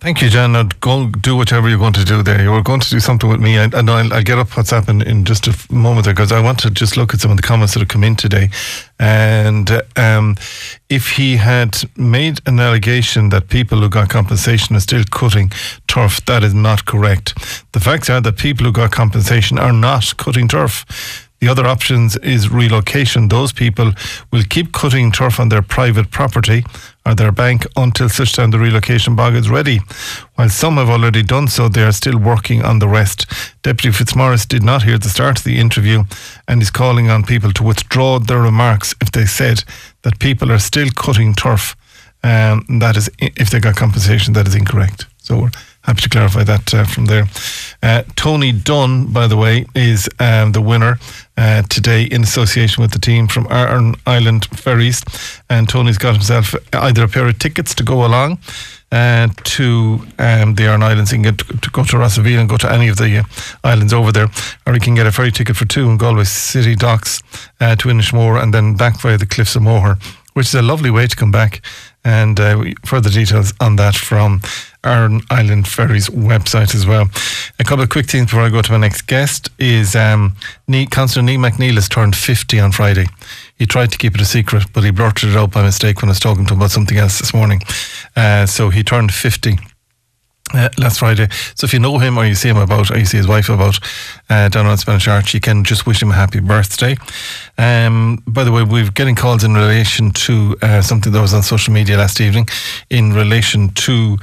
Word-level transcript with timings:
Thank 0.00 0.22
you, 0.22 0.30
Jan. 0.30 0.52
Now 0.52 0.62
go 0.80 1.08
do 1.08 1.36
whatever 1.36 1.68
you're 1.68 1.78
going 1.78 1.92
to 1.92 2.06
do 2.06 2.22
there. 2.22 2.40
You 2.42 2.52
were 2.52 2.62
going 2.62 2.80
to 2.80 2.88
do 2.88 3.00
something 3.00 3.28
with 3.28 3.38
me, 3.38 3.58
and, 3.58 3.74
and 3.74 3.90
I'll, 3.90 4.10
I'll, 4.14 4.22
get 4.22 4.38
up 4.38 4.56
what's 4.56 4.70
happened 4.70 5.02
in 5.02 5.26
just 5.26 5.46
a 5.46 5.54
moment 5.70 6.06
there 6.06 6.14
because 6.14 6.32
I 6.32 6.40
want 6.40 6.58
to 6.60 6.70
just 6.70 6.96
look 6.96 7.12
at 7.12 7.20
some 7.20 7.30
of 7.30 7.36
the 7.36 7.42
comments 7.42 7.74
that 7.74 7.80
have 7.80 7.88
come 7.88 8.02
in 8.02 8.16
today. 8.16 8.48
And 8.98 9.70
um, 9.96 10.36
if 10.88 11.10
he 11.10 11.36
had 11.36 11.76
made 11.98 12.40
an 12.46 12.60
allegation 12.60 13.28
that 13.28 13.50
people 13.50 13.78
who 13.78 13.90
got 13.90 14.08
compensation 14.08 14.74
are 14.74 14.80
still 14.80 15.04
cutting 15.04 15.52
turf, 15.86 16.24
that 16.24 16.42
is 16.44 16.54
not 16.54 16.86
correct. 16.86 17.34
The 17.72 17.80
facts 17.80 18.08
are 18.08 18.22
that 18.22 18.38
people 18.38 18.64
who 18.64 18.72
got 18.72 18.92
compensation 18.92 19.58
are 19.58 19.72
not 19.72 20.16
cutting 20.16 20.48
turf. 20.48 21.28
The 21.40 21.48
other 21.48 21.66
options 21.66 22.18
is 22.18 22.50
relocation. 22.50 23.28
Those 23.28 23.50
people 23.52 23.92
will 24.30 24.42
keep 24.50 24.72
cutting 24.72 25.10
turf 25.10 25.40
on 25.40 25.48
their 25.48 25.62
private 25.62 26.10
property 26.10 26.64
or 27.06 27.14
their 27.14 27.32
bank 27.32 27.66
until 27.76 28.10
such 28.10 28.34
time 28.34 28.50
the 28.50 28.58
relocation 28.58 29.16
bog 29.16 29.34
is 29.34 29.48
ready. 29.48 29.80
While 30.34 30.50
some 30.50 30.76
have 30.76 30.90
already 30.90 31.22
done 31.22 31.48
so, 31.48 31.68
they 31.68 31.82
are 31.82 31.92
still 31.92 32.18
working 32.18 32.62
on 32.62 32.78
the 32.78 32.88
rest. 32.88 33.26
Deputy 33.62 33.90
Fitzmaurice 33.90 34.44
did 34.44 34.62
not 34.62 34.82
hear 34.82 34.98
the 34.98 35.08
start 35.08 35.38
of 35.38 35.44
the 35.44 35.58
interview 35.58 36.04
and 36.46 36.60
is 36.60 36.70
calling 36.70 37.08
on 37.08 37.24
people 37.24 37.52
to 37.52 37.62
withdraw 37.62 38.18
their 38.18 38.42
remarks 38.42 38.94
if 39.00 39.10
they 39.10 39.24
said 39.24 39.64
that 40.02 40.18
people 40.18 40.52
are 40.52 40.58
still 40.58 40.90
cutting 40.94 41.34
turf. 41.34 41.74
Um, 42.22 42.66
that 42.80 42.98
is, 42.98 43.08
if 43.18 43.48
they 43.48 43.60
got 43.60 43.76
compensation, 43.76 44.34
that 44.34 44.46
is 44.46 44.54
incorrect. 44.54 45.06
So 45.16 45.48
happy 45.82 46.02
to 46.02 46.08
clarify 46.08 46.44
that 46.44 46.74
uh, 46.74 46.84
from 46.84 47.06
there. 47.06 47.24
Uh, 47.82 48.02
Tony 48.16 48.52
Dunn, 48.52 49.12
by 49.12 49.26
the 49.26 49.36
way, 49.36 49.66
is 49.74 50.08
um, 50.18 50.52
the 50.52 50.60
winner 50.60 50.98
uh, 51.36 51.62
today 51.62 52.04
in 52.04 52.22
association 52.22 52.82
with 52.82 52.92
the 52.92 52.98
team 52.98 53.26
from 53.28 53.46
Aran 53.50 53.94
Island 54.06 54.46
Ferries. 54.46 55.02
And 55.48 55.68
Tony's 55.68 55.98
got 55.98 56.12
himself 56.14 56.54
either 56.72 57.04
a 57.04 57.08
pair 57.08 57.26
of 57.26 57.38
tickets 57.38 57.74
to 57.76 57.84
go 57.84 58.04
along. 58.04 58.38
Uh, 58.92 59.28
to 59.44 60.04
um, 60.18 60.56
the 60.56 60.64
Aran 60.64 60.82
Islands. 60.82 61.12
He 61.12 61.16
can 61.16 61.22
get 61.22 61.38
to, 61.38 61.44
to 61.58 61.70
go 61.70 61.84
to 61.84 61.96
Rossaveel 61.96 62.40
and 62.40 62.48
go 62.48 62.56
to 62.56 62.72
any 62.72 62.88
of 62.88 62.96
the 62.96 63.18
uh, 63.18 63.22
islands 63.62 63.92
over 63.92 64.10
there, 64.10 64.26
or 64.66 64.74
he 64.74 64.80
can 64.80 64.96
get 64.96 65.06
a 65.06 65.12
ferry 65.12 65.30
ticket 65.30 65.54
for 65.54 65.64
two 65.64 65.88
in 65.88 65.96
Galway 65.96 66.24
City 66.24 66.74
Docks 66.74 67.22
uh, 67.60 67.76
to 67.76 67.88
Inishmore 67.88 68.42
and 68.42 68.52
then 68.52 68.74
back 68.74 69.00
via 69.00 69.16
the 69.16 69.26
Cliffs 69.26 69.54
of 69.54 69.62
Moher, 69.62 69.96
which 70.32 70.46
is 70.46 70.56
a 70.56 70.62
lovely 70.62 70.90
way 70.90 71.06
to 71.06 71.14
come 71.14 71.30
back. 71.30 71.62
And 72.02 72.40
further 72.84 73.10
details 73.10 73.52
on 73.60 73.76
that 73.76 73.94
from 73.94 74.40
Aran 74.84 75.20
Island 75.30 75.68
Ferries 75.68 76.08
website 76.08 76.74
as 76.74 76.86
well. 76.86 77.08
A 77.58 77.64
couple 77.64 77.82
of 77.82 77.90
quick 77.90 78.06
things 78.06 78.26
before 78.26 78.42
I 78.42 78.48
go 78.48 78.62
to 78.62 78.72
my 78.72 78.78
next 78.78 79.02
guest 79.02 79.50
is 79.58 79.94
um, 79.94 80.34
Councillor 80.90 81.24
Niall 81.24 81.38
McNelis 81.38 81.74
has 81.74 81.88
turned 81.88 82.16
50 82.16 82.58
on 82.60 82.72
Friday. 82.72 83.06
He 83.56 83.66
tried 83.66 83.92
to 83.92 83.98
keep 83.98 84.14
it 84.14 84.20
a 84.20 84.24
secret, 84.24 84.64
but 84.72 84.84
he 84.84 84.90
blurted 84.90 85.30
it 85.30 85.36
out 85.36 85.50
by 85.50 85.62
mistake 85.62 86.00
when 86.00 86.08
I 86.08 86.12
was 86.12 86.20
talking 86.20 86.46
to 86.46 86.54
him 86.54 86.60
about 86.60 86.70
something 86.70 86.96
else 86.96 87.18
this 87.18 87.34
morning. 87.34 87.60
Uh, 88.16 88.46
so 88.46 88.70
he 88.70 88.82
turned 88.82 89.12
50. 89.12 89.58
Uh, 90.52 90.68
last 90.78 90.98
Friday. 90.98 91.28
So 91.54 91.64
if 91.64 91.72
you 91.72 91.78
know 91.78 91.98
him 91.98 92.18
or 92.18 92.24
you 92.24 92.34
see 92.34 92.48
him 92.48 92.56
about, 92.56 92.90
or 92.90 92.98
you 92.98 93.04
see 93.04 93.18
his 93.18 93.28
wife 93.28 93.48
about 93.48 93.78
uh, 94.28 94.48
down 94.48 94.66
on 94.66 94.76
Spanish 94.78 95.06
Arch, 95.06 95.32
you 95.32 95.38
can 95.38 95.62
just 95.62 95.86
wish 95.86 96.02
him 96.02 96.10
a 96.10 96.14
happy 96.14 96.40
birthday. 96.40 96.96
Um, 97.56 98.20
by 98.26 98.42
the 98.42 98.50
way, 98.50 98.64
we're 98.64 98.90
getting 98.90 99.14
calls 99.14 99.44
in 99.44 99.54
relation 99.54 100.10
to 100.10 100.56
uh, 100.60 100.82
something 100.82 101.12
that 101.12 101.20
was 101.20 101.34
on 101.34 101.44
social 101.44 101.72
media 101.72 101.96
last 101.98 102.20
evening 102.20 102.48
in 102.88 103.12
relation 103.12 103.68
to 103.74 104.18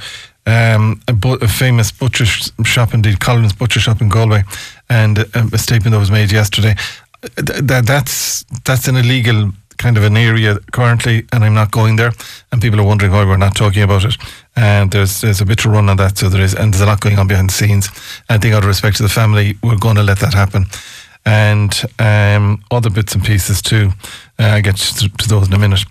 um, 0.48 1.00
a, 1.08 1.14
a, 1.42 1.48
famous 1.48 1.92
butcher 1.92 2.24
shop, 2.24 2.94
indeed, 2.94 3.20
Collins 3.20 3.52
Butcher 3.52 3.80
Shop 3.80 4.00
in 4.00 4.08
Galway, 4.08 4.44
and 4.88 5.18
a, 5.18 5.48
a 5.52 5.58
statement 5.58 5.92
that 5.92 5.98
was 5.98 6.10
made 6.10 6.32
yesterday. 6.32 6.74
Th- 7.36 7.60
that, 7.62 7.86
that's 7.86 8.44
that's 8.64 8.88
an 8.88 8.96
illegal 8.96 9.52
kind 9.76 9.98
of 9.98 10.04
an 10.04 10.16
area 10.16 10.58
currently, 10.72 11.26
and 11.32 11.44
I'm 11.44 11.52
not 11.52 11.70
going 11.70 11.96
there. 11.96 12.12
And 12.50 12.62
people 12.62 12.80
are 12.80 12.86
wondering 12.86 13.12
why 13.12 13.24
we're 13.24 13.36
not 13.36 13.56
talking 13.56 13.82
about 13.82 14.04
it. 14.04 14.16
And 14.56 14.90
there's 14.90 15.20
there's 15.20 15.42
a 15.42 15.44
bit 15.44 15.58
to 15.60 15.68
run 15.68 15.90
on 15.90 15.98
that, 15.98 16.16
so 16.16 16.30
there 16.30 16.42
is, 16.42 16.54
and 16.54 16.72
there's 16.72 16.80
a 16.80 16.86
lot 16.86 17.00
going 17.00 17.18
on 17.18 17.28
behind 17.28 17.50
the 17.50 17.54
scenes. 17.54 17.88
And 18.28 18.38
I 18.38 18.38
think, 18.38 18.54
out 18.54 18.62
of 18.62 18.68
respect 18.68 18.96
to 18.96 19.02
the 19.02 19.10
family, 19.10 19.58
we're 19.62 19.76
going 19.76 19.96
to 19.96 20.02
let 20.02 20.20
that 20.20 20.32
happen. 20.32 20.64
And 21.26 21.72
um, 21.98 22.64
other 22.70 22.88
bits 22.88 23.14
and 23.14 23.22
pieces 23.22 23.60
too. 23.60 23.90
Uh, 24.38 24.44
I 24.44 24.60
get 24.62 24.76
to, 24.76 25.08
to 25.10 25.28
those 25.28 25.48
in 25.48 25.52
a 25.52 25.58
minute. 25.58 25.84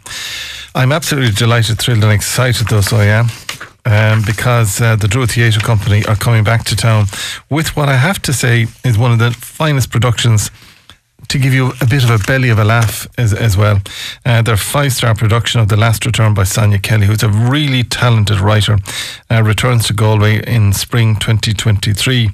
I'm 0.74 0.92
absolutely 0.92 1.34
delighted, 1.34 1.78
thrilled, 1.78 2.04
and 2.04 2.14
excited, 2.14 2.68
though, 2.68 2.82
so 2.82 2.98
I 2.98 3.06
am 3.06 3.28
um, 3.88 4.22
because 4.26 4.82
uh, 4.82 4.96
the 4.96 5.08
Druid 5.08 5.32
Theatre 5.32 5.62
Company 5.62 6.06
are 6.06 6.16
coming 6.16 6.44
back 6.44 6.66
to 6.66 6.76
town 6.76 7.06
with 7.50 7.76
what 7.76 7.88
I 7.88 7.96
have 7.96 8.22
to 8.24 8.34
say 8.34 8.68
is 8.84 8.98
one 8.98 9.12
of 9.12 9.20
the 9.20 9.32
finest 9.32 9.92
productions 9.92 10.52
to 11.30 11.40
give 11.40 11.54
you 11.54 11.74
a 11.82 11.86
bit 11.86 12.04
of 12.04 12.10
a 12.10 12.20
belly 12.26 12.50
of 12.50 12.60
a 12.60 12.64
laugh 12.64 13.08
as, 13.18 13.34
as 13.34 13.58
well. 13.58 13.80
Uh, 14.26 14.42
their 14.42 14.58
five 14.58 14.94
star 14.94 15.16
production 15.16 15.60
of 15.60 15.68
The 15.68 15.78
Last 15.78 16.06
Return 16.06 16.34
by 16.34 16.44
Sonya 16.44 16.80
Kelly, 16.80 17.08
who's 17.08 17.24
a 17.24 17.30
really 17.30 17.84
talented 17.84 18.40
writer, 18.40 18.78
uh, 19.32 19.42
returns 19.42 19.88
to 19.88 19.94
Galway 19.94 20.44
in 20.46 20.74
spring 20.74 21.16
2023. 21.16 22.30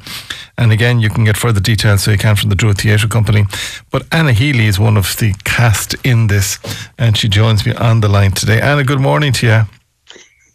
And 0.58 0.72
again, 0.72 1.00
you 1.00 1.10
can 1.10 1.24
get 1.24 1.38
further 1.38 1.60
details 1.60 2.04
so 2.04 2.12
you 2.12 2.18
can 2.18 2.36
from 2.36 2.50
the 2.50 2.56
Druid 2.56 2.80
Theatre 2.80 3.08
Company. 3.08 3.46
But 3.92 4.06
Anna 4.12 4.34
Healy 4.34 4.66
is 4.66 4.80
one 4.80 4.98
of 4.98 5.16
the 5.18 5.34
cast 5.44 5.96
in 6.04 6.28
this, 6.28 6.60
and 6.98 7.18
she 7.18 7.30
joins 7.30 7.66
me 7.66 7.74
on 7.74 8.02
the 8.02 8.10
line 8.10 8.32
today. 8.32 8.60
Anna, 8.60 8.84
good 8.84 9.00
morning 9.00 9.32
to 9.34 9.48
you. 9.48 9.83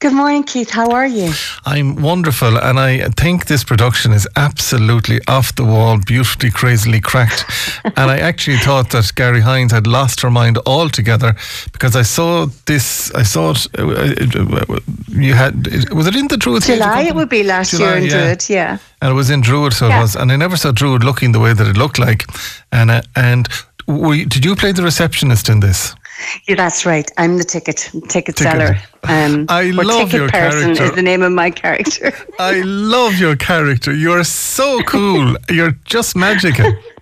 Good 0.01 0.13
morning, 0.13 0.45
Keith. 0.45 0.71
How 0.71 0.93
are 0.93 1.09
you? 1.09 1.33
I'm 1.67 1.97
wonderful, 1.97 2.57
and 2.57 2.79
I 2.79 3.09
think 3.17 3.47
this 3.47 3.65
production 3.65 4.13
is 4.13 4.29
absolutely 4.37 5.19
off 5.27 5.57
the 5.57 5.65
wall, 5.65 5.99
beautifully, 5.99 6.53
crazily 6.53 7.01
cracked. 7.01 7.45
and 7.85 8.09
I 8.09 8.19
actually 8.19 8.59
thought 8.59 8.91
that 8.91 9.13
Garry 9.17 9.41
Hynes 9.41 9.73
had 9.73 9.89
lost 9.89 10.21
her 10.21 10.31
mind 10.31 10.57
altogether 10.67 11.35
because 11.73 11.97
I 11.97 12.03
saw 12.03 12.47
this. 12.67 13.13
I 13.13 13.25
saw 13.25 13.51
it. 13.51 13.67
Uh, 13.77 13.89
uh, 13.89 14.79
you 15.09 15.35
had 15.35 15.67
was 15.93 16.07
it 16.07 16.15
in 16.15 16.29
the 16.29 16.37
Druid? 16.37 16.63
July. 16.63 17.03
It 17.03 17.17
would 17.17 17.29
be 17.29 17.43
last 17.43 17.73
July, 17.73 17.89
year 17.89 17.97
in 17.97 18.05
yeah. 18.05 18.11
Druid. 18.11 18.49
Yeah. 18.49 18.79
And 19.03 19.11
it 19.11 19.15
was 19.15 19.31
in 19.31 19.41
Druid, 19.41 19.73
so 19.73 19.89
yeah. 19.89 19.99
it 19.99 20.03
was. 20.03 20.15
And 20.15 20.31
I 20.31 20.37
never 20.37 20.57
saw 20.57 20.71
Druid 20.71 21.03
looking 21.03 21.33
the 21.33 21.41
way 21.41 21.55
that 21.55 21.67
it 21.67 21.77
looked 21.77 21.99
like. 21.99 22.23
And 22.71 22.93
uh, 22.93 23.03
and 23.17 23.49
you, 23.89 24.27
did 24.27 24.45
you 24.45 24.55
play 24.55 24.71
the 24.71 24.85
receptionist 24.85 25.49
in 25.49 25.59
this? 25.59 25.97
Yeah, 26.47 26.57
that's 26.57 26.85
right. 26.85 27.11
I'm 27.17 27.39
the 27.39 27.45
ticket 27.45 27.91
ticket, 28.09 28.37
ticket. 28.37 28.39
seller. 28.39 28.77
Um, 29.05 29.47
I 29.49 29.71
love 29.71 30.13
your 30.13 30.29
character. 30.29 30.83
Is 30.83 30.93
the 30.97 31.03
name 31.03 31.23
of 31.23 31.31
my 31.31 31.51
character. 31.51 32.13
I 32.41 32.63
love 32.63 33.15
your 33.15 33.37
character. 33.37 33.95
You're 33.95 34.25
so 34.25 34.83
cool. 34.83 35.37
You're 35.49 35.71
just 35.85 36.17
magical. 36.17 36.73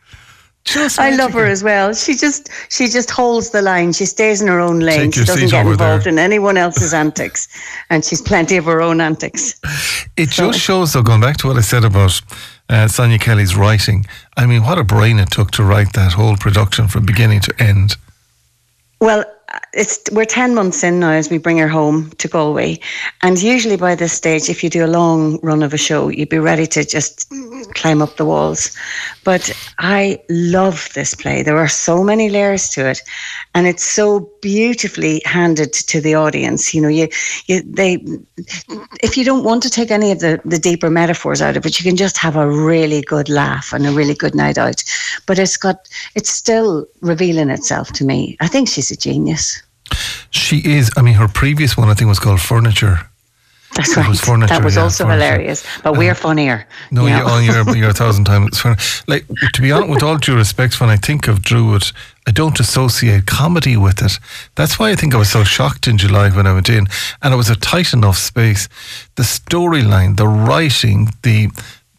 Just 0.67 0.99
I 0.99 1.11
love 1.11 1.33
her 1.33 1.47
as 1.47 1.63
well. 1.63 1.95
She 1.95 2.15
just 2.15 2.51
she 2.71 2.89
just 2.89 3.09
holds 3.09 3.51
the 3.51 3.63
line. 3.63 3.93
She 3.93 4.05
stays 4.05 4.43
in 4.43 4.49
her 4.49 4.59
own 4.59 4.81
lane. 4.81 5.13
She 5.13 5.25
doesn't 5.25 5.51
get 5.51 5.65
involved 5.65 6.05
there. 6.05 6.13
in 6.13 6.19
anyone 6.19 6.57
else's 6.57 6.93
antics, 6.93 7.47
and 7.89 8.05
she's 8.05 8.21
plenty 8.21 8.57
of 8.57 8.65
her 8.65 8.83
own 8.83 9.01
antics. 9.01 9.61
It 10.17 10.31
so. 10.31 10.51
just 10.51 10.59
shows, 10.59 10.93
though, 10.93 11.03
going 11.03 11.21
back 11.21 11.37
to 11.39 11.47
what 11.47 11.57
I 11.57 11.61
said 11.61 11.85
about 11.85 12.21
uh, 12.69 12.89
Sonya 12.89 13.19
Kelly's 13.19 13.55
writing. 13.55 14.05
I 14.37 14.47
mean, 14.47 14.65
what 14.65 14.77
a 14.77 14.83
brain 14.83 15.21
it 15.21 15.31
took 15.31 15.53
to 15.53 15.63
write 15.63 15.93
that 15.93 16.15
whole 16.15 16.37
production 16.37 16.89
from 16.89 17.07
beginning 17.07 17.41
to 17.43 17.63
end. 17.63 17.97
Well, 19.01 19.25
it's 19.77 20.01
we're 20.11 20.25
10 20.25 20.55
months 20.55 20.83
in 20.83 21.01
now 21.01 21.11
as 21.11 21.31
we 21.31 21.39
bring 21.39 21.59
her 21.59 21.69
home 21.69 22.11
to 22.19 22.29
Galway. 22.29 22.79
And 23.23 23.41
usually 23.41 23.77
by 23.77 23.95
this 23.95 24.13
stage, 24.13 24.49
if 24.49 24.65
you 24.65 24.71
do 24.71 24.85
a 24.85 24.89
long 24.89 25.39
run 25.43 25.63
of 25.63 25.75
a 25.75 25.79
show, 25.79 26.09
you'd 26.09 26.31
be 26.31 26.39
ready 26.39 26.67
to 26.69 26.85
just 26.85 27.31
climb 27.75 28.01
up 28.01 28.17
the 28.17 28.25
walls. 28.25 28.75
But 29.23 29.53
I 29.79 30.19
love 30.31 30.89
this 30.95 31.15
play. 31.15 31.43
There 31.43 31.59
are 31.59 31.69
so 31.69 32.03
many 32.03 32.31
layers 32.31 32.71
to 32.71 32.89
it. 32.89 33.03
And 33.55 33.67
it's 33.67 33.85
so 33.85 34.31
beautifully 34.41 35.21
handed 35.25 35.75
to 35.75 36.01
the 36.01 36.15
audience. 36.15 36.73
You 36.75 36.81
know, 36.81 36.89
you, 36.89 37.09
you 37.47 37.63
they 37.63 38.05
if 39.03 39.17
you 39.17 39.25
don't 39.25 39.45
want 39.45 39.63
to 39.65 39.71
take 39.71 39.91
any 39.91 40.11
of 40.11 40.21
the, 40.21 40.41
the 40.45 40.59
deeper 40.59 40.89
metaphors 40.89 41.43
out 41.43 41.57
of 41.57 41.67
it, 41.67 41.79
you 41.79 41.85
can 41.85 41.97
just 41.97 42.17
have 42.17 42.37
a 42.37 42.49
really 42.51 43.03
good 43.03 43.29
laugh 43.29 43.75
and 43.75 43.87
a 43.87 43.93
really 43.93 44.15
good 44.15 44.35
night 44.35 44.57
out. 44.57 44.83
But 45.27 45.39
it's 45.39 45.59
got 45.59 45.87
it's 46.15 46.31
still 46.31 46.87
revealing 47.03 47.51
itself 47.51 47.93
to 47.93 48.05
me. 48.05 48.39
I 48.41 48.49
think 48.49 48.69
she's 48.69 48.91
a 48.91 48.97
genius. 48.97 49.63
She 50.31 50.59
is. 50.59 50.91
I 50.97 51.03
mean, 51.03 51.15
her 51.15 51.29
previous 51.29 51.77
one, 51.77 51.89
I 51.89 51.95
think, 51.95 52.09
was 52.09 52.19
called 52.19 52.41
Furniture. 52.41 53.01
That's 53.77 53.95
that 53.95 54.03
right. 54.03 54.09
Was 54.09 54.21
furniture, 54.21 54.55
that 54.55 54.65
was 54.65 54.77
yeah, 54.77 54.83
also 54.83 55.05
furniture. 55.05 55.25
hilarious, 55.25 55.67
but 55.83 55.99
we're 55.99 56.13
uh-huh. 56.13 56.21
funnier. 56.21 56.67
No, 56.91 57.07
you 57.07 57.15
are, 57.15 57.43
you're, 57.43 57.69
oh, 57.69 57.73
you're 57.75 57.91
a 57.91 57.95
thousand 57.95 58.25
times 58.25 58.59
funnier. 58.59 58.79
Like 59.07 59.27
to 59.53 59.61
be 59.61 59.71
honest, 59.71 59.91
with 59.91 60.03
all 60.03 60.17
due 60.17 60.37
respect, 60.37 60.81
when 60.81 60.89
I 60.89 60.97
think 60.97 61.29
of 61.29 61.43
Druid, 61.43 61.85
I 62.27 62.31
don't 62.31 62.59
associate 62.59 63.27
comedy 63.27 63.77
with 63.77 64.03
it. 64.03 64.19
That's 64.55 64.79
why 64.79 64.91
I 64.91 64.95
think 64.95 65.15
I 65.15 65.19
was 65.19 65.31
so 65.31 65.45
shocked 65.45 65.89
in 65.89 65.99
July 65.99 66.31
when 66.31 66.47
I 66.47 66.55
went 66.55 66.71
in, 66.71 66.87
and 67.23 67.35
it 67.35 67.37
was 67.37 67.51
a 67.51 67.57
tight 67.57 67.93
enough 67.93 68.17
space. 68.17 68.69
The 69.17 69.25
storyline, 69.25 70.17
the 70.17 70.29
writing, 70.29 71.11
the 71.23 71.51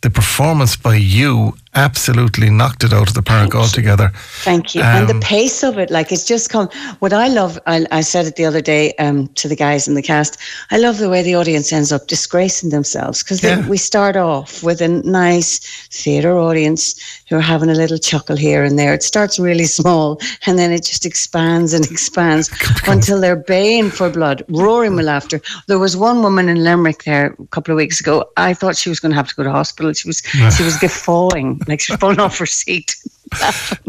the 0.02 0.10
performance 0.10 0.76
by 0.76 0.96
you 0.96 1.58
absolutely 1.76 2.50
knocked 2.50 2.84
it 2.84 2.94
out 2.94 3.08
of 3.08 3.14
the 3.14 3.22
park 3.22 3.54
altogether. 3.56 4.10
Thank 4.44 4.74
you. 4.76 4.82
and 4.82 5.08
the 5.08 5.20
pace 5.20 5.64
of 5.64 5.78
it, 5.78 5.90
like 5.90 6.12
it's 6.12 6.26
just 6.26 6.50
come. 6.50 6.70
What 7.00 7.14
I 7.14 7.28
love, 7.28 7.60
I, 7.68 7.86
I 7.92 8.02
said 8.02 8.26
it 8.26 8.36
the 8.36 8.46
other 8.46 8.62
day 8.62 8.94
um, 8.96 9.28
to 9.36 9.48
the 9.48 9.56
guys 9.56 9.88
in 9.88 9.94
the 9.94 10.02
cast. 10.02 10.38
I 10.72 10.78
love 10.78 10.98
the 10.98 11.10
way 11.10 11.22
the 11.22 11.36
audience 11.36 11.72
ends 11.72 11.92
up 11.92 12.08
disgracing 12.08 12.70
themselves 12.70 13.24
because 13.24 13.44
Yeah. 13.44 13.68
we 13.68 13.78
start 13.78 14.16
off 14.16 14.64
with 14.64 14.82
a 14.82 14.88
nice 14.88 15.60
theatre 15.92 16.38
audience 16.38 16.96
who 17.30 17.36
are 17.38 17.42
having 17.42 17.70
a 17.70 17.74
little 17.76 17.98
chuckle 17.98 18.36
here 18.38 18.64
and 18.64 18.78
there. 18.80 18.94
It 18.94 19.04
starts 19.04 19.38
really 19.40 19.66
small 19.66 20.20
and 20.46 20.58
then 20.58 20.72
it 20.72 20.84
just 20.84 21.06
expands 21.06 21.74
and 21.74 21.86
expands 21.92 22.50
until 22.88 23.20
they're 23.22 23.36
baying 23.36 23.92
for 23.92 24.10
blood, 24.10 24.44
roaring 24.50 24.96
with 24.96 25.06
laughter. 25.06 25.42
There 25.68 25.80
was 25.80 25.96
one 25.98 26.22
woman 26.24 26.50
in 26.50 26.64
Limerick 26.64 27.04
there 27.04 27.36
a 27.40 27.48
couple 27.48 27.72
of 27.74 27.78
weeks 27.78 28.00
ago. 28.00 28.26
I 28.38 28.54
thought 28.54 28.78
she 28.78 28.90
was 28.90 29.00
going 29.00 29.12
to 29.12 29.16
have 29.16 29.28
to 29.28 29.36
go 29.36 29.44
to 29.44 29.52
hospital. 29.52 29.94
She 29.94 30.08
was 30.08 30.22
she 30.56 30.64
was 30.64 30.78
guffawing, 30.78 31.57
she 31.80 31.92
was 31.94 32.00
falling 32.00 32.20
off 32.20 32.38
her 32.38 32.46
seat. 32.46 32.96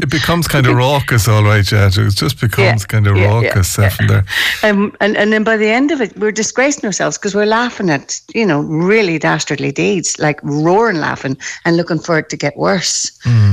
It 0.02 0.10
becomes 0.10 0.48
kind 0.48 0.66
of 0.66 0.74
raucous, 0.74 1.28
all 1.28 1.44
right, 1.44 1.70
yeah. 1.70 1.86
It 1.86 2.14
just 2.16 2.40
becomes 2.40 2.82
Yeah, 2.82 2.86
kind 2.88 3.06
of 3.06 3.16
yeah, 3.16 3.22
yeah, 3.22 3.48
raucous 3.48 3.78
uh, 3.78 3.88
from 3.88 4.06
there. 4.08 4.24
Um, 4.64 4.96
and, 5.00 5.16
and 5.16 5.32
then 5.32 5.44
by 5.44 5.56
the 5.56 5.68
end 5.68 5.92
of 5.92 6.00
it, 6.00 6.16
we're 6.18 6.32
disgracing 6.32 6.84
ourselves 6.84 7.16
because 7.16 7.34
we're 7.36 7.46
laughing 7.46 7.88
at, 7.88 8.20
you 8.34 8.44
know, 8.44 8.60
really 8.62 9.18
dastardly 9.18 9.70
deeds, 9.70 10.18
like 10.18 10.40
roaring 10.42 10.96
laughing 10.98 11.36
and 11.64 11.76
looking 11.76 12.00
for 12.00 12.18
it 12.18 12.28
to 12.30 12.36
get 12.36 12.56
worse. 12.56 13.12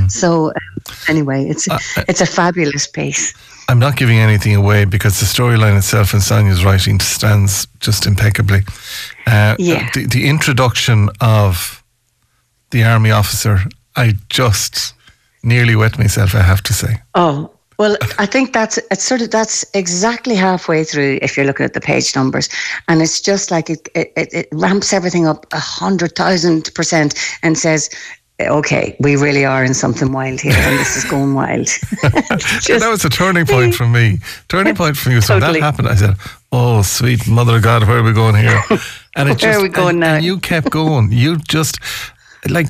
So 0.09 0.47
um, 0.47 0.53
anyway, 1.07 1.45
it's 1.47 1.67
it's 2.07 2.21
a 2.21 2.25
fabulous 2.25 2.87
piece. 2.87 3.33
I'm 3.67 3.79
not 3.79 3.95
giving 3.95 4.19
anything 4.19 4.55
away 4.55 4.85
because 4.85 5.19
the 5.19 5.25
storyline 5.25 5.77
itself 5.77 6.13
and 6.13 6.21
Sonya's 6.21 6.63
writing 6.63 6.99
stands 6.99 7.67
just 7.79 8.05
impeccably. 8.05 8.61
Uh, 9.27 9.55
Yeah. 9.59 9.89
The, 9.93 10.05
the 10.07 10.27
introduction 10.29 11.09
of 11.21 11.83
the 12.69 12.83
army 12.83 13.11
officer, 13.11 13.59
I 13.95 14.13
just 14.29 14.93
nearly 15.43 15.75
wet 15.75 15.97
myself, 15.97 16.35
I 16.35 16.41
have 16.41 16.61
to 16.63 16.73
say. 16.73 17.01
Oh. 17.13 17.51
Well, 17.77 17.97
I 18.19 18.25
think 18.25 18.53
that's 18.53 18.77
it's 18.89 19.03
sort 19.03 19.21
of 19.21 19.31
that's 19.31 19.65
exactly 19.73 20.33
halfway 20.35 20.85
through 20.85 21.19
if 21.21 21.35
you're 21.35 21.45
looking 21.45 21.65
at 21.65 21.73
the 21.73 21.81
page 21.81 22.15
numbers, 22.15 22.47
and 22.87 23.01
it's 23.01 23.19
just 23.19 23.51
like 23.51 23.69
it 23.69 23.89
it, 23.93 24.13
it, 24.15 24.47
ramps 24.53 24.93
everything 24.93 25.27
up 25.27 25.45
a 25.51 25.59
hundred 25.59 26.15
thousand 26.15 26.73
percent 26.73 27.15
and 27.43 27.57
says, 27.57 27.89
"Okay, 28.39 28.95
we 29.01 29.17
really 29.17 29.43
are 29.43 29.61
in 29.65 29.73
something 29.73 30.13
wild 30.13 30.39
here, 30.39 30.53
and 30.55 30.79
this 30.79 30.95
is 30.95 31.03
going 31.03 31.33
wild." 31.33 31.67
That 32.01 32.87
was 32.89 33.03
a 33.03 33.09
turning 33.09 33.45
point 33.45 33.75
for 33.75 33.87
me. 33.87 34.19
Turning 34.47 34.73
point 34.75 34.95
for 34.95 35.09
me. 35.09 35.19
So 35.19 35.37
Totally. 35.37 35.59
that 35.59 35.65
happened, 35.65 35.89
I 35.89 35.95
said, 35.95 36.15
"Oh, 36.53 36.81
sweet 36.81 37.27
mother 37.27 37.57
of 37.57 37.63
God, 37.63 37.85
where 37.85 37.97
are 37.97 38.03
we 38.03 38.13
going 38.13 38.35
here?" 38.35 38.61
And 39.17 39.27
it 39.29 39.41
Where 39.41 39.51
just, 39.51 39.59
are 39.59 39.63
we 39.63 39.69
going 39.69 39.89
and, 39.89 39.99
now? 39.99 40.15
and 40.15 40.25
you 40.25 40.39
kept 40.39 40.69
going. 40.69 41.11
You 41.11 41.37
just 41.37 41.79
like 42.49 42.67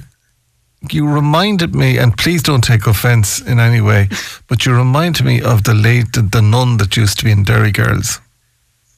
you 0.94 1.08
reminded 1.08 1.74
me, 1.76 1.98
and 1.98 2.18
please 2.18 2.42
don't 2.44 2.64
take 2.64 2.88
offence 2.88 3.40
in 3.42 3.60
any 3.60 3.82
way, 3.82 4.10
but 4.48 4.66
you 4.66 4.74
reminded 4.76 5.26
me 5.26 5.42
of 5.42 5.64
the 5.64 5.74
late 5.74 6.14
the, 6.14 6.42
nun 6.42 6.78
that 6.78 6.96
used 6.98 7.20
to 7.20 7.26
be 7.26 7.32
in 7.32 7.44
Derry 7.44 7.72
Girls. 7.72 8.20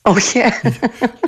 Oh 0.09 0.17
yeah, 0.33 0.57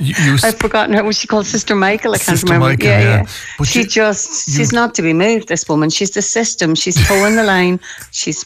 You, 0.00 0.14
you 0.24 0.38
I've 0.42 0.58
forgotten 0.58 0.94
her. 0.94 1.04
Was 1.04 1.18
she 1.18 1.26
called 1.26 1.44
Sister 1.44 1.74
Michael? 1.74 2.14
I 2.14 2.16
can't 2.18 2.38
Sister 2.38 2.46
remember. 2.46 2.68
Michael, 2.68 2.86
yeah, 2.86 3.00
yeah. 3.00 3.26
yeah. 3.58 3.64
She 3.66 3.80
you- 3.80 3.86
just 3.86 4.48
she's 4.56 4.72
not 4.72 4.94
to 4.94 5.02
be 5.02 5.12
moved. 5.12 5.48
This 5.48 5.68
woman. 5.68 5.90
She's 5.90 6.12
the 6.12 6.22
system. 6.22 6.74
She's 6.74 6.96
toeing 7.06 7.36
the 7.36 7.42
line. 7.44 7.78
She's 8.12 8.42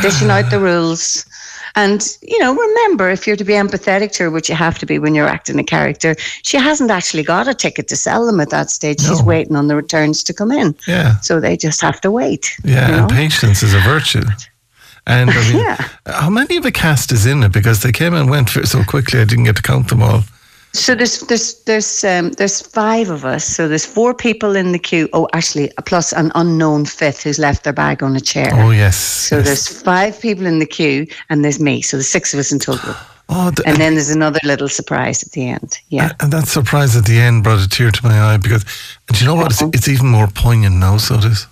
dishing 0.00 0.30
out 0.30 0.48
the 0.50 0.60
rules. 0.70 1.26
And 1.76 2.06
you 2.22 2.38
know, 2.38 2.54
remember, 2.54 3.10
if 3.10 3.26
you're 3.26 3.36
to 3.36 3.44
be 3.44 3.54
empathetic 3.54 4.12
to 4.12 4.24
her, 4.24 4.30
which 4.30 4.48
you 4.48 4.54
have 4.54 4.78
to 4.78 4.86
be 4.86 4.98
when 4.98 5.14
you're 5.14 5.26
acting 5.26 5.58
a 5.58 5.64
character, 5.64 6.14
she 6.42 6.56
hasn't 6.56 6.90
actually 6.90 7.22
got 7.24 7.48
a 7.48 7.54
ticket 7.54 7.88
to 7.88 7.96
sell 7.96 8.26
them 8.26 8.38
at 8.40 8.50
that 8.50 8.70
stage. 8.70 9.00
She's 9.00 9.22
waiting 9.22 9.56
on 9.56 9.66
the 9.68 9.74
returns 9.76 10.22
to 10.24 10.32
come 10.32 10.52
in. 10.52 10.74
yeah, 10.86 11.18
So 11.20 11.40
they 11.40 11.56
just 11.56 11.80
have 11.80 12.00
to 12.02 12.10
wait. 12.10 12.56
yeah, 12.64 12.88
you 12.88 12.94
and 13.02 13.10
patience 13.10 13.62
is 13.62 13.74
a 13.74 13.80
virtue. 13.80 14.22
And 15.06 15.30
I 15.30 15.34
mean, 15.52 15.58
Yeah. 15.58 15.88
how 16.06 16.30
many 16.30 16.56
of 16.56 16.62
the 16.62 16.72
cast 16.72 17.12
is 17.12 17.26
in 17.26 17.42
it? 17.42 17.52
Because 17.52 17.82
they 17.82 17.92
came 17.92 18.14
and 18.14 18.30
went 18.30 18.50
so 18.50 18.84
quickly, 18.84 19.20
I 19.20 19.24
didn't 19.24 19.44
get 19.44 19.56
to 19.56 19.62
count 19.62 19.88
them 19.88 20.02
all. 20.02 20.22
So 20.74 20.96
there's 20.96 21.20
there's 21.20 21.54
there's 21.62 22.02
um, 22.02 22.32
there's 22.32 22.60
five 22.60 23.08
of 23.08 23.24
us. 23.24 23.44
So 23.44 23.68
there's 23.68 23.86
four 23.86 24.12
people 24.12 24.56
in 24.56 24.72
the 24.72 24.78
queue. 24.78 25.08
Oh, 25.12 25.28
actually, 25.32 25.70
plus 25.86 26.12
an 26.12 26.32
unknown 26.34 26.84
fifth 26.84 27.22
who's 27.22 27.38
left 27.38 27.62
their 27.62 27.72
bag 27.72 28.02
on 28.02 28.16
a 28.16 28.20
chair. 28.20 28.50
Oh 28.52 28.70
yes. 28.70 28.96
So 28.96 29.36
yes. 29.36 29.46
there's 29.46 29.82
five 29.82 30.20
people 30.20 30.46
in 30.46 30.58
the 30.58 30.66
queue, 30.66 31.06
and 31.30 31.44
there's 31.44 31.60
me. 31.60 31.80
So 31.80 31.96
there's 31.96 32.10
six 32.10 32.34
of 32.34 32.40
us 32.40 32.50
in 32.50 32.58
total. 32.58 32.92
oh, 33.28 33.52
And 33.64 33.76
then 33.76 33.94
there's 33.94 34.10
another 34.10 34.40
little 34.42 34.68
surprise 34.68 35.22
at 35.22 35.30
the 35.30 35.48
end. 35.48 35.78
Yeah. 35.90 36.10
and 36.18 36.32
that 36.32 36.48
surprise 36.48 36.96
at 36.96 37.04
the 37.04 37.18
end 37.18 37.44
brought 37.44 37.64
a 37.64 37.68
tear 37.68 37.92
to 37.92 38.04
my 38.04 38.20
eye 38.20 38.36
because, 38.36 38.64
and 39.08 39.20
you 39.20 39.26
know 39.28 39.36
what? 39.36 39.52
It's, 39.52 39.62
it's 39.62 39.88
even 39.88 40.08
more 40.08 40.26
poignant 40.26 40.76
now. 40.76 40.96
So 40.96 41.14
it 41.14 41.24
is. 41.24 41.46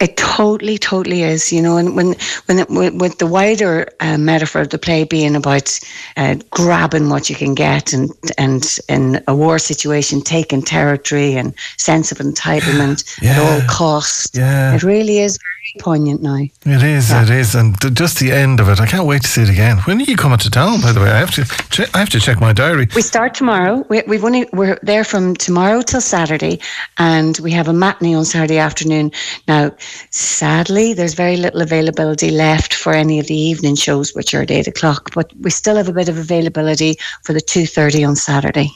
It 0.00 0.16
totally, 0.16 0.78
totally 0.78 1.22
is. 1.22 1.52
You 1.52 1.62
know, 1.62 1.76
and 1.76 1.94
when 1.96 2.14
when 2.46 2.58
it, 2.58 2.70
with, 2.70 3.18
the 3.18 3.26
wider 3.26 3.88
uh, 4.00 4.18
metaphor 4.18 4.62
of 4.62 4.70
the 4.70 4.78
play 4.78 5.04
being 5.04 5.36
about 5.36 5.78
uh, 6.16 6.36
grabbing 6.50 7.10
what 7.10 7.28
you 7.28 7.36
can 7.36 7.54
get, 7.54 7.92
and 7.92 8.10
and 8.38 8.78
in 8.88 9.22
a 9.28 9.34
war 9.34 9.58
situation, 9.58 10.20
taking 10.20 10.62
territory 10.62 11.34
and 11.34 11.54
sense 11.76 12.10
of 12.12 12.18
entitlement 12.18 13.04
at 13.22 13.38
all 13.38 13.66
costs. 13.68 14.36
Yeah. 14.36 14.74
It 14.74 14.82
really 14.82 15.18
is 15.18 15.38
very 15.38 15.63
poignant 15.78 16.22
now. 16.22 16.36
It 16.36 16.82
is. 16.82 17.10
It 17.10 17.30
is, 17.30 17.54
and 17.54 17.78
th- 17.80 17.94
just 17.94 18.18
the 18.18 18.32
end 18.32 18.60
of 18.60 18.68
it. 18.68 18.80
I 18.80 18.86
can't 18.86 19.06
wait 19.06 19.22
to 19.22 19.28
see 19.28 19.42
it 19.42 19.48
again. 19.48 19.78
When 19.84 20.00
are 20.00 20.04
you 20.04 20.16
coming 20.16 20.38
to 20.38 20.50
town? 20.50 20.80
By 20.80 20.92
the 20.92 21.00
way, 21.00 21.10
I 21.10 21.18
have 21.18 21.30
to. 21.32 21.44
Che- 21.70 21.86
I 21.94 21.98
have 21.98 22.10
to 22.10 22.20
check 22.20 22.40
my 22.40 22.52
diary. 22.52 22.88
We 22.94 23.02
start 23.02 23.34
tomorrow. 23.34 23.84
We, 23.88 24.02
we've 24.06 24.24
only 24.24 24.46
we're 24.52 24.78
there 24.82 25.04
from 25.04 25.34
tomorrow 25.36 25.82
till 25.82 26.00
Saturday, 26.00 26.60
and 26.98 27.38
we 27.38 27.50
have 27.52 27.68
a 27.68 27.72
matinee 27.72 28.14
on 28.14 28.24
Saturday 28.24 28.58
afternoon. 28.58 29.10
Now, 29.48 29.72
sadly, 30.10 30.94
there's 30.94 31.14
very 31.14 31.36
little 31.36 31.62
availability 31.62 32.30
left 32.30 32.74
for 32.74 32.92
any 32.92 33.18
of 33.18 33.26
the 33.26 33.36
evening 33.36 33.76
shows, 33.76 34.14
which 34.14 34.34
are 34.34 34.42
at 34.42 34.50
eight 34.50 34.68
o'clock. 34.68 35.12
But 35.14 35.32
we 35.40 35.50
still 35.50 35.76
have 35.76 35.88
a 35.88 35.92
bit 35.92 36.08
of 36.08 36.18
availability 36.18 36.96
for 37.22 37.32
the 37.32 37.40
two 37.40 37.66
thirty 37.66 38.04
on 38.04 38.16
Saturday. 38.16 38.70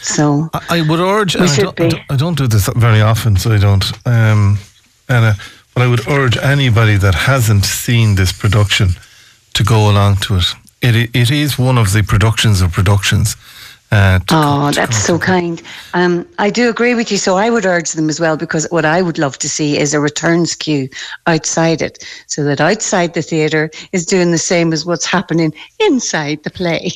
So 0.00 0.48
I, 0.54 0.78
I 0.78 0.88
would 0.88 1.00
urge. 1.00 1.34
We 1.36 1.42
I, 1.42 1.56
don't, 1.56 1.80
I, 1.80 1.88
don't, 1.88 2.02
I 2.10 2.16
don't 2.16 2.38
do 2.38 2.46
this 2.46 2.68
very 2.76 3.00
often, 3.00 3.36
so 3.36 3.52
I 3.52 3.58
don't. 3.58 3.84
Um, 4.06 4.58
Anna, 5.08 5.36
but 5.78 5.84
I 5.84 5.90
would 5.90 6.08
urge 6.08 6.36
anybody 6.38 6.96
that 6.96 7.14
hasn't 7.14 7.64
seen 7.64 8.16
this 8.16 8.32
production 8.32 8.88
to 9.54 9.62
go 9.62 9.88
along 9.88 10.16
to 10.22 10.38
it. 10.38 10.56
It 10.82 11.14
it 11.14 11.30
is 11.30 11.56
one 11.56 11.78
of 11.78 11.92
the 11.92 12.02
productions 12.02 12.60
of 12.60 12.72
productions. 12.72 13.36
Uh, 13.90 14.18
Oh, 14.30 14.70
that's 14.72 14.96
so 14.98 15.18
kind. 15.18 15.62
Um, 15.94 16.26
I 16.38 16.50
do 16.50 16.68
agree 16.68 16.94
with 16.94 17.10
you. 17.10 17.16
So 17.16 17.36
I 17.36 17.48
would 17.50 17.64
urge 17.64 17.92
them 17.92 18.08
as 18.10 18.20
well 18.20 18.36
because 18.36 18.66
what 18.70 18.84
I 18.84 19.00
would 19.00 19.18
love 19.18 19.38
to 19.38 19.48
see 19.48 19.78
is 19.78 19.94
a 19.94 20.00
returns 20.00 20.54
queue 20.54 20.88
outside 21.26 21.80
it, 21.80 22.04
so 22.26 22.44
that 22.44 22.60
outside 22.60 23.14
the 23.14 23.22
theatre 23.22 23.70
is 23.92 24.04
doing 24.04 24.30
the 24.30 24.38
same 24.38 24.72
as 24.72 24.84
what's 24.84 25.06
happening 25.06 25.54
inside 25.80 26.42
the 26.42 26.50
play. 26.50 26.90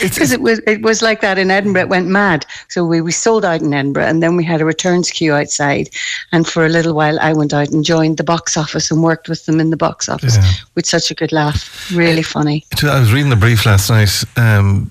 Because 0.00 0.30
it 0.36 0.40
was 0.40 0.60
it 0.66 0.82
was 0.82 1.02
like 1.02 1.20
that 1.22 1.38
in 1.38 1.50
Edinburgh. 1.50 1.82
It 1.82 1.88
went 1.88 2.06
mad. 2.08 2.46
So 2.68 2.84
we, 2.84 3.00
we 3.00 3.12
sold 3.12 3.44
out 3.44 3.60
in 3.62 3.74
Edinburgh, 3.74 4.06
and 4.06 4.22
then 4.22 4.36
we 4.36 4.44
had 4.44 4.60
a 4.60 4.64
returns 4.64 5.10
queue 5.10 5.32
outside. 5.34 5.88
And 6.32 6.46
for 6.46 6.64
a 6.64 6.68
little 6.68 6.94
while, 6.94 7.18
I 7.20 7.32
went 7.32 7.52
out 7.52 7.70
and 7.70 7.84
joined 7.84 8.16
the 8.16 8.24
box 8.24 8.56
office 8.56 8.90
and 8.90 9.02
worked 9.02 9.28
with 9.28 9.44
them 9.46 9.58
in 9.60 9.70
the 9.70 9.76
box 9.76 10.08
office 10.08 10.36
Yeah. 10.36 10.50
with 10.76 10.86
such 10.86 11.10
a 11.10 11.14
good 11.14 11.32
laugh. 11.32 11.90
Really 11.92 12.22
funny. 12.22 12.64
I 12.82 13.00
was 13.00 13.12
reading 13.12 13.30
the 13.30 13.36
brief 13.36 13.66
last 13.66 13.90
night, 13.90 14.22
um, 14.36 14.90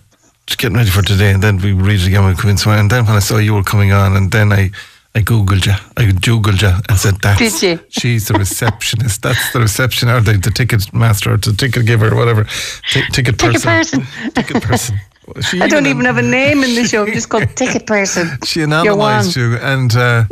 getting 0.53 0.77
ready 0.77 0.89
for 0.89 1.01
today, 1.01 1.31
and 1.31 1.41
then 1.41 1.57
we 1.57 1.73
read 1.73 1.99
it 2.01 2.07
again 2.07 2.23
when 2.23 2.35
we 2.35 2.41
come. 2.41 2.55
So, 2.57 2.71
and 2.71 2.89
then 2.89 3.05
when 3.05 3.15
I 3.15 3.19
saw 3.19 3.37
you 3.37 3.53
were 3.55 3.63
coming 3.63 3.91
on, 3.91 4.15
and 4.15 4.31
then 4.31 4.51
I, 4.51 4.69
I 5.15 5.21
googled 5.21 5.65
you, 5.65 5.73
I 5.97 6.05
googled 6.11 6.61
you, 6.61 6.71
and 6.89 6.97
said, 6.97 7.15
"That's 7.21 7.39
Did 7.39 7.61
you? 7.61 7.79
she's 7.89 8.27
the 8.27 8.35
receptionist. 8.35 9.21
That's 9.23 9.51
the 9.53 9.59
reception, 9.59 10.09
or 10.09 10.21
the, 10.21 10.33
the 10.33 10.51
ticket 10.51 10.93
master, 10.93 11.33
or 11.33 11.37
the 11.37 11.53
ticket 11.53 11.85
giver, 11.85 12.13
or 12.13 12.15
whatever, 12.15 12.43
Ti- 12.91 13.05
ticket 13.11 13.39
Ticket 13.39 13.63
person, 13.63 14.01
person. 14.01 14.31
ticket 14.33 14.61
person." 14.63 14.99
She 15.41 15.59
I 15.59 15.67
don't 15.67 15.87
even- 15.87 16.05
have 16.05 16.17
a 16.19 16.21
name 16.21 16.63
in 16.63 16.75
the 16.75 16.83
show. 16.87 17.03
I'm 17.03 17.11
just 17.11 17.29
called 17.29 17.49
Ticket 17.55 17.87
Person. 17.87 18.27
She 18.45 18.59
anonymised 18.59 19.35
you, 19.35 19.55
and 19.57 19.95
uh, 19.95 20.25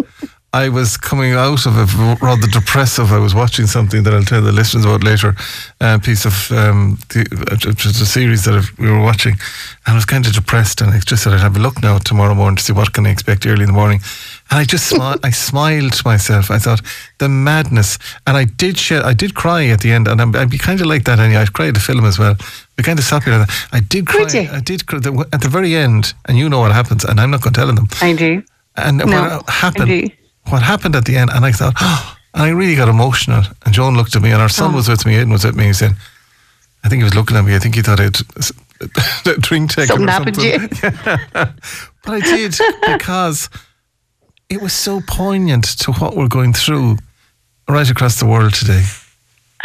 I 0.56 0.70
was 0.70 0.98
coming 0.98 1.34
out 1.34 1.66
of 1.66 1.76
a 1.76 2.16
rather 2.22 2.46
depressive. 2.46 3.12
I 3.12 3.18
was 3.18 3.34
watching 3.34 3.66
something 3.66 4.04
that 4.04 4.14
I'll 4.14 4.24
tell 4.24 4.40
the 4.44 4.52
listeners 4.52 4.86
about 4.86 5.04
later, 5.04 5.36
a 5.82 5.98
piece 5.98 6.26
of 6.26 6.52
um, 6.52 7.00
the, 7.10 7.26
a 7.64 8.06
series 8.06 8.44
that 8.46 8.64
we 8.78 8.88
were 8.92 9.02
watching, 9.02 9.34
and 9.34 9.94
I 9.94 9.96
was 9.96 10.06
kind 10.06 10.28
of 10.28 10.34
depressed. 10.34 10.82
And 10.82 10.92
I 10.94 11.00
just 11.00 11.24
said 11.24 11.34
I'd 11.34 11.40
have 11.40 11.58
a 11.58 11.60
look 11.60 11.82
now 11.82 11.98
tomorrow 11.98 12.36
morning 12.36 12.58
to 12.58 12.64
see 12.64 12.72
what 12.74 12.94
can 12.94 13.08
I 13.08 13.10
expect 13.10 13.48
early 13.48 13.64
in 13.64 13.68
the 13.70 13.74
morning. 13.74 14.02
And 14.52 14.60
I 14.60 14.64
just 14.64 14.94
smi- 14.94 15.20
I 15.24 15.32
smiled 15.32 15.94
to 15.94 16.04
myself. 16.08 16.52
I 16.52 16.60
thought 16.60 16.82
the 17.18 17.30
madness, 17.30 17.98
and 18.28 18.38
I 18.38 18.44
did 18.46 18.78
shed, 18.78 19.02
I 19.02 19.14
did 19.14 19.34
cry 19.34 19.66
at 19.68 19.80
the 19.82 19.92
end, 19.92 20.08
and 20.08 20.22
I'm, 20.22 20.36
I'd 20.36 20.52
be 20.52 20.60
kind 20.60 20.80
of 20.82 20.86
like 20.86 21.06
that. 21.06 21.18
Anyway, 21.18 21.42
I 21.42 21.46
cried 21.48 21.70
at 21.70 21.74
the 21.74 21.80
film 21.80 22.06
as 22.06 22.20
well. 22.20 22.36
Be 22.76 22.84
kind 22.84 23.00
of 23.00 23.12
like 23.12 23.26
that. 23.26 23.50
I 23.72 23.80
did 23.80 24.06
cry. 24.06 24.20
I 24.52 24.60
did 24.60 24.86
cry 24.86 25.00
the- 25.00 25.28
at 25.34 25.42
the 25.42 25.50
very 25.50 25.76
end, 25.76 26.14
and 26.26 26.38
you 26.38 26.48
know 26.48 26.60
what 26.60 26.72
happens, 26.74 27.04
and 27.06 27.20
I'm 27.20 27.32
not 27.32 27.42
going 27.42 27.54
to 27.54 27.60
tell 27.60 27.74
them. 27.74 27.88
I 28.02 28.14
do. 28.14 28.44
And 28.76 28.98
No, 29.00 29.06
what 29.38 29.50
happened? 29.50 30.12
What 30.50 30.62
happened 30.62 30.96
at 30.96 31.06
the 31.06 31.16
end? 31.18 31.30
And 31.34 31.46
I 31.46 31.52
thought, 31.52 31.74
oh, 31.80 32.18
and 32.34 32.44
I 32.44 32.50
really 32.50 32.76
got 32.76 32.90
emotional. 32.90 33.44
And 33.66 33.74
Joan 33.74 33.96
looked 33.96 34.16
at 34.16 34.22
me, 34.22 34.32
and 34.32 34.42
our 34.42 34.50
son 34.50 34.72
Oh. 34.74 34.76
was 34.76 34.88
with 34.90 35.06
me. 35.06 35.14
Aiden 35.16 35.32
was 35.32 35.44
with 35.46 35.56
me. 35.56 35.66
He 35.66 35.74
said, 35.74 35.96
I 36.84 36.90
think 36.90 37.00
he 37.00 37.04
was 37.06 37.16
looking 37.16 37.38
at 37.38 37.46
me. 37.46 37.56
I 37.56 37.60
think 37.60 37.76
he 37.76 37.82
thought 37.82 38.00
I'd 38.00 38.16
a 39.26 39.40
drink 39.40 39.70
taken 39.72 39.88
Something 39.88 40.08
or 40.08 40.12
happened 40.12 40.36
something. 40.36 40.70
to 40.70 40.88
you. 40.88 41.20
but 42.04 42.14
I 42.14 42.20
did 42.20 42.56
because 42.98 43.50
it 44.50 44.62
was 44.62 44.74
so 44.74 45.02
poignant 45.08 45.64
to 45.80 45.94
what 45.94 46.16
we're 46.18 46.28
going 46.28 46.52
through 46.54 46.98
right 47.70 47.90
across 47.90 48.20
the 48.20 48.26
world 48.26 48.54
today. 48.54 48.84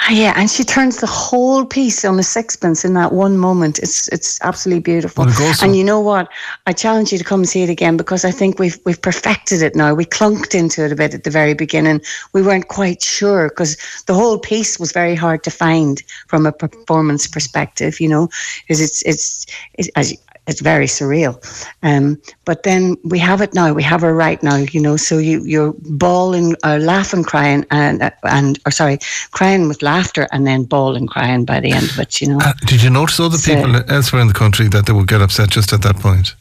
Ah, 0.01 0.13
yeah, 0.13 0.33
and 0.37 0.49
she 0.49 0.63
turns 0.63 0.99
the 0.99 1.09
whole 1.09 1.65
piece 1.67 2.05
on 2.05 2.19
a 2.21 2.23
sixpence 2.23 2.85
in 2.85 2.95
that 2.95 3.13
one 3.13 3.37
moment. 3.37 3.81
It's 3.81 4.07
it's 4.09 4.41
absolutely 4.43 4.81
beautiful. 4.81 5.27
Well, 5.27 5.55
and 5.61 5.77
you 5.77 5.83
know 5.83 5.99
what? 5.99 6.29
I 6.67 6.73
challenge 6.73 7.11
you 7.11 7.19
to 7.19 7.25
come 7.25 7.41
and 7.41 7.49
see 7.49 7.63
it 7.65 7.69
again 7.69 7.97
because 7.97 8.25
I 8.25 8.31
think 8.31 8.61
we've 8.61 8.79
we've 8.87 9.03
perfected 9.03 9.61
it 9.61 9.75
now. 9.75 9.95
We 9.95 10.05
clunked 10.05 10.55
into 10.55 10.85
it 10.85 10.93
a 10.93 10.97
bit 10.97 11.15
at 11.15 11.25
the 11.25 11.31
very 11.31 11.55
beginning. 11.55 12.01
We 12.33 12.43
weren't 12.43 12.69
quite 12.69 13.03
sure 13.03 13.49
because 13.49 13.77
the 14.07 14.15
whole 14.15 14.39
piece 14.39 14.79
was 14.79 14.93
very 14.93 15.17
hard 15.17 15.43
to 15.45 15.51
find 15.51 16.01
from 16.29 16.47
a 16.47 16.53
performance 16.53 17.27
perspective. 17.27 17.99
You 17.99 18.09
know, 18.09 18.29
because 18.63 18.81
it's 18.81 19.03
it's, 19.03 19.47
it's 19.75 19.91
as 19.97 20.17
it's 20.49 20.61
very 20.61 20.87
surreal. 20.87 21.37
Um, 21.83 22.21
but 22.45 22.63
then 22.63 22.97
we 23.05 23.19
have 23.19 23.41
it 23.41 23.55
now. 23.55 23.73
We 23.73 23.83
have 23.83 24.01
her 24.01 24.15
right 24.15 24.43
now. 24.43 24.57
You 24.57 24.81
know, 24.81 24.97
so 24.97 25.19
you 25.19 25.45
you're 25.45 25.75
bawling, 25.81 26.57
uh, 26.65 26.79
laughing, 26.81 27.23
crying, 27.23 27.65
and 27.71 28.03
uh, 28.03 28.11
and 28.25 28.59
or 28.67 28.73
sorry, 28.73 28.99
crying 29.31 29.69
with 29.69 29.83
laughter, 29.83 30.27
and 30.33 30.47
then 30.47 30.65
bawling, 30.65 31.07
crying 31.07 31.45
by 31.45 31.61
the 31.61 31.71
end 31.71 31.91
of 31.91 31.99
it. 31.99 32.21
You 32.21 32.29
know. 32.29 32.39
Uh, 32.41 32.55
did 32.67 32.83
you 32.83 32.91
notice 32.91 33.21
other 33.21 33.39
so, 33.39 33.55
people 33.55 33.77
elsewhere 33.89 34.23
in 34.23 34.29
the 34.29 34.35
country 34.35 34.69
that 34.69 34.87
they 34.87 34.93
would 34.93 35.09
get 35.09 35.21
upset 35.21 35.51
just 35.51 35.73
at 35.73 35.83
that 35.83 35.97
point? 35.97 36.35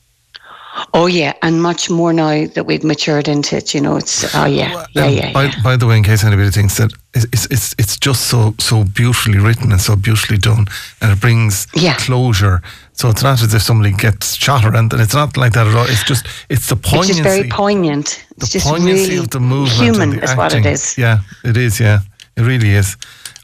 Oh 0.93 1.07
yeah, 1.07 1.33
and 1.41 1.61
much 1.61 1.89
more 1.89 2.13
now 2.13 2.45
that 2.47 2.65
we've 2.65 2.83
matured 2.83 3.27
into 3.27 3.57
it. 3.57 3.73
You 3.73 3.81
know, 3.81 3.97
it's 3.97 4.35
oh 4.35 4.45
yeah, 4.45 4.85
yeah, 4.93 5.05
um, 5.05 5.13
yeah, 5.13 5.33
by, 5.33 5.45
yeah. 5.45 5.63
by 5.63 5.75
the 5.75 5.87
way, 5.87 5.97
in 5.97 6.03
case 6.03 6.23
anybody 6.23 6.51
thinks 6.51 6.77
that 6.77 6.91
it's 7.13 7.45
it's 7.47 7.73
it's 7.79 7.97
just 7.97 8.27
so 8.27 8.53
so 8.59 8.83
beautifully 8.83 9.39
written 9.39 9.71
and 9.71 9.81
so 9.81 9.95
beautifully 9.95 10.37
done, 10.37 10.67
and 11.01 11.11
it 11.11 11.19
brings 11.19 11.67
yeah. 11.73 11.95
closure. 11.95 12.61
So 12.93 13.09
it's 13.09 13.23
not 13.23 13.41
as 13.41 13.53
if 13.53 13.61
somebody 13.61 13.91
gets 13.91 14.35
shot 14.35 14.65
around, 14.65 14.93
and 14.93 15.01
it's 15.01 15.13
not 15.13 15.35
like 15.37 15.53
that 15.53 15.67
at 15.67 15.75
all. 15.75 15.85
It's 15.85 16.03
just 16.03 16.27
it's 16.49 16.69
the 16.69 16.75
poignancy. 16.75 17.11
It's 17.11 17.17
just 17.19 17.35
very 17.37 17.49
poignant. 17.49 18.25
It's 18.31 18.51
the 18.51 18.59
just 18.59 18.67
poignancy 18.67 19.03
really 19.03 19.17
of 19.17 19.29
the 19.29 19.39
movement. 19.39 19.81
Human 19.81 20.09
the 20.11 20.23
is 20.23 20.29
acting. 20.31 20.37
what 20.37 20.53
it 20.53 20.65
is. 20.65 20.97
Yeah, 20.97 21.19
it 21.43 21.57
is. 21.57 21.79
Yeah, 21.79 21.99
it 22.35 22.41
really 22.41 22.71
is. 22.71 22.97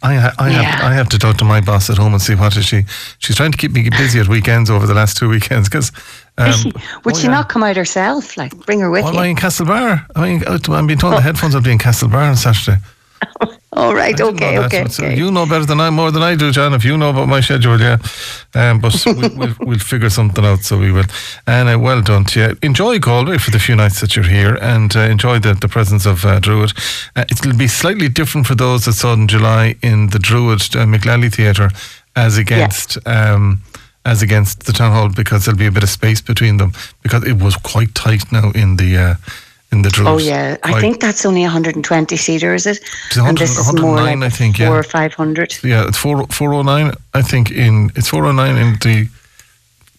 I, 0.03 0.33
I, 0.37 0.49
Yeah. 0.49 0.61
have, 0.63 0.91
I 0.91 0.93
have 0.93 1.07
to 1.09 1.17
talk 1.17 1.37
to 1.37 1.45
my 1.45 1.61
boss 1.61 1.89
at 1.89 1.97
home 1.97 2.11
and 2.13 2.21
see 2.21 2.35
what 2.35 2.57
is 2.57 2.65
she. 2.65 2.83
She's 3.19 3.37
trying 3.37 3.53
to 3.53 3.57
keep 3.57 3.71
me 3.71 3.89
busy 3.89 4.19
at 4.19 4.27
weekends 4.27 4.69
over 4.69 4.85
the 4.85 4.93
last 4.93 5.17
two 5.17 5.29
weekends 5.29 5.69
because. 5.69 5.91
Um, 6.37 6.49
Is 6.49 6.61
she? 6.61 6.71
Would 7.05 7.15
oh, 7.15 7.17
she 7.17 7.25
yeah. 7.25 7.31
not 7.31 7.49
come 7.49 7.63
out 7.63 7.75
herself? 7.75 8.37
Like, 8.37 8.55
bring 8.65 8.79
her 8.79 8.89
with 8.89 9.03
Well, 9.03 9.13
you? 9.13 9.19
am 9.19 9.25
I 9.25 9.27
in 9.27 9.35
Castlebar? 9.35 10.05
I 10.15 10.21
mean, 10.21 10.43
I'm 10.47 10.87
being 10.87 10.99
told 10.99 11.13
the 11.13 11.21
headphones 11.21 11.53
will 11.53 11.61
be 11.61 11.71
in 11.71 11.77
Castlebar 11.77 12.29
on 12.29 12.35
Saturday. 12.35 12.79
All 13.75 13.95
right. 13.95 14.19
Okay. 14.19 14.59
Okay. 14.59 14.87
So 14.87 15.03
okay. 15.03 15.17
You 15.17 15.31
know 15.31 15.45
better 15.45 15.65
than 15.65 15.79
I, 15.79 15.89
more 15.89 16.11
than 16.11 16.21
I 16.21 16.35
do, 16.35 16.51
John. 16.51 16.73
If 16.73 16.85
you 16.85 16.95
know 16.95 17.09
about 17.09 17.27
my 17.27 17.41
schedule, 17.41 17.79
yeah. 17.79 17.97
Um, 18.53 18.79
but 18.79 19.01
we'll, 19.05 19.35
we'll, 19.35 19.55
we'll 19.61 19.79
figure 19.79 20.09
something 20.09 20.45
out, 20.45 20.59
so 20.59 20.77
we 20.77 20.91
will. 20.91 21.05
And 21.47 21.69
uh, 21.69 21.79
well 21.79 22.01
done 22.01 22.25
to 22.25 22.39
you. 22.39 22.57
Enjoy 22.61 22.99
Galway 22.99 23.37
for 23.39 23.49
the 23.49 23.59
few 23.59 23.75
nights 23.75 23.99
that 24.01 24.15
you're 24.15 24.25
here 24.25 24.55
and 24.61 24.95
uh, 24.95 25.01
enjoy 25.01 25.39
the, 25.39 25.53
the 25.55 25.67
presence 25.67 26.05
of 26.05 26.23
uh, 26.25 26.39
Druid. 26.39 26.73
Uh, 27.15 27.25
it'll 27.31 27.57
be 27.57 27.67
slightly 27.67 28.09
different 28.09 28.45
for 28.45 28.55
those 28.55 28.85
that 28.85 28.93
saw 28.93 29.13
it 29.13 29.19
in 29.19 29.27
July 29.27 29.75
in 29.81 30.07
the 30.09 30.19
Druid 30.19 30.61
uh, 30.75 30.85
Mick 30.85 31.05
Lally 31.05 31.29
Theatre 31.29 31.69
as 32.15 32.37
against. 32.37 32.97
Um, 33.07 33.61
as 34.05 34.21
against 34.21 34.65
the 34.65 34.73
town 34.73 34.91
hall 34.91 35.09
because 35.09 35.45
there'll 35.45 35.57
be 35.57 35.65
a 35.65 35.71
bit 35.71 35.83
of 35.83 35.89
space 35.89 36.21
between 36.21 36.57
them 36.57 36.73
because 37.01 37.25
it 37.25 37.41
was 37.41 37.55
quite 37.55 37.93
tight 37.95 38.31
now 38.31 38.51
in 38.51 38.77
the 38.77 38.97
uh, 38.97 39.15
in 39.71 39.81
the 39.81 39.89
Druid. 39.89 40.13
Oh 40.13 40.17
yeah, 40.17 40.57
I 40.63 40.79
think 40.79 40.99
that's 40.99 41.25
only 41.25 41.41
120 41.41 42.15
seater, 42.15 42.53
is 42.53 42.65
it? 42.65 42.77
It's 43.07 43.17
100 43.17 43.29
and 43.29 43.37
this 43.37 43.57
is 43.57 43.73
more 43.73 43.95
109, 43.95 44.19
like 44.19 44.27
I 44.27 44.29
think, 44.29 44.59
yeah. 44.59 44.67
four 44.67 44.79
or 44.79 44.83
500. 44.83 45.63
Yeah, 45.63 45.87
it's 45.87 45.97
four 45.97 46.27
four 46.27 46.53
oh 46.53 46.61
nine. 46.61 46.93
I 47.13 47.21
think 47.21 47.51
in 47.51 47.91
it's 47.95 48.09
four 48.09 48.25
oh 48.25 48.31
nine 48.31 48.55
in 48.57 48.73
the 48.73 49.09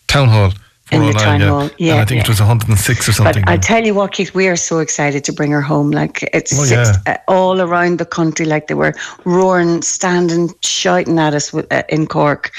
town 0.06 0.28
hall. 0.28 0.52
In 0.94 1.06
the 1.06 1.12
409, 1.12 1.40
town 1.40 1.70
yeah. 1.78 1.92
And 1.92 2.00
I 2.00 2.04
think 2.04 2.20
it 2.22 2.28
was 2.28 2.40
one 2.40 2.48
hundred 2.48 2.68
and 2.70 2.78
six 2.78 3.08
or 3.08 3.12
something. 3.12 3.42
But. 3.44 3.52
I 3.52 3.56
tell 3.56 3.84
you 3.84 3.94
what, 3.94 4.12
Keith, 4.12 4.34
we 4.34 4.48
are 4.48 4.56
so 4.56 4.78
excited 4.78 5.24
to 5.24 5.32
bring 5.32 5.50
her 5.50 5.60
home. 5.60 5.90
Like 5.90 6.22
it's 6.32 6.52
Oh, 6.58 6.64
six, 6.64 6.90
yeah. 7.06 7.14
uh, 7.14 7.16
all 7.32 7.60
around 7.60 7.98
the 7.98 8.04
country, 8.06 8.46
like 8.46 8.66
they 8.68 8.74
were 8.74 8.94
roaring, 9.24 9.82
standing, 9.82 10.50
shouting 10.62 11.18
at 11.18 11.34
us 11.34 11.52
with, 11.52 11.72
uh, 11.72 11.82
in 11.88 12.06
Cork, 12.06 12.50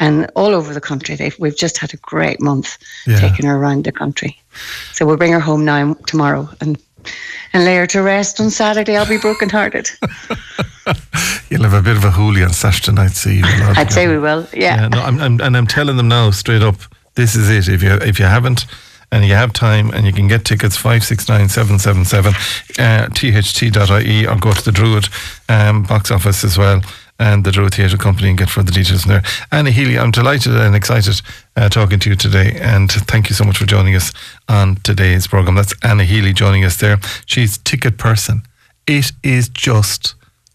and 0.00 0.30
all 0.36 0.54
over 0.54 0.74
the 0.74 0.80
country. 0.80 1.14
They've, 1.16 1.38
we've 1.38 1.56
just 1.56 1.78
had 1.78 1.94
a 1.94 1.98
great 1.98 2.40
month 2.40 2.76
Yeah. 3.06 3.20
taking 3.20 3.46
her 3.46 3.56
around 3.56 3.84
the 3.84 3.92
country. 3.92 4.40
So 4.92 5.06
we'll 5.06 5.16
bring 5.16 5.32
her 5.32 5.40
home 5.40 5.64
now 5.64 5.94
tomorrow 6.06 6.48
and 6.60 6.78
and 7.52 7.64
lay 7.64 7.76
her 7.76 7.86
to 7.86 8.00
rest 8.02 8.40
on 8.40 8.50
Saturday. 8.50 8.96
I'll 8.96 9.06
be 9.08 9.18
brokenhearted. 9.18 9.90
You'll 11.50 11.62
have 11.62 11.74
a 11.74 11.82
bit 11.82 11.96
of 11.96 12.04
a 12.04 12.10
hoolie 12.10 12.44
on 12.44 12.52
Saturday 12.52 12.92
night, 12.92 13.12
so 13.12 13.30
you 13.30 13.42
I'd 13.44 13.92
say 13.92 14.08
we 14.08 14.18
will. 14.18 14.46
Yeah. 14.52 14.76
Yeah, 14.82 14.88
no, 14.88 15.00
I'm, 15.02 15.20
I'm, 15.20 15.40
and 15.40 15.56
I'm 15.56 15.66
telling 15.66 15.96
them 15.96 16.08
now 16.08 16.30
straight 16.30 16.62
up. 16.62 16.76
This 17.14 17.34
is 17.36 17.48
it. 17.48 17.72
If 17.72 17.82
you 17.82 17.92
if 17.92 18.18
you 18.18 18.26
haven't, 18.26 18.66
and 19.12 19.24
you 19.24 19.34
have 19.34 19.52
time, 19.52 19.90
and 19.90 20.06
you 20.06 20.12
can 20.12 20.26
get 20.26 20.44
tickets 20.44 20.76
five 20.76 21.04
six 21.04 21.28
nine 21.28 21.48
seven 21.48 21.78
seven 21.78 22.04
seven, 22.04 22.34
uh, 22.78 23.08
tht.ie, 23.08 24.26
or 24.26 24.36
go 24.36 24.52
to 24.52 24.64
the 24.64 24.72
Druid 24.72 25.08
um, 25.48 25.84
box 25.84 26.10
office 26.10 26.42
as 26.42 26.58
well, 26.58 26.82
and 27.18 27.44
the 27.44 27.52
Druid 27.52 27.74
Theatre 27.74 27.96
Company, 27.96 28.30
and 28.30 28.38
get 28.38 28.50
further 28.50 28.72
details 28.72 29.04
in 29.04 29.10
there. 29.10 29.22
Anna 29.52 29.70
Healy, 29.70 29.98
I'm 29.98 30.10
delighted 30.10 30.56
and 30.56 30.74
excited 30.74 31.22
uh, 31.56 31.68
talking 31.68 32.00
to 32.00 32.10
you 32.10 32.16
today, 32.16 32.58
and 32.60 32.90
thank 32.90 33.28
you 33.28 33.36
so 33.36 33.44
much 33.44 33.58
for 33.58 33.66
joining 33.66 33.94
us 33.94 34.12
on 34.48 34.76
today's 34.76 35.28
program. 35.28 35.54
That's 35.54 35.74
Anna 35.84 36.04
Healy 36.04 36.32
joining 36.32 36.64
us 36.64 36.76
there. 36.78 36.98
She's 37.26 37.58
ticket 37.58 37.98
person. 37.98 38.42
It 38.86 39.12
is 39.22 39.48
just 39.48 40.14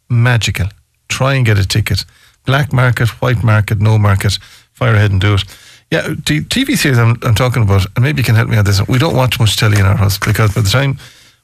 magical. 0.10 0.68
Try 1.08 1.36
and 1.36 1.46
get 1.46 1.58
a 1.58 1.66
ticket. 1.66 2.06
Black 2.46 2.74
market, 2.74 3.08
white 3.22 3.44
market, 3.44 3.80
no 3.80 3.98
market. 3.98 4.38
Fire 4.74 4.96
ahead 4.96 5.12
and 5.12 5.22
do 5.22 5.36
it. 5.36 5.44
Yeah, 5.92 6.10
the 6.10 6.42
TV 6.42 6.78
series 6.78 7.00
I'm, 7.00 7.18
I'm 7.24 7.34
talking 7.34 7.64
about, 7.64 7.86
and 7.96 8.04
maybe 8.04 8.20
you 8.20 8.24
can 8.24 8.36
help 8.36 8.48
me 8.48 8.58
on 8.58 8.66
this. 8.66 8.86
We 8.88 9.00
don't 9.00 9.16
watch 9.16 9.40
much 9.40 9.58
telly 9.58 9.80
in 9.80 9.86
our 9.86 9.96
house 9.96 10.20
because 10.20 10.54
by 10.54 10.62
the 10.62 10.70
time 10.70 11.00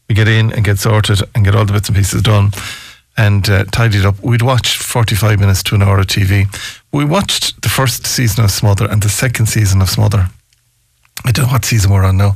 we 0.07 0.13
get 0.13 0.27
in 0.27 0.51
and 0.51 0.63
get 0.63 0.77
sorted 0.77 1.19
and 1.33 1.43
get 1.43 1.55
all 1.55 1.65
the 1.65 1.73
bits 1.73 1.89
and 1.89 1.97
pieces 1.97 2.21
done 2.21 2.51
and 3.17 3.49
uh, 3.49 3.63
tidied 3.65 4.05
up, 4.05 4.19
we'd 4.19 4.43
watch 4.43 4.77
45 4.77 5.39
minutes 5.39 5.63
to 5.63 5.75
an 5.75 5.81
hour 5.81 5.97
of 5.99 6.05
TV. 6.05 6.45
We 6.91 7.05
watched 7.05 7.59
the 7.63 7.69
first 7.69 8.05
season 8.05 8.43
of 8.43 8.51
Smother 8.51 8.87
and 8.87 9.01
the 9.01 9.09
second 9.09 9.47
season 9.47 9.81
of 9.81 9.89
Smother. 9.89 10.27
I 11.25 11.31
don't 11.31 11.47
know 11.47 11.53
what 11.53 11.65
season 11.65 11.91
we're 11.91 12.05
on 12.05 12.17
now. 12.17 12.33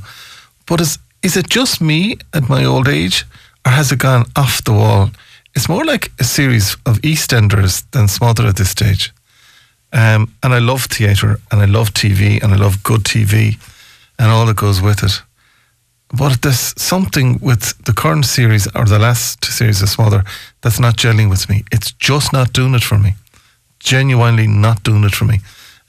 But 0.66 0.82
is, 0.82 0.98
is 1.22 1.38
it 1.38 1.50
just 1.50 1.80
me 1.80 2.18
at 2.34 2.50
my 2.50 2.66
old 2.66 2.88
age, 2.88 3.24
or 3.68 3.72
has 3.72 3.92
it 3.92 4.00
gone 4.00 4.26
off 4.36 4.64
the 4.64 4.74
wall? 4.74 5.12
It's 5.56 5.70
more 5.70 5.86
like 5.86 6.12
a 6.20 6.24
series 6.24 6.74
of 6.88 7.02
EastEnders 7.02 7.84
than 7.92 8.08
Smother 8.08 8.48
at 8.48 8.56
this 8.56 8.72
stage. 8.72 9.12
Um, 9.92 10.34
and 10.44 10.54
I 10.54 10.60
love 10.60 10.86
theatre, 10.86 11.40
and 11.52 11.62
I 11.62 11.66
love 11.66 11.94
TV, 11.94 12.42
and 12.44 12.54
I 12.54 12.58
love 12.58 12.84
good 12.84 13.04
TV, 13.04 13.58
and 14.18 14.32
all 14.32 14.46
that 14.46 14.58
goes 14.58 14.82
with 14.82 15.04
it. 15.04 15.22
But 16.16 16.42
there's 16.42 16.74
something 16.82 17.40
with 17.40 17.78
the 17.86 17.94
current 17.94 18.26
series 18.26 18.68
or 18.76 18.86
the 18.86 19.00
last 19.00 19.46
series 19.46 19.82
of 19.82 19.90
Smother 19.90 20.24
that's 20.62 20.80
not 20.80 20.98
gelling 20.98 21.30
with 21.30 21.50
me. 21.50 21.64
It's 21.72 21.92
just 21.94 22.34
not 22.34 22.52
doing 22.52 22.74
it 22.74 22.84
for 22.84 22.98
me. 22.98 23.14
Genuinely 23.80 24.48
not 24.48 24.84
doing 24.84 25.04
it 25.04 25.14
for 25.14 25.26
me. 25.26 25.40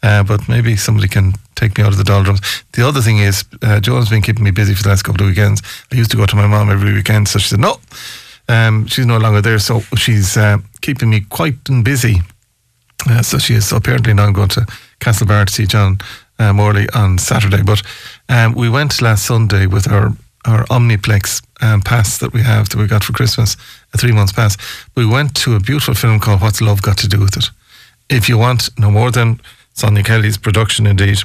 Uh, 0.02 0.23
but 0.23 0.49
maybe 0.49 0.76
somebody 0.76 1.09
can 1.09 1.33
take 1.57 1.76
me 1.76 1.85
out 1.85 1.92
of 1.92 1.99
the 1.99 2.04
doldrums. 2.04 2.40
The 2.73 2.87
other 2.87 3.00
thing 3.00 3.19
is, 3.19 3.45
uh, 3.62 3.80
Joan's 3.80 4.09
been 4.09 4.23
keeping 4.23 4.45
me 4.45 4.50
busy 4.50 4.75
for 4.75 4.83
the 4.83 4.88
last 4.90 5.02
couple 5.02 5.23
of 5.23 5.28
weekends. 5.28 5.62
I 5.92 5.97
used 5.97 6.11
to 6.11 6.16
go 6.16 6.26
to 6.26 6.37
my 6.37 6.47
mom 6.47 6.71
every 6.71 6.92
weekend, 6.92 7.28
so 7.28 7.38
she 7.38 7.49
said, 7.49 7.61
no, 7.61 7.80
um, 8.49 8.87
she's 8.87 9.07
no 9.07 9.19
longer 9.19 9.42
there. 9.42 9.59
So 9.59 9.80
she's 9.97 10.37
uh, 10.37 10.59
keeping 10.80 11.11
me 11.11 11.21
quite 11.21 11.62
busy. 11.83 12.21
Uh, 13.09 13.23
so 13.23 13.38
she 13.38 13.54
is. 13.54 13.73
Apparently 13.73 14.14
now 14.14 14.30
going 14.30 14.49
to 14.50 14.66
Castlebar 15.00 15.47
to 15.47 15.52
see 15.52 15.66
John 15.66 15.99
uh, 16.38 16.52
Morley 16.52 16.88
on 16.95 17.19
Saturday. 17.19 17.62
But 17.62 17.83
um, 18.28 18.54
we 18.54 18.69
went 18.69 19.00
last 19.02 19.26
Sunday 19.26 19.66
with 19.66 19.90
our 19.90 20.12
our 20.47 20.64
Omniplex 20.71 21.42
um, 21.61 21.83
pass 21.83 22.16
that 22.16 22.33
we 22.33 22.40
have 22.40 22.71
that 22.71 22.78
we 22.78 22.87
got 22.87 23.04
for 23.04 23.12
Christmas, 23.12 23.59
a 23.92 23.99
three 23.99 24.12
months 24.12 24.33
pass. 24.33 24.57
We 24.97 25.04
went 25.04 25.35
to 25.37 25.54
a 25.54 25.61
beautiful 25.61 25.95
film 25.95 26.19
called 26.19 26.40
What's 26.40 26.62
Love 26.62 26.80
Got 26.80 26.97
to 26.99 27.09
Do 27.09 27.21
with 27.21 27.37
It. 27.37 27.50
If 28.09 28.26
you 28.26 28.38
want 28.38 28.71
no 28.78 28.90
more 28.90 29.11
than 29.11 29.40
Sonya 29.75 30.02
Kelly's 30.02 30.38
production, 30.38 30.87
indeed. 30.87 31.19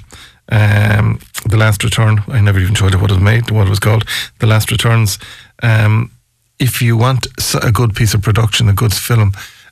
Um, 0.49 1.19
the 1.45 1.57
Last 1.57 1.83
Return. 1.83 2.23
I 2.27 2.41
never 2.41 2.59
even 2.59 2.75
tried 2.75 2.93
what 2.95 3.09
it 3.09 3.13
was 3.13 3.23
made, 3.23 3.49
what 3.51 3.67
it 3.67 3.69
was 3.69 3.79
called. 3.79 4.05
The 4.39 4.47
Last 4.47 4.69
Returns. 4.69 5.17
Um, 5.63 6.11
if 6.59 6.81
you 6.81 6.97
want 6.97 7.27
a 7.63 7.71
good 7.71 7.95
piece 7.95 8.13
of 8.13 8.21
production, 8.21 8.69
a 8.69 8.73
good 8.73 8.93
film, 8.93 9.31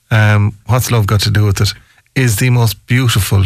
um, 0.10 0.58
What's 0.68 0.90
Love 0.90 1.06
Got 1.06 1.20
to 1.22 1.32
Do 1.32 1.46
with 1.46 1.62
It 1.62 1.74
is 2.16 2.38
the 2.38 2.50
most 2.50 2.86
beautiful, 2.88 3.44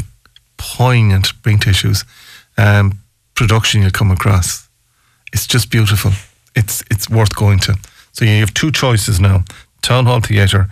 poignant, 0.58 1.32
bring 1.42 1.60
tissues 1.60 2.04
um, 2.58 3.00
production 3.36 3.82
you'll 3.82 3.92
come 3.92 4.12
across. 4.12 4.68
It's 5.34 5.48
just 5.48 5.70
beautiful. 5.70 6.12
It's 6.56 6.84
it's 6.90 7.10
worth 7.10 7.36
going 7.36 7.60
to. 7.60 7.76
So 8.14 8.26
you 8.26 8.40
have 8.40 8.54
two 8.54 8.72
choices 8.72 9.20
now: 9.20 9.44
Town 9.82 10.06
Hall 10.06 10.22
Theatre, 10.22 10.68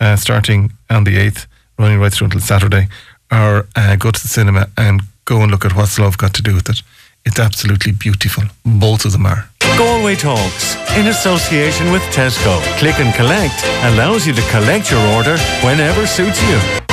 uh, 0.00 0.16
starting 0.16 0.72
on 0.88 1.04
the 1.04 1.16
eighth, 1.16 1.46
running 1.78 1.98
right 1.98 2.12
through 2.12 2.26
until 2.26 2.40
Saturday, 2.40 2.88
or 3.30 3.66
uh, 3.76 3.96
go 3.96 4.10
to 4.10 4.22
the 4.22 4.28
cinema 4.28 4.68
and 4.76 5.02
go 5.24 5.42
and 5.42 5.50
look 5.50 5.64
at 5.64 5.74
What's 5.74 5.98
Love 5.98 6.18
Got 6.18 6.34
to 6.34 6.42
Do 6.42 6.54
with 6.54 6.68
It. 6.68 6.82
It's 7.24 7.38
absolutely 7.38 7.92
beautiful. 7.92 8.44
Both 8.64 9.04
of 9.04 9.12
them 9.12 9.26
are. 9.26 9.50
Galway 9.76 10.16
Talks 10.16 10.74
in 10.96 11.06
association 11.06 11.92
with 11.92 12.02
Tesco. 12.12 12.60
Click 12.78 12.98
and 12.98 13.14
collect 13.14 13.62
allows 13.84 14.26
you 14.26 14.34
to 14.34 14.42
collect 14.50 14.90
your 14.90 15.06
order 15.16 15.38
whenever 15.62 16.06
suits 16.06 16.42
you. 16.42 16.89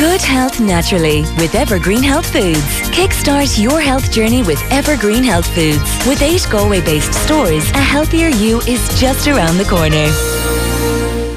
Good 0.00 0.22
health 0.22 0.60
naturally 0.60 1.24
with 1.36 1.54
Evergreen 1.54 2.02
Health 2.02 2.32
Foods. 2.32 2.64
Kickstart 2.88 3.62
your 3.62 3.82
health 3.82 4.10
journey 4.10 4.42
with 4.42 4.58
Evergreen 4.72 5.22
Health 5.22 5.46
Foods. 5.54 5.82
With 6.06 6.22
eight 6.22 6.46
Galway-based 6.50 7.12
stores, 7.12 7.68
a 7.72 7.82
healthier 7.82 8.28
you 8.28 8.62
is 8.62 8.80
just 8.98 9.28
around 9.28 9.58
the 9.58 9.64
corner. 9.64 10.08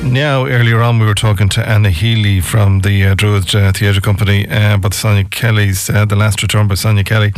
Now, 0.09 0.45
earlier 0.45 0.81
on, 0.81 0.97
we 0.97 1.05
were 1.05 1.13
talking 1.13 1.49
to 1.49 1.67
Anna 1.67 1.89
Healy 1.89 2.39
from 2.39 2.79
the 2.81 3.07
uh, 3.07 3.15
Druid 3.15 3.53
uh, 3.53 3.73
Theatre 3.73 3.99
Company 3.99 4.47
uh, 4.47 4.75
about 4.75 4.93
Sonya 4.93 5.25
Kelly's 5.25 5.89
uh, 5.89 6.05
The 6.05 6.15
Last 6.15 6.41
Return 6.41 6.69
by 6.69 6.75
Sonya 6.75 7.03
Kelly. 7.03 7.33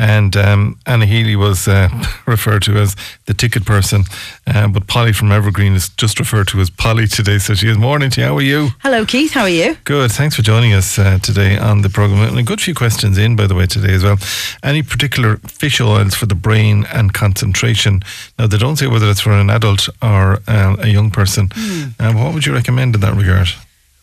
And 0.00 0.34
um, 0.34 0.78
Anna 0.86 1.04
Healy 1.04 1.36
was 1.36 1.68
uh, 1.68 1.90
referred 2.26 2.62
to 2.62 2.78
as 2.78 2.96
the 3.26 3.34
ticket 3.34 3.66
person, 3.66 4.04
uh, 4.46 4.66
but 4.68 4.86
Polly 4.86 5.12
from 5.12 5.30
Evergreen 5.30 5.74
is 5.74 5.90
just 5.90 6.18
referred 6.18 6.48
to 6.48 6.60
as 6.60 6.70
Polly 6.70 7.06
today. 7.06 7.36
So 7.36 7.52
she 7.52 7.68
is 7.68 7.76
morning 7.76 8.08
to 8.12 8.20
you. 8.22 8.26
How 8.26 8.36
are 8.38 8.40
you? 8.40 8.68
Hello, 8.78 9.04
Keith. 9.04 9.32
How 9.32 9.42
are 9.42 9.50
you? 9.50 9.76
Good. 9.84 10.10
Thanks 10.10 10.36
for 10.36 10.40
joining 10.40 10.72
us 10.72 10.98
uh, 10.98 11.18
today 11.18 11.58
on 11.58 11.82
the 11.82 11.90
programme. 11.90 12.26
And 12.26 12.38
a 12.38 12.42
good 12.42 12.62
few 12.62 12.74
questions 12.74 13.18
in, 13.18 13.36
by 13.36 13.46
the 13.46 13.54
way, 13.54 13.66
today 13.66 13.92
as 13.92 14.02
well. 14.02 14.16
Any 14.62 14.82
particular 14.82 15.36
fish 15.46 15.82
oils 15.82 16.14
for 16.14 16.24
the 16.24 16.34
brain 16.34 16.86
and 16.94 17.12
concentration? 17.12 18.00
Now, 18.38 18.46
they 18.46 18.56
don't 18.56 18.76
say 18.76 18.86
whether 18.86 19.10
it's 19.10 19.20
for 19.20 19.32
an 19.32 19.50
adult 19.50 19.90
or 20.00 20.40
uh, 20.48 20.76
a 20.78 20.88
young 20.88 21.10
person. 21.10 21.48
Mm. 21.48 22.14
What 22.14 22.32
would 22.32 22.46
you 22.46 22.54
recommend 22.54 22.94
in 22.94 23.02
that 23.02 23.14
regard? 23.14 23.50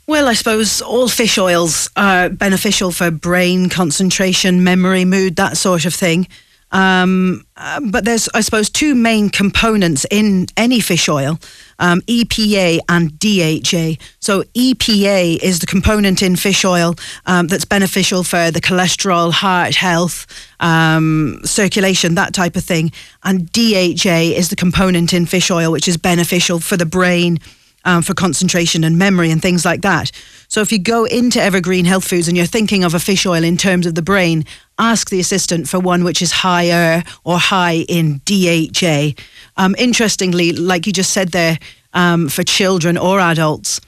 Well, 0.09 0.29
I 0.29 0.35
suppose 0.35 0.81
all 0.81 1.09
fish 1.09 1.37
oils 1.37 1.89
are 1.97 2.29
beneficial 2.29 2.93
for 2.93 3.11
brain 3.11 3.67
concentration, 3.67 4.63
memory, 4.63 5.03
mood, 5.03 5.35
that 5.35 5.57
sort 5.57 5.83
of 5.83 5.93
thing. 5.93 6.29
Um, 6.71 7.43
uh, 7.57 7.81
but 7.81 8.05
there's, 8.05 8.29
I 8.33 8.39
suppose, 8.39 8.69
two 8.69 8.95
main 8.95 9.29
components 9.29 10.05
in 10.09 10.47
any 10.55 10.79
fish 10.79 11.09
oil 11.09 11.39
um, 11.79 11.99
EPA 12.01 12.79
and 12.87 13.19
DHA. 13.19 14.01
So, 14.19 14.43
EPA 14.55 15.39
is 15.43 15.59
the 15.59 15.65
component 15.65 16.21
in 16.21 16.37
fish 16.37 16.63
oil 16.63 16.95
um, 17.25 17.47
that's 17.47 17.65
beneficial 17.65 18.23
for 18.23 18.49
the 18.49 18.61
cholesterol, 18.61 19.33
heart 19.33 19.75
health, 19.75 20.25
um, 20.61 21.41
circulation, 21.43 22.15
that 22.15 22.33
type 22.33 22.55
of 22.55 22.63
thing. 22.63 22.93
And 23.23 23.51
DHA 23.51 24.35
is 24.37 24.49
the 24.49 24.55
component 24.57 25.13
in 25.13 25.25
fish 25.25 25.51
oil 25.51 25.69
which 25.69 25.89
is 25.89 25.97
beneficial 25.97 26.61
for 26.61 26.77
the 26.77 26.85
brain. 26.85 27.39
Um, 27.87 28.01
for 28.01 28.13
concentration 28.13 28.83
and 28.83 28.97
memory 28.97 29.31
and 29.31 29.41
things 29.41 29.63
like 29.63 29.81
that. 29.83 30.11
So, 30.49 30.59
if 30.59 30.73
you 30.73 30.77
go 30.77 31.05
into 31.05 31.41
Evergreen 31.41 31.85
Health 31.85 32.05
Foods 32.05 32.27
and 32.27 32.35
you're 32.35 32.45
thinking 32.45 32.83
of 32.83 32.93
a 32.93 32.99
fish 32.99 33.25
oil 33.25 33.45
in 33.45 33.55
terms 33.55 33.85
of 33.85 33.95
the 33.95 34.01
brain, 34.01 34.43
ask 34.77 35.09
the 35.09 35.21
assistant 35.21 35.69
for 35.69 35.79
one 35.79 36.03
which 36.03 36.21
is 36.21 36.33
higher 36.33 37.01
or 37.23 37.37
high 37.39 37.85
in 37.87 38.19
DHA. 38.25 39.13
Um, 39.55 39.73
interestingly, 39.77 40.51
like 40.51 40.85
you 40.85 40.91
just 40.91 41.13
said 41.13 41.29
there, 41.29 41.59
um, 41.93 42.27
for 42.27 42.43
children 42.43 42.97
or 42.97 43.21
adults, 43.21 43.79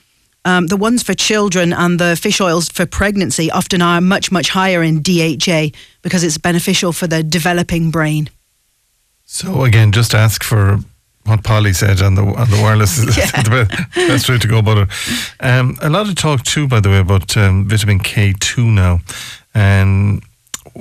um, 0.46 0.68
the 0.68 0.78
ones 0.78 1.04
for 1.04 1.14
children 1.14 1.74
and 1.74 2.00
the 2.00 2.16
fish 2.16 2.40
oils 2.40 2.70
for 2.70 2.86
pregnancy 2.86 3.52
often 3.52 3.82
are 3.82 4.02
much, 4.02 4.32
much 4.32 4.50
higher 4.50 4.82
in 4.82 5.02
DHA 5.02 5.72
because 6.02 6.24
it's 6.24 6.38
beneficial 6.38 6.94
for 6.94 7.08
the 7.08 7.22
developing 7.22 7.92
brain. 7.92 8.30
So, 9.26 9.64
again, 9.64 9.92
just 9.92 10.16
ask 10.16 10.44
for 10.44 10.80
what 11.26 11.44
Polly 11.44 11.74
said 11.74 12.02
on 12.02 12.16
the 12.16 12.24
on 12.24 12.50
the 12.50 12.60
wireless 12.62 12.98
is 12.98 13.18
Yeah. 13.18 13.26
the 13.44 13.68
be- 13.94 14.08
best 14.08 14.30
way 14.30 14.38
to 14.38 14.48
go 14.48 14.60
about 14.60 14.78
it. 14.78 14.90
Um, 15.40 15.78
a 15.82 15.90
lot 15.90 16.08
of 16.10 16.16
talk 16.16 16.44
too, 16.44 16.68
by 16.68 16.80
the 16.80 16.90
way, 16.90 17.00
about 17.00 17.36
um, 17.38 17.68
vitamin 17.68 18.00
K 18.00 18.34
two 18.40 18.66
now. 18.66 19.00
And 19.54 20.22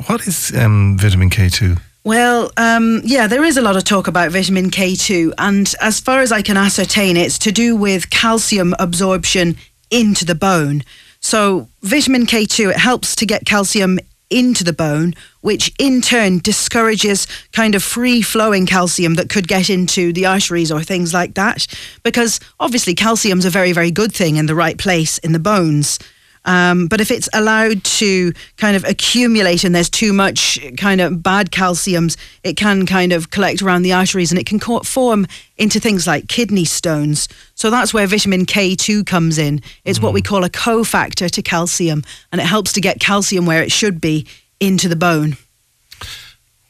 what 0.06 0.26
is 0.26 0.52
um, 0.56 0.96
vitamin 0.98 1.30
K 1.30 1.48
two? 1.48 1.76
Well, 2.04 2.50
um, 2.56 3.02
yeah, 3.04 3.26
there 3.26 3.44
is 3.44 3.56
a 3.58 3.60
lot 3.62 3.76
of 3.76 3.84
talk 3.84 4.06
about 4.08 4.30
vitamin 4.32 4.70
K2, 4.70 5.34
and 5.36 5.74
as 5.82 6.00
far 6.00 6.20
as 6.20 6.32
I 6.32 6.40
can 6.40 6.56
ascertain, 6.56 7.18
it's 7.18 7.38
to 7.40 7.52
do 7.52 7.76
with 7.76 8.08
calcium 8.08 8.74
absorption 8.78 9.56
into 9.90 10.24
the 10.24 10.34
bone. 10.34 10.84
So, 11.20 11.68
vitamin 11.82 12.24
K2 12.24 12.70
it 12.70 12.76
helps 12.78 13.14
to 13.16 13.26
get 13.26 13.44
calcium 13.44 13.98
into 14.30 14.64
the 14.64 14.72
bone, 14.72 15.14
which 15.40 15.72
in 15.78 16.00
turn 16.00 16.38
discourages 16.38 17.26
kind 17.52 17.74
of 17.74 17.82
free 17.82 18.22
flowing 18.22 18.66
calcium 18.66 19.14
that 19.14 19.28
could 19.30 19.48
get 19.48 19.70
into 19.70 20.12
the 20.12 20.26
arteries 20.26 20.72
or 20.72 20.82
things 20.82 21.14
like 21.14 21.34
that. 21.34 21.66
Because 22.02 22.40
obviously, 22.60 22.94
calcium's 22.94 23.44
a 23.44 23.50
very, 23.50 23.72
very 23.72 23.90
good 23.90 24.12
thing 24.12 24.36
in 24.36 24.46
the 24.46 24.54
right 24.54 24.78
place 24.78 25.18
in 25.18 25.32
the 25.32 25.38
bones. 25.38 25.98
Um, 26.44 26.86
but 26.86 27.00
if 27.00 27.10
it's 27.10 27.28
allowed 27.32 27.84
to 27.84 28.32
kind 28.56 28.76
of 28.76 28.84
accumulate 28.84 29.64
and 29.64 29.74
there's 29.74 29.90
too 29.90 30.12
much 30.12 30.58
kind 30.76 31.00
of 31.00 31.22
bad 31.22 31.50
calciums, 31.50 32.16
it 32.42 32.56
can 32.56 32.86
kind 32.86 33.12
of 33.12 33.30
collect 33.30 33.62
around 33.62 33.82
the 33.82 33.92
arteries 33.92 34.30
and 34.30 34.38
it 34.40 34.46
can 34.46 34.58
co- 34.58 34.80
form 34.80 35.26
into 35.56 35.80
things 35.80 36.06
like 36.06 36.28
kidney 36.28 36.64
stones. 36.64 37.28
So 37.54 37.70
that's 37.70 37.92
where 37.92 38.06
vitamin 38.06 38.46
K2 38.46 39.04
comes 39.06 39.38
in. 39.38 39.60
It's 39.84 40.00
what 40.00 40.14
we 40.14 40.22
call 40.22 40.44
a 40.44 40.50
cofactor 40.50 41.30
to 41.30 41.42
calcium 41.42 42.02
and 42.32 42.40
it 42.40 42.46
helps 42.46 42.72
to 42.74 42.80
get 42.80 43.00
calcium 43.00 43.46
where 43.46 43.62
it 43.62 43.72
should 43.72 44.00
be 44.00 44.26
into 44.60 44.88
the 44.88 44.96
bone. 44.96 45.36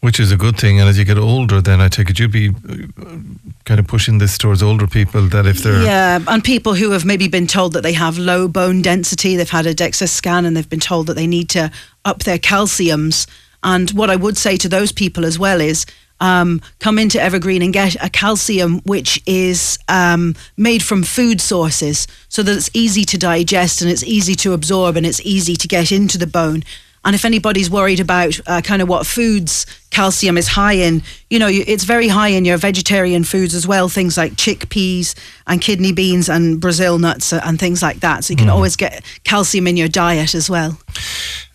Which 0.00 0.20
is 0.20 0.30
a 0.30 0.36
good 0.36 0.56
thing. 0.56 0.78
And 0.78 0.88
as 0.88 0.96
you 0.96 1.04
get 1.04 1.18
older, 1.18 1.60
then 1.60 1.80
I 1.80 1.88
take 1.88 2.08
it 2.08 2.18
you'd 2.20 2.30
be 2.30 2.50
uh, 2.50 3.18
kind 3.64 3.80
of 3.80 3.86
pushing 3.88 4.18
this 4.18 4.38
towards 4.38 4.62
older 4.62 4.86
people 4.86 5.22
that 5.28 5.44
if 5.44 5.58
they're 5.58 5.82
Yeah, 5.82 6.20
and 6.28 6.42
people 6.44 6.74
who 6.74 6.92
have 6.92 7.04
maybe 7.04 7.26
been 7.26 7.48
told 7.48 7.72
that 7.72 7.82
they 7.82 7.94
have 7.94 8.16
low 8.16 8.46
bone 8.46 8.80
density, 8.80 9.36
they've 9.36 9.50
had 9.50 9.66
a 9.66 9.74
DEXA 9.74 10.08
scan 10.08 10.44
and 10.44 10.56
they've 10.56 10.68
been 10.68 10.78
told 10.78 11.08
that 11.08 11.14
they 11.14 11.26
need 11.26 11.48
to 11.50 11.70
up 12.04 12.20
their 12.20 12.38
calciums. 12.38 13.26
And 13.62 13.90
what 13.90 14.08
I 14.08 14.16
would 14.16 14.36
say 14.36 14.56
to 14.58 14.68
those 14.68 14.92
people 14.92 15.24
as 15.24 15.38
well 15.38 15.60
is 15.60 15.84
um, 16.20 16.60
come 16.80 16.98
into 16.98 17.20
Evergreen 17.20 17.62
and 17.62 17.72
get 17.72 17.96
a 18.02 18.08
calcium 18.08 18.80
which 18.80 19.22
is 19.26 19.78
um, 19.88 20.34
made 20.56 20.82
from 20.82 21.02
food 21.02 21.40
sources 21.40 22.06
so 22.28 22.42
that 22.42 22.56
it's 22.56 22.70
easy 22.74 23.04
to 23.04 23.18
digest 23.18 23.82
and 23.82 23.90
it's 23.90 24.04
easy 24.04 24.34
to 24.36 24.52
absorb 24.52 24.96
and 24.96 25.06
it's 25.06 25.20
easy 25.20 25.56
to 25.56 25.68
get 25.68 25.92
into 25.92 26.18
the 26.18 26.26
bone. 26.26 26.62
And 27.04 27.14
if 27.14 27.24
anybody's 27.24 27.70
worried 27.70 28.00
about 28.00 28.38
uh, 28.46 28.60
kind 28.60 28.82
of 28.82 28.88
what 28.88 29.06
foods 29.06 29.66
calcium 29.90 30.36
is 30.36 30.48
high 30.48 30.74
in, 30.74 31.02
you 31.30 31.38
know, 31.38 31.48
it's 31.48 31.84
very 31.84 32.08
high 32.08 32.28
in 32.28 32.44
your 32.44 32.58
vegetarian 32.58 33.24
foods 33.24 33.54
as 33.54 33.66
well, 33.66 33.88
things 33.88 34.16
like 34.16 34.32
chickpeas 34.32 35.14
and 35.46 35.60
kidney 35.60 35.92
beans 35.92 36.28
and 36.28 36.60
Brazil 36.60 36.98
nuts 36.98 37.32
and 37.32 37.58
things 37.58 37.82
like 37.82 38.00
that. 38.00 38.24
So 38.24 38.32
you 38.32 38.36
can 38.36 38.48
always 38.48 38.76
get 38.76 39.02
calcium 39.24 39.66
in 39.66 39.76
your 39.76 39.88
diet 39.88 40.34
as 40.34 40.50
well. 40.50 40.78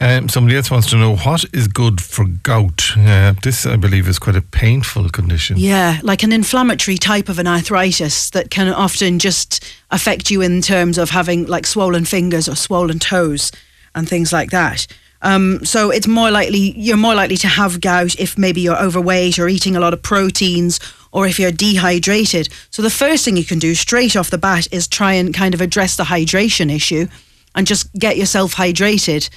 Um, 0.02 0.28
somebody 0.28 0.58
else 0.58 0.70
wants 0.70 0.90
to 0.90 0.98
know 0.98 1.16
what 1.16 1.46
is 1.54 1.68
good 1.68 2.02
for 2.02 2.26
gout. 2.26 2.98
Uh, 2.98 3.34
this, 3.42 3.66
I 3.66 3.78
believe, 3.78 4.08
is 4.08 4.20
quite 4.20 4.36
a 4.36 4.42
painful 4.42 5.10
condition. 5.10 5.58
Yeah, 5.58 6.00
like 6.04 6.24
an 6.24 6.34
inflammatory 6.34 6.98
type 6.98 7.30
of 7.30 7.40
an 7.40 7.48
arthritis 7.48 8.30
that 8.32 8.50
can 8.50 8.68
often 8.68 9.20
just 9.20 9.64
affect 9.92 10.30
you 10.30 10.42
in 10.42 10.62
terms 10.62 10.98
of 10.98 11.12
having 11.12 11.46
like 11.46 11.66
swollen 11.66 12.04
fingers 12.06 12.50
or 12.50 12.56
swollen 12.56 13.00
toes 13.00 13.52
and 13.96 14.10
things 14.10 14.34
like 14.34 14.50
that. 14.50 14.88
Um, 15.24 15.64
so 15.64 15.90
it's 15.90 16.06
more 16.06 16.30
likely 16.30 16.74
you're 16.78 16.98
more 16.98 17.16
likely 17.16 17.38
to 17.38 17.48
have 17.48 17.80
gout 17.80 18.20
if 18.20 18.38
maybe 18.38 18.62
you're 18.62 18.82
overweight 18.82 19.40
or 19.40 19.48
eating 19.48 19.76
a 19.76 19.80
lot 19.80 19.94
of 19.94 20.04
proteins 20.04 20.80
or 21.14 21.26
if 21.26 21.40
you're 21.40 21.52
dehydrated. 21.52 22.50
So 22.72 22.82
the 22.82 22.90
first 22.90 23.24
thing 23.24 23.38
you 23.38 23.46
can 23.46 23.60
do 23.60 23.74
straight 23.74 24.16
off 24.16 24.30
the 24.30 24.38
bat 24.38 24.68
is 24.72 24.88
try 24.88 25.14
and 25.14 25.34
kind 25.34 25.54
of 25.54 25.62
address 25.62 25.96
the 25.96 26.04
hydration 26.04 26.70
issue 26.70 27.08
and 27.56 27.66
just 27.66 27.92
get 27.94 28.18
yourself 28.18 28.56
hydrated. 28.56 29.30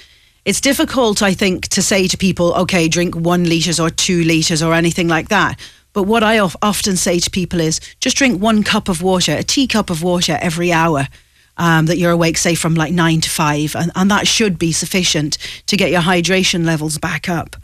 It's 0.45 0.61
difficult, 0.61 1.23
I 1.23 1.35
think, 1.35 1.69
to 1.69 1.83
say 1.83 2.09
to 2.09 2.17
people, 2.17 2.55
okay, 2.55 2.89
drink 2.89 3.15
one 3.15 3.45
litres 3.45 3.79
or 3.79 3.91
two 3.91 4.25
litres 4.25 4.63
or 4.63 4.75
anything 4.75 5.07
like 5.09 5.29
that. 5.29 5.59
But 5.93 6.05
what 6.05 6.23
I 6.23 6.39
of- 6.39 6.57
often 6.63 6.97
say 6.97 7.19
to 7.21 7.31
people 7.31 7.61
is 7.61 7.81
just 8.01 8.17
drink 8.17 8.41
one 8.41 8.63
cup 8.63 8.89
of 8.89 9.03
water, 9.03 9.33
a 9.33 9.43
teacup 9.43 9.91
of 9.91 10.03
water 10.03 10.39
every 10.41 10.73
hour 10.73 11.09
um, 11.57 11.87
that 11.87 11.99
you're 11.99 12.13
awake, 12.13 12.39
say 12.39 12.55
from 12.55 12.75
like 12.75 12.93
nine 12.93 13.21
to 13.23 13.31
five. 13.31 13.75
And, 13.75 13.91
and 13.95 14.11
that 14.11 14.27
should 14.27 14.59
be 14.59 14.73
sufficient 14.73 15.39
to 15.67 15.77
get 15.77 15.91
your 15.91 16.03
hydration 16.03 16.65
levels 16.65 16.99
back 16.99 17.29
up. 17.29 17.57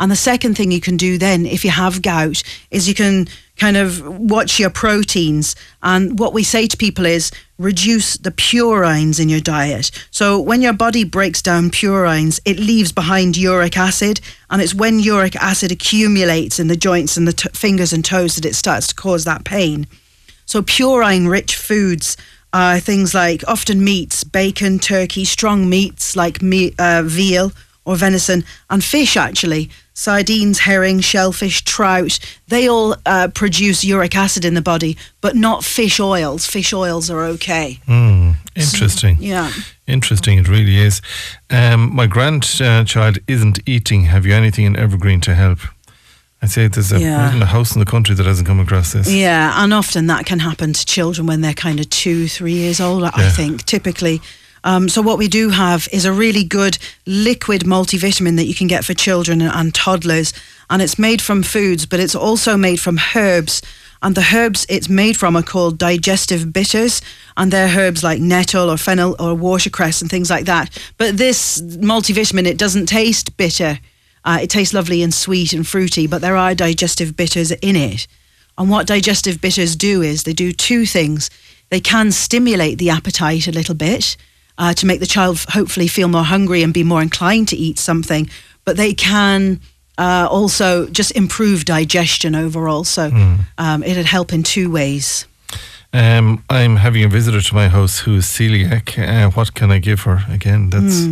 And 0.00 0.10
the 0.10 0.16
second 0.16 0.56
thing 0.56 0.72
you 0.72 0.80
can 0.80 0.96
do 0.96 1.18
then, 1.18 1.44
if 1.44 1.62
you 1.62 1.70
have 1.70 2.00
gout, 2.00 2.42
is 2.70 2.88
you 2.88 2.94
can 2.94 3.28
kind 3.58 3.76
of 3.76 4.06
watch 4.06 4.58
your 4.58 4.70
proteins. 4.70 5.54
And 5.82 6.18
what 6.18 6.32
we 6.32 6.42
say 6.42 6.66
to 6.66 6.76
people 6.78 7.04
is 7.04 7.30
reduce 7.58 8.16
the 8.16 8.30
purines 8.30 9.20
in 9.20 9.28
your 9.28 9.40
diet. 9.40 9.90
So 10.10 10.40
when 10.40 10.62
your 10.62 10.72
body 10.72 11.04
breaks 11.04 11.42
down 11.42 11.70
purines, 11.70 12.40
it 12.46 12.58
leaves 12.58 12.92
behind 12.92 13.36
uric 13.36 13.76
acid. 13.76 14.22
And 14.48 14.62
it's 14.62 14.74
when 14.74 15.00
uric 15.00 15.36
acid 15.36 15.70
accumulates 15.70 16.58
in 16.58 16.68
the 16.68 16.76
joints 16.76 17.18
and 17.18 17.28
the 17.28 17.34
t- 17.34 17.50
fingers 17.52 17.92
and 17.92 18.02
toes 18.02 18.36
that 18.36 18.46
it 18.46 18.54
starts 18.54 18.86
to 18.86 18.94
cause 18.94 19.24
that 19.26 19.44
pain. 19.44 19.86
So 20.46 20.62
purine 20.62 21.28
rich 21.28 21.54
foods 21.54 22.16
are 22.52 22.80
things 22.80 23.14
like 23.14 23.42
often 23.46 23.82
meats, 23.84 24.24
bacon, 24.24 24.78
turkey, 24.78 25.24
strong 25.24 25.68
meats 25.68 26.16
like 26.16 26.42
me, 26.42 26.74
uh, 26.78 27.02
veal 27.04 27.52
or 27.84 27.96
venison, 27.96 28.44
and 28.68 28.84
fish 28.84 29.16
actually. 29.16 29.70
Sardines, 29.92 30.60
herring, 30.60 31.00
shellfish, 31.00 31.62
trout, 31.62 32.18
they 32.48 32.66
all 32.68 32.96
uh, 33.04 33.28
produce 33.34 33.84
uric 33.84 34.16
acid 34.16 34.46
in 34.46 34.54
the 34.54 34.62
body, 34.62 34.96
but 35.20 35.36
not 35.36 35.62
fish 35.62 36.00
oils. 36.00 36.46
Fish 36.46 36.72
oils 36.72 37.10
are 37.10 37.20
okay. 37.20 37.80
Hmm, 37.84 38.32
interesting. 38.56 39.18
Yeah. 39.20 39.52
Interesting, 39.86 40.38
it 40.38 40.48
really 40.48 40.78
is. 40.78 41.02
Um, 41.50 41.94
my 41.94 42.06
grandchild 42.06 43.18
isn't 43.26 43.58
eating. 43.66 44.04
Have 44.04 44.24
you 44.24 44.32
anything 44.32 44.64
in 44.64 44.74
Evergreen 44.74 45.20
to 45.22 45.34
help? 45.34 45.58
I 46.42 46.46
say 46.46 46.68
there's 46.68 46.92
a, 46.92 46.98
Yeah. 47.00 47.40
a 47.40 47.44
house 47.44 47.74
in 47.74 47.80
the 47.80 47.84
country 47.90 48.14
that 48.14 48.24
hasn't 48.26 48.48
come 48.48 48.60
across 48.60 48.92
this. 48.92 49.12
Yeah, 49.12 49.62
and 49.62 49.74
often 49.74 50.06
that 50.06 50.24
can 50.26 50.38
happen 50.38 50.72
to 50.72 50.86
children 50.86 51.26
when 51.26 51.42
they're 51.42 51.52
kind 51.54 51.80
of 51.80 51.90
two, 51.90 52.28
three 52.28 52.54
years 52.54 52.80
old, 52.80 53.02
I 53.04 53.28
think, 53.30 53.64
typically. 53.66 54.22
Um, 54.64 54.88
so 54.88 55.00
what 55.02 55.18
we 55.18 55.28
do 55.28 55.50
have 55.50 55.88
is 55.92 56.04
a 56.04 56.12
really 56.12 56.44
good 56.44 56.78
liquid 57.06 57.62
multivitamin 57.62 58.36
that 58.36 58.44
you 58.46 58.54
can 58.54 58.66
get 58.66 58.84
for 58.84 58.94
children 58.94 59.40
and, 59.42 59.52
and 59.54 59.74
toddlers, 59.74 60.32
and 60.68 60.80
it's 60.82 60.98
made 60.98 61.20
from 61.22 61.42
foods, 61.42 61.86
but 61.86 62.00
it's 62.00 62.14
also 62.14 62.56
made 62.56 62.76
from 62.80 62.98
herbs. 63.14 63.62
And 64.02 64.14
the 64.14 64.26
herbs 64.34 64.64
it's 64.70 64.88
made 64.88 65.16
from 65.18 65.36
are 65.36 65.42
called 65.42 65.76
digestive 65.76 66.52
bitters, 66.54 67.02
and 67.36 67.50
they're 67.52 67.68
herbs 67.78 68.02
like 68.02 68.18
nettle 68.20 68.70
or 68.70 68.78
fennel 68.78 69.14
or 69.18 69.34
watercress 69.34 70.00
and 70.00 70.10
things 70.10 70.30
like 70.30 70.46
that. 70.46 70.70
But 70.96 71.18
this 71.18 71.60
multivitamin, 71.60 72.46
it 72.46 72.56
doesn't 72.56 72.86
taste 72.86 73.36
bitter. 73.36 73.78
Uh, 74.24 74.40
it 74.42 74.50
tastes 74.50 74.74
lovely 74.74 75.02
and 75.02 75.14
sweet 75.14 75.52
and 75.52 75.66
fruity, 75.66 76.06
but 76.06 76.20
there 76.20 76.36
are 76.36 76.54
digestive 76.54 77.16
bitters 77.16 77.50
in 77.50 77.76
it. 77.76 78.06
And 78.58 78.68
what 78.68 78.86
digestive 78.86 79.40
bitters 79.40 79.76
do 79.76 80.02
is 80.02 80.24
they 80.24 80.32
do 80.32 80.52
two 80.52 80.84
things. 80.84 81.30
They 81.70 81.80
can 81.80 82.12
stimulate 82.12 82.78
the 82.78 82.90
appetite 82.90 83.48
a 83.48 83.52
little 83.52 83.74
bit 83.74 84.16
uh, 84.58 84.74
to 84.74 84.86
make 84.86 85.00
the 85.00 85.06
child 85.06 85.38
hopefully 85.48 85.88
feel 85.88 86.08
more 86.08 86.24
hungry 86.24 86.62
and 86.62 86.74
be 86.74 86.84
more 86.84 87.00
inclined 87.00 87.48
to 87.48 87.56
eat 87.56 87.78
something, 87.78 88.28
but 88.64 88.76
they 88.76 88.92
can 88.92 89.60
uh, 89.96 90.26
also 90.30 90.86
just 90.88 91.12
improve 91.12 91.64
digestion 91.64 92.34
overall. 92.34 92.84
So 92.84 93.10
um, 93.56 93.82
it'd 93.82 94.06
help 94.06 94.32
in 94.32 94.42
two 94.42 94.70
ways. 94.70 95.26
Um, 95.92 96.44
I'm 96.48 96.76
having 96.76 97.04
a 97.04 97.08
visitor 97.08 97.40
to 97.40 97.54
my 97.54 97.68
house 97.68 98.00
who 98.00 98.16
is 98.16 98.26
celiac. 98.26 98.98
Uh, 98.98 99.30
what 99.30 99.54
can 99.54 99.72
I 99.72 99.78
give 99.78 100.02
her? 100.02 100.24
Again, 100.28 100.70
that's 100.70 101.06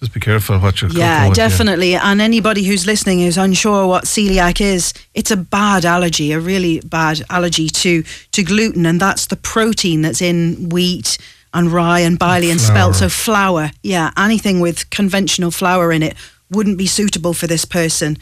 just 0.00 0.14
be 0.14 0.20
careful 0.20 0.58
what 0.58 0.80
you're 0.80 0.88
cooking 0.88 1.02
Hmm. 1.02 1.26
Yeah, 1.26 1.32
definitely. 1.32 1.94
And 1.94 2.20
anybody 2.20 2.64
who's 2.64 2.86
listening 2.86 3.20
who's 3.20 3.36
unsure 3.36 3.86
what 3.86 4.04
celiac 4.04 4.60
is, 4.60 4.94
it's 5.14 5.30
a 5.30 5.36
bad 5.36 5.84
allergy, 5.84 6.32
a 6.32 6.40
really 6.40 6.80
bad 6.80 7.22
allergy 7.28 7.68
to 7.68 8.02
to 8.32 8.42
gluten, 8.42 8.86
and 8.86 8.98
that's 8.98 9.26
the 9.26 9.36
protein 9.36 10.02
that's 10.02 10.22
in 10.22 10.70
wheat 10.70 11.18
and 11.52 11.70
rye 11.70 12.00
and 12.00 12.18
barley 12.18 12.50
and 12.50 12.60
spelt. 12.60 12.94
So 12.96 13.08
flour, 13.08 13.72
yeah, 13.82 14.10
anything 14.16 14.60
with 14.60 14.88
conventional 14.90 15.50
flour 15.50 15.92
in 15.92 16.02
it 16.02 16.16
wouldn't 16.50 16.78
be 16.78 16.86
suitable 16.86 17.34
for 17.34 17.46
this 17.46 17.64
person. 17.64 18.16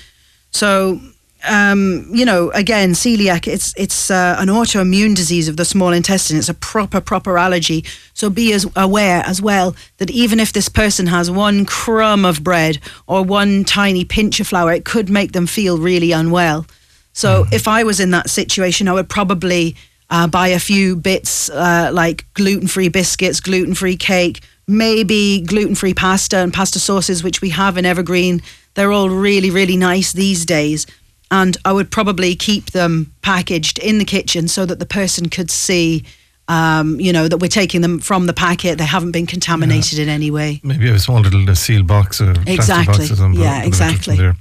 So. 0.50 1.00
Um, 1.48 2.10
you 2.12 2.24
know, 2.24 2.50
again, 2.50 2.94
celiac, 2.94 3.46
it's 3.46 3.72
it's 3.76 4.10
uh, 4.10 4.36
an 4.38 4.48
autoimmune 4.48 5.14
disease 5.14 5.48
of 5.48 5.56
the 5.56 5.64
small 5.64 5.92
intestine. 5.92 6.36
It's 6.36 6.48
a 6.48 6.54
proper, 6.54 7.00
proper 7.00 7.38
allergy. 7.38 7.84
So 8.12 8.28
be 8.28 8.52
as 8.52 8.66
aware 8.74 9.22
as 9.24 9.40
well 9.40 9.76
that 9.98 10.10
even 10.10 10.40
if 10.40 10.52
this 10.52 10.68
person 10.68 11.06
has 11.06 11.30
one 11.30 11.64
crumb 11.64 12.24
of 12.24 12.42
bread 12.42 12.78
or 13.06 13.22
one 13.22 13.64
tiny 13.64 14.04
pinch 14.04 14.40
of 14.40 14.48
flour, 14.48 14.72
it 14.72 14.84
could 14.84 15.08
make 15.08 15.32
them 15.32 15.46
feel 15.46 15.78
really 15.78 16.10
unwell. 16.10 16.66
So 17.12 17.46
if 17.52 17.68
I 17.68 17.84
was 17.84 18.00
in 18.00 18.10
that 18.10 18.30
situation, 18.30 18.88
I 18.88 18.92
would 18.92 19.08
probably 19.08 19.76
uh, 20.10 20.26
buy 20.26 20.48
a 20.48 20.58
few 20.58 20.96
bits 20.96 21.50
uh, 21.50 21.90
like 21.92 22.26
gluten-free 22.34 22.88
biscuits, 22.88 23.40
gluten-free 23.40 23.96
cake, 23.96 24.40
maybe 24.66 25.40
gluten-free 25.40 25.94
pasta 25.94 26.38
and 26.38 26.52
pasta 26.52 26.78
sauces, 26.78 27.22
which 27.22 27.40
we 27.40 27.50
have 27.50 27.78
in 27.78 27.86
Evergreen. 27.86 28.42
They're 28.74 28.92
all 28.92 29.10
really, 29.10 29.50
really 29.50 29.76
nice 29.76 30.12
these 30.12 30.44
days. 30.46 30.86
And 31.30 31.56
I 31.64 31.72
would 31.72 31.90
probably 31.90 32.34
keep 32.34 32.70
them 32.70 33.12
packaged 33.22 33.78
in 33.78 33.98
the 33.98 34.04
kitchen 34.04 34.48
so 34.48 34.64
that 34.66 34.78
the 34.78 34.86
person 34.86 35.28
could 35.28 35.50
see, 35.50 36.04
um, 36.48 36.98
you 36.98 37.12
know, 37.12 37.28
that 37.28 37.36
we're 37.36 37.48
taking 37.48 37.82
them 37.82 37.98
from 37.98 38.26
the 38.26 38.32
packet. 38.32 38.78
They 38.78 38.84
haven't 38.86 39.12
been 39.12 39.26
contaminated 39.26 39.98
in 39.98 40.08
any 40.08 40.30
way. 40.30 40.60
Maybe 40.62 40.88
a 40.88 40.98
small 40.98 41.20
little 41.20 41.48
uh, 41.48 41.54
seal 41.54 41.82
box 41.82 42.20
or 42.20 42.34
Exactly. 42.46 42.94
box 42.98 43.10
or 43.10 43.16
something. 43.16 43.40
Yeah, 43.40 43.62
put 43.64 43.74
it 43.74 43.76
from 43.76 43.88
exactly. 43.90 44.32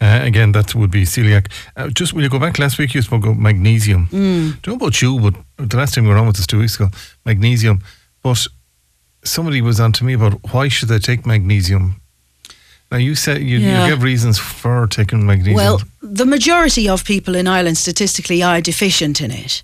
Uh, 0.00 0.18
again, 0.24 0.50
that 0.52 0.74
would 0.74 0.90
be 0.90 1.04
celiac. 1.04 1.46
Uh, 1.76 1.88
just 1.88 2.12
when 2.12 2.24
you 2.24 2.28
go 2.30 2.38
back 2.40 2.58
last 2.58 2.76
week, 2.76 2.92
you 2.92 3.02
spoke 3.02 3.22
about 3.24 3.38
magnesium. 3.38 4.08
Mm. 4.08 4.60
Don't 4.62 4.68
know 4.80 4.86
about 4.86 5.00
you, 5.00 5.20
but 5.20 5.68
the 5.68 5.76
last 5.76 5.94
time 5.94 6.04
we 6.04 6.10
were 6.10 6.16
on 6.16 6.26
with 6.26 6.36
this 6.36 6.46
two 6.46 6.58
weeks 6.58 6.74
ago, 6.74 6.88
magnesium. 7.24 7.82
But 8.22 8.44
somebody 9.22 9.62
was 9.62 9.78
on 9.78 9.92
to 9.92 10.04
me 10.04 10.14
about 10.14 10.52
why 10.52 10.66
should 10.66 10.88
they 10.88 10.98
take 10.98 11.24
magnesium. 11.24 12.01
Now 12.92 12.98
you 12.98 13.14
said 13.14 13.40
you, 13.40 13.58
Yeah. 13.58 13.84
you 13.86 13.90
give 13.90 14.02
reasons 14.02 14.38
for 14.38 14.86
taking 14.86 15.24
magnesium. 15.24 15.56
Well, 15.56 15.80
the 16.02 16.26
majority 16.26 16.88
of 16.90 17.04
people 17.04 17.34
in 17.34 17.48
Ireland 17.48 17.78
statistically 17.78 18.42
are 18.42 18.60
deficient 18.60 19.20
in 19.22 19.30
it. 19.30 19.62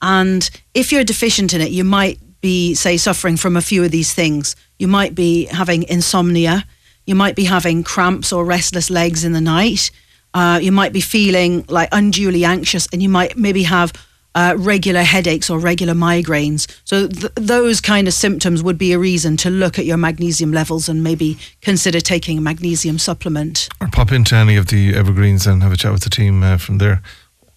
And 0.00 0.48
if 0.72 0.90
you're 0.90 1.04
deficient 1.04 1.52
in 1.52 1.60
it, 1.60 1.70
you 1.70 1.84
might 1.84 2.18
be, 2.40 2.74
say, 2.74 2.96
suffering 2.96 3.36
from 3.36 3.54
a 3.54 3.60
few 3.60 3.84
of 3.84 3.90
these 3.90 4.14
things. 4.14 4.56
You 4.78 4.88
might 4.88 5.14
be 5.14 5.44
having 5.44 5.82
insomnia. 5.82 6.64
You 7.04 7.14
might 7.14 7.36
be 7.36 7.44
having 7.44 7.84
cramps 7.84 8.32
or 8.32 8.46
restless 8.46 8.88
legs 8.88 9.24
in 9.24 9.32
the 9.32 9.42
night. 9.42 9.90
Uh, 10.32 10.58
you 10.62 10.72
might 10.72 10.94
be 10.94 11.02
feeling 11.02 11.66
like 11.68 11.90
unduly 11.92 12.46
anxious, 12.46 12.88
and 12.94 13.02
you 13.02 13.10
might 13.10 13.36
maybe 13.36 13.64
have 13.64 13.92
uh, 14.34 14.54
regular 14.58 15.02
headaches 15.02 15.50
or 15.50 15.58
regular 15.58 15.94
migraines. 15.94 16.66
So 16.84 17.08
th- 17.08 17.32
those 17.34 17.80
kind 17.80 18.06
of 18.08 18.14
symptoms 18.14 18.62
would 18.62 18.78
be 18.78 18.92
a 18.92 18.98
reason 18.98 19.36
to 19.38 19.50
look 19.50 19.78
at 19.78 19.84
your 19.84 19.96
magnesium 19.96 20.52
levels 20.52 20.88
and 20.88 21.02
maybe 21.02 21.36
consider 21.60 22.00
taking 22.00 22.38
a 22.38 22.40
magnesium 22.40 22.98
supplement. 22.98 23.68
or 23.80 23.88
pop 23.88 24.12
into 24.12 24.34
any 24.36 24.56
of 24.56 24.66
the 24.68 24.94
evergreens 24.94 25.46
and 25.46 25.62
have 25.62 25.72
a 25.72 25.76
chat 25.76 25.92
with 25.92 26.02
the 26.04 26.10
team 26.10 26.42
uh, 26.42 26.56
from 26.58 26.78
there. 26.78 27.02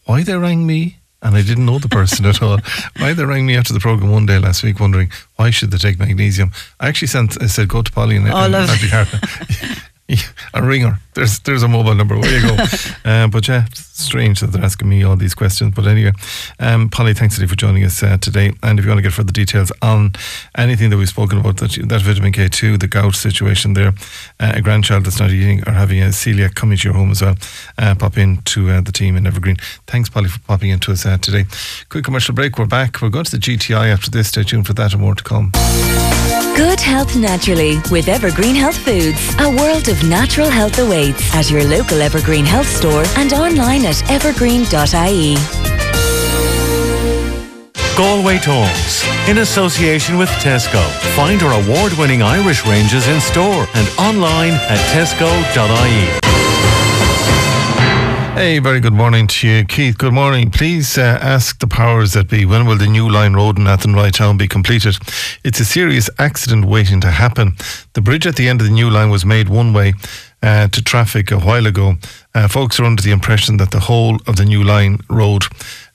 Why 0.05 0.23
they 0.23 0.36
rang 0.36 0.65
me, 0.67 0.97
and 1.21 1.36
I 1.36 1.41
didn't 1.41 1.65
know 1.65 1.79
the 1.79 1.88
person 1.89 2.25
at 2.25 2.41
all. 2.41 2.57
Why 2.97 3.13
they 3.13 3.23
rang 3.23 3.45
me 3.45 3.55
after 3.55 3.71
the 3.73 3.79
program 3.79 4.12
one 4.12 4.25
day 4.25 4.39
last 4.39 4.62
week, 4.63 4.79
wondering 4.81 5.09
why 5.38 5.51
should 5.51 5.71
they 5.71 5.77
take 5.77 5.97
magnesium. 5.97 6.51
I 6.81 6.89
actually 6.89 7.07
sent, 7.07 7.41
I 7.41 7.45
said, 7.45 7.69
go 7.69 7.81
to 7.81 7.91
Polly 7.91 8.17
and, 8.17 8.27
Oh, 8.27 8.36
and 8.43 8.51
lovely. 8.51 8.89
Auntie 10.10 10.22
Cara. 10.52 10.66
a 10.66 10.68
ringer. 10.68 11.00
There's 11.13 11.39
there's 11.39 11.63
a 11.63 11.68
mobile 11.68 11.96
number. 11.96 12.18
Where 12.18 12.39
you 12.39 12.42
go? 12.42 12.63
uh, 13.06 13.28
but 13.28 13.48
yeah, 13.48 13.66
strange 13.74 14.39
that 14.39 14.48
they're 14.48 14.63
asking 14.63 14.89
me 14.89 15.04
all 15.04 15.16
these 15.16 15.36
questions. 15.36 15.74
But 15.76 15.88
anyway, 15.88 16.12
um, 16.60 16.89
Polly, 16.89 17.13
thanks 17.13 17.36
today 17.36 17.48
for 17.48 17.56
joining 17.56 17.84
us 17.84 18.02
uh, 18.02 18.18
today. 18.18 18.52
And 18.63 18.80
if 18.80 18.86
you 18.86 18.89
want 18.89 18.98
to 19.00 19.04
get 19.04 19.13
further 19.13 19.32
details 19.32 19.72
on 19.82 20.13
anything 20.58 20.89
that 20.89 20.98
we've 20.98 21.08
spoken 21.10 21.38
about, 21.39 21.58
that 21.58 21.72
that 21.88 22.02
vitamin 22.02 22.32
K 22.34 22.48
two, 22.50 22.78
the 22.78 22.88
gout 22.88 23.16
situation 23.16 23.74
there, 23.74 23.94
uh, 24.39 24.54
a 24.56 24.62
grandchild 24.62 25.06
that's 25.06 25.20
not 25.20 25.30
eating 25.30 25.62
or 25.68 25.72
having 25.74 26.02
a 26.02 26.08
celiac 26.08 26.56
coming 26.56 26.78
to 26.78 26.88
your 26.88 26.96
home 26.96 27.12
as 27.12 27.22
well, 27.22 27.36
uh, 27.78 27.96
pop 27.96 28.18
in 28.18 28.42
to 28.44 28.70
uh, 28.70 28.82
the 28.82 28.92
team 28.92 29.16
in 29.16 29.28
Evergreen. 29.28 29.58
Thanks, 29.88 30.10
Polly, 30.10 30.30
for 30.30 30.39
popping 30.39 30.72
into 30.72 30.92
us 30.92 31.06
uh, 31.06 31.18
today. 31.18 31.46
Quick 31.89 32.04
commercial 32.04 32.34
break. 32.34 32.58
We're 32.58 32.66
back. 32.66 33.02
We're 33.02 33.10
going 33.10 33.26
to 33.26 33.32
the 33.32 33.38
GTI 33.38 33.94
after 33.94 34.10
this. 34.10 34.30
Stay 34.30 34.44
tuned 34.44 34.66
for 34.68 34.74
that 34.74 34.94
and 34.94 35.02
more 35.02 35.16
to 35.16 35.24
come. 35.24 35.52
Good 36.56 36.80
health 36.80 37.16
naturally 37.16 37.78
with 37.89 38.08
Evergreen 38.08 38.56
Health 38.56 38.78
Foods. 38.78 39.36
A 39.39 39.50
world 39.50 39.88
of 39.89 39.92
natural 40.01 40.49
health 40.49 40.79
awaits 40.79 41.36
at 41.36 41.51
your 41.51 41.63
local 41.65 42.01
Evergreen 42.01 42.45
Health 42.45 42.67
store 42.67 43.03
and 43.17 43.34
online 43.34 43.86
at 43.86 44.01
evergreen.ie. 44.10 45.36
Galway 47.95 48.39
Talks, 48.39 49.06
in 49.29 49.38
association 49.39 50.17
with 50.17 50.29
Tesco. 50.41 50.84
Find 51.15 51.43
our 51.43 51.62
award-winning 51.62 52.23
Irish 52.23 52.65
ranges 52.65 53.08
in 53.08 53.21
store 53.21 53.67
and 53.75 53.88
online 53.99 54.53
at 54.53 54.79
tesco.ie. 54.89 56.33
Hey, 58.36 58.58
very 58.58 58.80
good 58.80 58.93
morning 58.93 59.28
to 59.28 59.48
you, 59.48 59.63
Keith. 59.63 60.00
Good 60.00 60.12
morning. 60.12 60.50
Please 60.50 60.98
uh, 60.98 61.19
ask 61.22 61.60
the 61.60 61.67
powers 61.67 62.13
that 62.13 62.30
be 62.30 62.46
when 62.46 62.65
will 62.65 62.80
the 62.80 62.88
new 62.88 63.08
line 63.08 63.34
road 63.34 63.60
in 63.60 63.65
Athenry 63.65 64.12
town 64.12 64.38
be 64.38 64.48
completed? 64.48 64.98
It's 65.43 65.60
a 65.60 65.65
serious 65.65 66.10
accident 66.17 66.65
waiting 66.65 67.00
to 67.02 67.12
happen. 67.12 67.56
The 67.93 68.02
bridge 68.02 68.26
at 68.26 68.36
the 68.36 68.50
end 68.50 68.60
of 68.60 68.65
the 68.65 68.74
new 68.74 68.89
line 68.89 69.12
was 69.12 69.24
made 69.24 69.50
one 69.50 69.72
way 69.72 69.93
uh, 70.41 70.67
to 70.69 70.84
traffic 70.84 71.30
a 71.30 71.38
while 71.38 71.67
ago. 71.67 71.93
Uh, 72.34 72.48
folks 72.48 72.80
are 72.80 72.86
under 72.86 73.04
the 73.04 73.12
impression 73.12 73.58
that 73.58 73.69
the 73.69 73.82
whole 73.82 74.17
of 74.26 74.36
the 74.36 74.46
new 74.46 74.63
line 74.63 74.98
road 75.12 75.43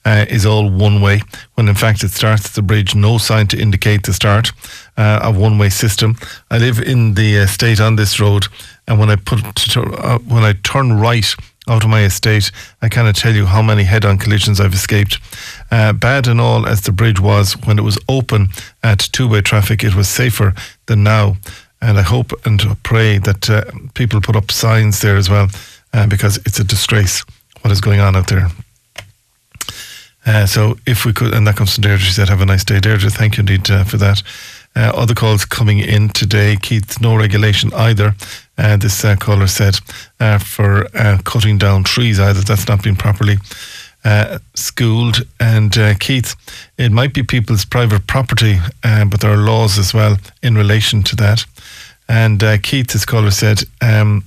uh, 0.05 0.25
is 0.29 0.45
all 0.45 0.71
one 0.71 1.01
way, 1.01 1.21
when 1.55 1.67
in 1.67 1.75
fact 1.75 2.03
it 2.03 2.11
starts 2.11 2.45
at 2.45 2.51
the 2.53 2.61
bridge, 2.61 2.95
no 2.95 3.17
sign 3.17 3.47
to 3.47 3.59
indicate 3.59 4.03
the 4.03 4.13
start 4.13 4.53
uh, 4.97 5.19
of 5.21 5.37
one 5.37 5.57
way 5.57 5.69
system. 5.69 6.17
I 6.49 6.57
live 6.57 6.79
in 6.79 7.15
the 7.15 7.35
estate 7.35 7.81
on 7.81 7.97
this 7.97 8.17
road, 8.17 8.47
and 8.87 8.97
when 8.97 9.09
I 9.09 9.17
put 9.17 9.39
to, 9.55 9.81
uh, 9.81 10.19
when 10.19 10.43
I 10.43 10.53
turn 10.63 10.93
right 10.93 11.35
out 11.69 11.83
of 11.83 11.89
my 11.89 12.03
estate, 12.03 12.51
I 12.81 12.89
cannot 12.89 13.15
tell 13.15 13.35
you 13.35 13.45
how 13.45 13.61
many 13.61 13.83
head-on 13.83 14.17
collisions 14.17 14.59
I've 14.59 14.73
escaped. 14.73 15.19
Uh, 15.71 15.93
bad 15.93 16.27
and 16.27 16.41
all 16.41 16.67
as 16.67 16.81
the 16.81 16.91
bridge 16.91 17.19
was 17.19 17.53
when 17.65 17.77
it 17.77 17.83
was 17.83 17.97
open 18.07 18.49
at 18.83 18.99
two-way 18.99 19.41
traffic, 19.41 19.83
it 19.83 19.95
was 19.95 20.09
safer 20.09 20.53
than 20.87 21.03
now. 21.03 21.37
And 21.81 21.97
I 21.97 22.01
hope 22.01 22.33
and 22.45 22.61
pray 22.83 23.19
that 23.19 23.49
uh, 23.49 23.63
people 23.93 24.19
put 24.19 24.35
up 24.35 24.51
signs 24.51 24.99
there 24.99 25.15
as 25.15 25.29
well, 25.29 25.47
uh, 25.93 26.07
because 26.07 26.37
it's 26.45 26.59
a 26.59 26.63
disgrace 26.63 27.23
what 27.61 27.71
is 27.71 27.81
going 27.81 27.99
on 27.99 28.15
out 28.15 28.27
there. 28.27 28.49
Uh, 30.25 30.45
so 30.45 30.77
if 30.85 31.05
we 31.05 31.13
could, 31.13 31.33
and 31.33 31.47
that 31.47 31.55
comes 31.55 31.73
from 31.75 31.83
Deirdre, 31.83 32.05
she 32.05 32.11
said, 32.11 32.29
have 32.29 32.41
a 32.41 32.45
nice 32.45 32.65
day. 32.65 32.79
Deirdre, 32.79 33.09
thank 33.09 33.37
you 33.37 33.41
indeed 33.41 33.69
uh, 33.71 33.83
for 33.83 33.97
that. 33.97 34.21
Uh, 34.75 34.91
other 34.95 35.15
calls 35.15 35.45
coming 35.45 35.79
in 35.79 36.09
today. 36.09 36.55
Keith, 36.55 37.01
no 37.01 37.15
regulation 37.15 37.73
either. 37.73 38.13
Uh, 38.57 38.77
this 38.77 39.03
uh, 39.03 39.15
caller 39.15 39.47
said 39.47 39.75
uh, 40.19 40.37
for 40.37 40.85
uh, 40.95 41.17
cutting 41.23 41.57
down 41.57 41.83
trees 41.83 42.19
either. 42.19 42.41
That's 42.41 42.67
not 42.67 42.83
been 42.83 42.95
properly 42.95 43.37
uh, 44.05 44.39
schooled. 44.53 45.23
And 45.39 45.73
Keith, 45.99 46.35
it 46.77 46.91
might 46.91 47.13
be 47.13 47.23
people's 47.23 47.65
private 47.65 48.05
property, 48.07 48.59
but 48.81 49.19
there 49.19 49.33
are 49.33 49.37
laws 49.37 49.77
as 49.77 49.93
well 49.93 50.17
in 50.43 50.55
relation 50.55 51.03
to 51.03 51.15
that. 51.15 51.45
And 52.07 52.39
Keith, 52.63 52.87
this 52.87 53.05
caller 53.05 53.31
said, 53.31 53.63
um, 53.81 54.23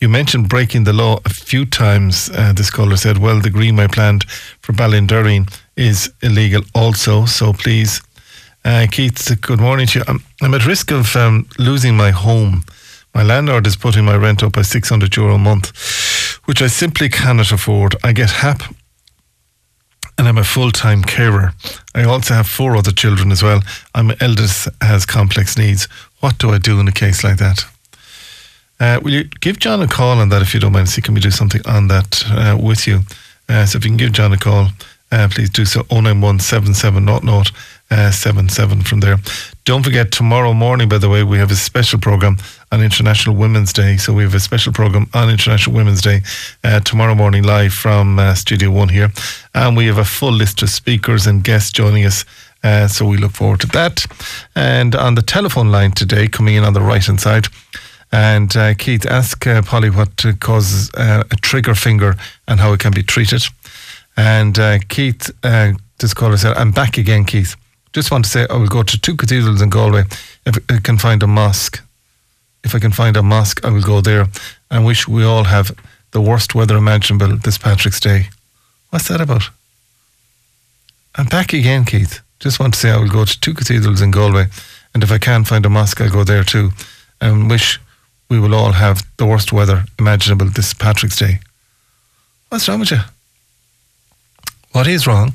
you 0.00 0.08
mentioned 0.08 0.48
breaking 0.48 0.84
the 0.84 0.92
law 0.92 1.20
a 1.24 1.28
few 1.28 1.64
times. 1.64 2.26
This 2.26 2.70
caller 2.70 2.96
said, 2.96 3.18
well, 3.18 3.40
the 3.40 3.50
greenway 3.50 3.88
planned 3.88 4.24
for 4.60 4.72
Ballindurring 4.72 5.52
is 5.76 6.12
illegal 6.22 6.62
also. 6.74 7.26
So 7.26 7.52
please 7.52 8.00
Uh, 8.64 8.86
Keith, 8.90 9.36
good 9.40 9.60
morning 9.60 9.86
to 9.88 9.98
you. 9.98 10.04
I'm, 10.06 10.22
I'm 10.40 10.54
at 10.54 10.66
risk 10.66 10.92
of 10.92 11.16
um, 11.16 11.48
losing 11.58 11.96
my 11.96 12.10
home. 12.10 12.62
My 13.12 13.24
landlord 13.24 13.66
is 13.66 13.74
putting 13.76 14.04
my 14.04 14.16
rent 14.16 14.42
up 14.42 14.52
by 14.52 14.62
600 14.62 15.16
euro 15.16 15.34
a 15.34 15.38
month, 15.38 15.76
which 16.44 16.62
I 16.62 16.68
simply 16.68 17.08
cannot 17.08 17.50
afford. 17.50 17.96
I 18.04 18.12
get 18.12 18.30
HAP 18.30 18.62
and 20.16 20.28
I'm 20.28 20.38
a 20.38 20.44
full 20.44 20.70
time 20.70 21.02
carer. 21.02 21.52
I 21.92 22.04
also 22.04 22.34
have 22.34 22.46
four 22.46 22.76
other 22.76 22.92
children 22.92 23.32
as 23.32 23.42
well. 23.42 23.62
My 23.96 24.16
eldest 24.20 24.68
has 24.80 25.04
complex 25.06 25.58
needs. 25.58 25.88
What 26.20 26.38
do 26.38 26.50
I 26.50 26.58
do 26.58 26.78
in 26.78 26.86
a 26.86 26.92
case 26.92 27.24
like 27.24 27.38
that? 27.38 27.64
Uh, 28.78 29.00
will 29.02 29.12
you 29.12 29.24
give 29.40 29.58
John 29.58 29.82
a 29.82 29.88
call 29.88 30.18
on 30.18 30.28
that 30.28 30.42
if 30.42 30.54
you 30.54 30.60
don't 30.60 30.72
mind? 30.72 30.88
See, 30.88 31.02
can 31.02 31.14
we 31.14 31.20
do 31.20 31.32
something 31.32 31.62
on 31.66 31.88
that 31.88 32.24
uh, 32.28 32.56
with 32.60 32.86
you? 32.86 33.00
Uh, 33.48 33.66
so 33.66 33.78
if 33.78 33.84
you 33.84 33.90
can 33.90 33.96
give 33.96 34.12
John 34.12 34.32
a 34.32 34.38
call, 34.38 34.68
uh, 35.10 35.28
please 35.30 35.50
do 35.50 35.64
so. 35.64 35.84
091 35.90 36.38
uh, 37.92 38.10
77 38.10 38.82
from 38.82 39.00
there. 39.00 39.18
Don't 39.64 39.82
forget, 39.84 40.10
tomorrow 40.10 40.54
morning, 40.54 40.88
by 40.88 40.98
the 40.98 41.10
way, 41.10 41.22
we 41.22 41.36
have 41.36 41.50
a 41.50 41.56
special 41.56 41.98
program 42.00 42.38
on 42.72 42.82
International 42.82 43.36
Women's 43.36 43.72
Day. 43.72 43.98
So 43.98 44.14
we 44.14 44.22
have 44.22 44.34
a 44.34 44.40
special 44.40 44.72
program 44.72 45.08
on 45.12 45.28
International 45.28 45.76
Women's 45.76 46.00
Day 46.00 46.22
uh, 46.64 46.80
tomorrow 46.80 47.14
morning 47.14 47.42
live 47.42 47.74
from 47.74 48.18
uh, 48.18 48.34
Studio 48.34 48.70
One 48.70 48.88
here. 48.88 49.12
And 49.54 49.76
we 49.76 49.86
have 49.86 49.98
a 49.98 50.04
full 50.04 50.32
list 50.32 50.62
of 50.62 50.70
speakers 50.70 51.26
and 51.26 51.44
guests 51.44 51.70
joining 51.70 52.06
us. 52.06 52.24
Uh, 52.64 52.88
so 52.88 53.04
we 53.06 53.18
look 53.18 53.32
forward 53.32 53.60
to 53.60 53.66
that. 53.68 54.06
And 54.54 54.94
on 54.94 55.14
the 55.14 55.22
telephone 55.22 55.70
line 55.70 55.92
today, 55.92 56.28
coming 56.28 56.54
in 56.54 56.64
on 56.64 56.72
the 56.72 56.80
right 56.80 57.04
hand 57.04 57.20
side, 57.20 57.46
and 58.10 58.56
uh, 58.56 58.74
Keith, 58.74 59.06
ask 59.06 59.46
uh, 59.46 59.62
Polly 59.62 59.90
what 59.90 60.24
causes 60.40 60.90
uh, 60.94 61.24
a 61.30 61.36
trigger 61.36 61.74
finger 61.74 62.14
and 62.48 62.58
how 62.60 62.72
it 62.72 62.80
can 62.80 62.92
be 62.92 63.02
treated. 63.02 63.42
And 64.16 64.58
Keith, 64.88 65.30
this 65.42 66.14
caller 66.14 66.36
said, 66.36 66.56
I'm 66.56 66.72
back 66.72 66.98
again, 66.98 67.24
Keith. 67.24 67.56
Just 67.92 68.10
want 68.10 68.24
to 68.24 68.30
say 68.30 68.46
I 68.48 68.56
will 68.56 68.68
go 68.68 68.82
to 68.82 69.00
two 69.00 69.16
cathedrals 69.16 69.60
in 69.60 69.70
Galway 69.70 70.04
if 70.46 70.56
I 70.70 70.78
can 70.78 70.98
find 70.98 71.22
a 71.22 71.26
mosque. 71.26 71.80
If 72.64 72.74
I 72.74 72.78
can 72.78 72.92
find 72.92 73.16
a 73.16 73.22
mosque, 73.22 73.64
I 73.64 73.70
will 73.70 73.82
go 73.82 74.00
there 74.00 74.26
and 74.70 74.86
wish 74.86 75.06
we 75.06 75.24
all 75.24 75.44
have 75.44 75.76
the 76.12 76.20
worst 76.20 76.54
weather 76.54 76.76
imaginable 76.76 77.36
this 77.36 77.58
Patrick's 77.58 78.00
Day. 78.00 78.28
What's 78.90 79.08
that 79.08 79.20
about? 79.20 79.50
I'm 81.16 81.26
back 81.26 81.52
again, 81.52 81.84
Keith. 81.84 82.20
Just 82.40 82.58
want 82.58 82.74
to 82.74 82.80
say 82.80 82.90
I 82.90 82.96
will 82.96 83.08
go 83.08 83.24
to 83.24 83.40
two 83.40 83.54
cathedrals 83.54 84.00
in 84.00 84.10
Galway 84.10 84.46
and 84.94 85.02
if 85.02 85.12
I 85.12 85.18
can 85.18 85.44
find 85.44 85.64
a 85.66 85.70
mosque, 85.70 86.00
I'll 86.00 86.10
go 86.10 86.24
there 86.24 86.44
too 86.44 86.70
and 87.20 87.50
wish 87.50 87.78
we 88.28 88.40
will 88.40 88.54
all 88.54 88.72
have 88.72 89.04
the 89.18 89.26
worst 89.26 89.52
weather 89.52 89.84
imaginable 89.98 90.46
this 90.46 90.72
Patrick's 90.72 91.18
Day. 91.18 91.40
What's 92.48 92.68
wrong 92.68 92.80
with 92.80 92.90
you? 92.90 93.00
What 94.72 94.86
is 94.86 95.06
wrong? 95.06 95.34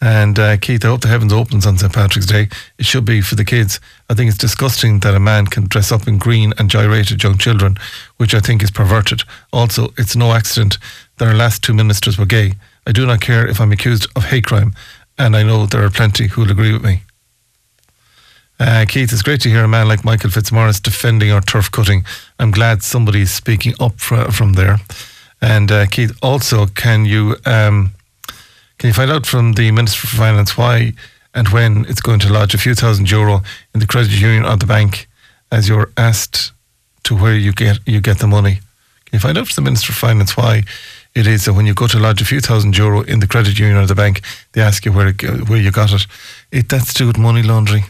And 0.00 0.38
uh, 0.38 0.56
Keith, 0.56 0.84
I 0.84 0.88
hope 0.88 1.02
the 1.02 1.08
heavens 1.08 1.32
opens 1.32 1.66
on 1.66 1.76
St. 1.76 1.92
Patrick's 1.92 2.26
Day. 2.26 2.48
It 2.78 2.86
should 2.86 3.04
be 3.04 3.20
for 3.20 3.34
the 3.34 3.44
kids. 3.44 3.80
I 4.08 4.14
think 4.14 4.28
it's 4.28 4.38
disgusting 4.38 5.00
that 5.00 5.14
a 5.14 5.20
man 5.20 5.46
can 5.46 5.66
dress 5.66 5.92
up 5.92 6.08
in 6.08 6.16
green 6.16 6.54
and 6.58 6.70
gyrate 6.70 7.12
at 7.12 7.22
young 7.22 7.36
children, 7.36 7.76
which 8.16 8.34
I 8.34 8.40
think 8.40 8.62
is 8.62 8.70
perverted. 8.70 9.22
Also, 9.52 9.92
it's 9.98 10.16
no 10.16 10.32
accident 10.32 10.78
that 11.18 11.28
our 11.28 11.34
last 11.34 11.62
two 11.62 11.74
ministers 11.74 12.18
were 12.18 12.24
gay. 12.24 12.54
I 12.86 12.92
do 12.92 13.06
not 13.06 13.20
care 13.20 13.46
if 13.46 13.60
I'm 13.60 13.72
accused 13.72 14.06
of 14.16 14.24
hate 14.24 14.46
crime, 14.46 14.74
and 15.18 15.36
I 15.36 15.42
know 15.42 15.66
there 15.66 15.84
are 15.84 15.90
plenty 15.90 16.28
who 16.28 16.40
will 16.42 16.50
agree 16.50 16.72
with 16.72 16.82
me. 16.82 17.02
Uh, 18.58 18.86
Keith, 18.88 19.12
it's 19.12 19.22
great 19.22 19.40
to 19.42 19.50
hear 19.50 19.64
a 19.64 19.68
man 19.68 19.88
like 19.88 20.04
Michael 20.04 20.30
Fitzmaurice 20.30 20.80
defending 20.80 21.30
our 21.30 21.40
turf 21.40 21.70
cutting. 21.70 22.04
I'm 22.38 22.50
glad 22.50 22.82
somebody 22.82 23.22
is 23.22 23.32
speaking 23.32 23.74
up 23.80 23.98
fr- 23.98 24.30
from 24.30 24.54
there. 24.54 24.78
And 25.42 25.70
uh, 25.70 25.86
Keith, 25.86 26.16
also, 26.22 26.66
can 26.66 27.04
you 27.06 27.36
um, 27.46 27.92
can 28.80 28.88
you 28.88 28.94
find 28.94 29.10
out 29.10 29.26
from 29.26 29.52
the 29.52 29.70
Minister 29.70 30.06
for 30.06 30.16
Finance 30.16 30.56
why 30.56 30.94
and 31.34 31.48
when 31.48 31.84
it's 31.84 32.00
going 32.00 32.18
to 32.20 32.32
lodge 32.32 32.54
a 32.54 32.58
few 32.58 32.74
thousand 32.74 33.10
euro 33.10 33.42
in 33.74 33.80
the 33.80 33.86
credit 33.86 34.18
union 34.18 34.46
or 34.46 34.56
the 34.56 34.64
bank 34.64 35.06
as 35.52 35.68
you're 35.68 35.90
asked 35.98 36.52
to 37.02 37.14
where 37.14 37.36
you 37.36 37.52
get 37.52 37.78
you 37.84 38.00
get 38.00 38.20
the 38.20 38.26
money? 38.26 38.54
Can 39.04 39.12
you 39.12 39.18
find 39.18 39.36
out 39.36 39.48
from 39.48 39.62
the 39.62 39.70
Minister 39.70 39.92
for 39.92 40.06
Finance 40.06 40.34
why 40.34 40.62
it 41.14 41.26
is 41.26 41.44
that 41.44 41.52
when 41.52 41.66
you 41.66 41.74
go 41.74 41.88
to 41.88 41.98
lodge 41.98 42.22
a 42.22 42.24
few 42.24 42.40
thousand 42.40 42.74
euro 42.74 43.02
in 43.02 43.20
the 43.20 43.26
credit 43.26 43.58
union 43.58 43.76
or 43.76 43.84
the 43.84 43.94
bank, 43.94 44.22
they 44.52 44.62
ask 44.62 44.86
you 44.86 44.92
where 44.92 45.08
it, 45.08 45.50
where 45.50 45.60
you 45.60 45.70
got 45.70 45.92
it? 45.92 46.06
It 46.50 46.70
that's 46.70 46.94
to 46.94 47.00
do 47.00 47.06
with 47.06 47.18
money 47.18 47.42
laundering. 47.42 47.84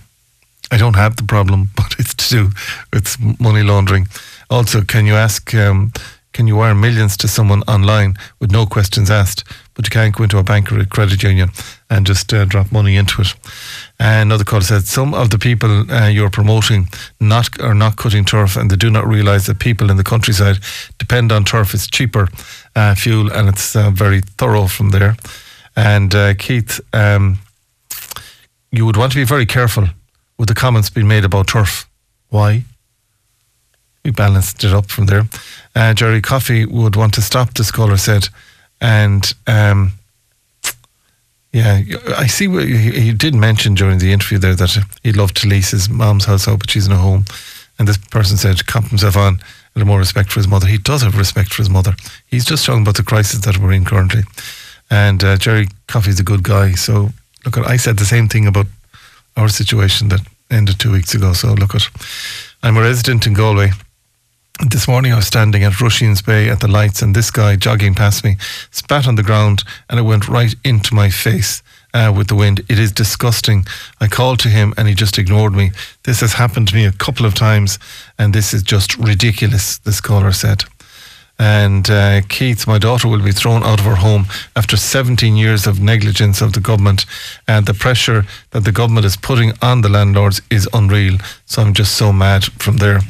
I 0.73 0.77
don't 0.77 0.97
have 0.97 1.15
the 1.15 1.23
problem, 1.23 1.71
but 1.77 1.95
it's 2.01 2.15
to 2.15 2.29
do 2.29 2.51
with 2.93 3.17
money 3.39 3.63
laundering. 3.63 4.09
Also, 4.51 4.83
can 4.83 5.07
you 5.07 5.15
ask? 5.15 5.55
Um, 5.55 5.93
can 6.33 6.47
you 6.47 6.57
wire 6.57 6.75
millions 6.75 7.17
to 7.19 7.29
someone 7.29 7.63
online 7.63 8.15
with 8.39 8.51
no 8.51 8.67
questions 8.67 9.11
asked? 9.11 9.45
but 9.81 9.87
you 9.87 9.99
can't 9.99 10.15
go 10.15 10.25
into 10.25 10.37
a 10.37 10.43
bank 10.43 10.71
or 10.71 10.79
a 10.79 10.85
credit 10.85 11.23
union 11.23 11.49
and 11.89 12.07
just 12.07 12.35
uh, 12.35 12.45
drop 12.45 12.71
money 12.71 12.97
into 12.97 13.23
it. 13.23 13.35
And 13.99 14.29
another 14.29 14.45
caller 14.45 14.61
said 14.61 14.85
some 14.85 15.15
of 15.15 15.31
the 15.31 15.39
people 15.39 15.91
uh, 15.91 16.07
you're 16.07 16.29
promoting 16.29 16.89
not 17.19 17.59
are 17.63 17.73
not 17.75 17.97
cutting 17.97 18.27
turf, 18.27 18.57
and 18.57 18.71
they 18.71 18.77
do 18.77 18.91
not 18.91 19.07
realise 19.07 19.47
that 19.47 19.59
people 19.59 19.91
in 19.91 19.97
the 19.97 20.05
countryside 20.05 20.59
depend 20.99 21.33
on 21.33 21.45
turf. 21.45 21.73
It's 21.73 21.87
cheaper 21.87 22.29
uh, 22.77 22.95
fuel, 22.95 23.33
and 23.33 23.49
it's 23.49 23.75
uh, 23.75 23.91
very 23.91 24.21
thorough 24.37 24.67
from 24.67 24.91
there. 24.91 25.17
And 25.75 26.15
uh, 26.15 26.35
Keith, 26.35 26.79
um, 26.93 27.39
you 28.71 28.85
would 28.85 28.99
want 28.99 29.13
to 29.13 29.19
be 29.19 29.25
very 29.25 29.47
careful 29.47 29.87
with 30.37 30.49
the 30.49 30.55
comments 30.55 30.91
being 30.91 31.09
made 31.09 31.25
about 31.25 31.47
turf. 31.47 31.89
Why? 32.29 32.65
We 34.05 34.11
balanced 34.11 34.63
it 34.63 34.75
up 34.75 34.91
from 34.91 35.07
there. 35.07 35.25
Uh, 35.75 35.95
Jerry 35.95 36.21
Coffey 36.21 36.67
would 36.67 36.97
want 36.97 37.15
to 37.15 37.23
stop, 37.23 37.55
this 37.55 37.71
caller 37.71 37.97
said, 37.97 38.29
and 38.81 39.33
um, 39.47 39.93
yeah, 41.53 41.83
I 42.17 42.27
see 42.27 42.47
what 42.49 42.65
he, 42.65 42.91
he, 42.91 43.13
did 43.13 43.35
mention 43.35 43.75
during 43.75 43.99
the 43.99 44.13
interview 44.13 44.39
there 44.39 44.55
that 44.55 44.79
he'd 45.03 45.17
love 45.17 45.35
to 45.35 45.49
lease 45.49 45.73
his 45.73 45.89
mom's 45.89 46.27
house 46.27 46.47
out, 46.47 46.61
but 46.61 46.71
she's 46.71 46.87
in 46.87 46.93
a 46.93 46.97
home. 46.97 47.25
And 47.79 47.89
this 47.89 47.99
person 47.99 48.37
said 48.37 48.67
comp 48.67 48.89
himself 48.89 49.17
on 49.17 49.35
a 49.35 49.39
little 49.75 49.89
more 49.89 49.99
respect 49.99 50.31
for 50.31 50.39
his 50.39 50.47
mother. 50.47 50.67
He 50.67 50.79
does 50.79 51.03
have 51.03 51.19
respect 51.19 51.53
for 51.53 51.63
his 51.63 51.71
mother. 51.71 51.95
He's 52.27 52.45
just 52.45 52.65
talking 52.65 52.83
about 52.83 52.97
the 52.97 53.03
crisis 53.03 53.41
that 53.45 53.59
we're 53.59 53.73
in 53.73 53.85
currently. 53.85 54.23
And 54.91 55.25
uh, 55.25 55.37
Jerry 55.39 55.69
Coffey's 55.89 56.21
a 56.21 56.25
good 56.25 56.43
guy. 56.43 56.73
So 56.73 57.11
look, 57.45 57.57
at, 57.57 57.67
I 57.67 57.77
said 57.77 57.99
the 57.99 58.05
same 58.05 58.29
thing 58.29 58.47
about 58.47 58.67
our 59.37 59.49
situation 59.49 60.09
that 60.11 60.21
ended 60.51 60.79
two 60.79 60.93
weeks 60.93 61.15
ago. 61.15 61.33
So 61.33 61.55
look 61.55 61.75
at, 61.75 61.89
I'm 62.63 62.77
a 62.77 62.81
resident 62.83 63.27
in 63.27 63.35
Galway. 63.35 63.71
This 64.69 64.87
morning 64.87 65.15
I 65.15 65.17
was 65.17 65.27
standing 65.27 65.65
at 65.65 65.81
Rusheen's 65.81 66.21
Bay 66.21 66.51
at 66.51 66.61
the 66.61 66.69
lights 66.69 67.01
and 67.01 67.17
this 67.17 67.31
guy 67.31 67.57
jogging 67.57 67.95
past 67.95 68.23
me 68.23 68.37
spat 68.71 69.09
on 69.09 69.15
the 69.15 69.23
ground 69.23 69.65
and 69.89 69.99
it 69.99 70.03
went 70.03 70.29
right 70.29 70.55
into 70.63 70.95
my 70.95 71.09
face 71.09 71.63
uh, 71.95 72.13
with 72.15 72.29
the 72.29 72.35
wind. 72.35 72.61
It 72.69 72.79
is 72.79 72.93
disgusting. 72.93 73.65
I 74.03 74.07
called 74.07 74.39
to 74.41 74.49
him 74.49 74.75
and 74.77 74.87
he 74.87 74.95
just 74.95 75.17
ignored 75.17 75.55
me. 75.55 75.71
This 76.03 76.21
has 76.21 76.35
happened 76.35 76.69
to 76.69 76.75
me 76.75 76.85
a 76.85 76.93
couple 76.93 77.25
of 77.25 77.35
times 77.35 77.79
and 78.19 78.35
this 78.35 78.53
is 78.53 78.63
just 78.63 78.99
ridiculous, 78.99 79.79
this 79.79 80.03
caller 80.03 80.31
said. 80.31 80.65
And 81.41 81.89
uh, 81.89 82.21
Keith, 82.29 82.67
my 82.67 82.77
daughter, 82.77 83.09
will 83.09 83.25
be 83.25 83.33
thrown 83.33 83.63
out 83.63 83.81
of 83.81 83.87
her 83.87 83.95
home 83.95 84.27
after 84.55 84.77
17 84.77 85.37
years 85.37 85.67
of 85.67 85.81
negligence 85.81 86.43
of 86.43 86.53
the 86.53 86.61
government. 86.61 87.07
And 87.49 87.65
the 87.65 87.73
pressure 87.73 88.27
that 88.51 88.65
the 88.65 88.73
government 88.73 89.07
is 89.07 89.17
putting 89.17 89.53
on 89.63 89.81
the 89.81 89.89
landlords 89.89 90.43
is 90.51 90.69
unreal. 90.75 91.17
So 91.47 91.63
I'm 91.63 91.73
just 91.73 91.97
so 91.97 92.13
mad 92.13 92.45
from 92.45 92.77
there. 92.77 93.01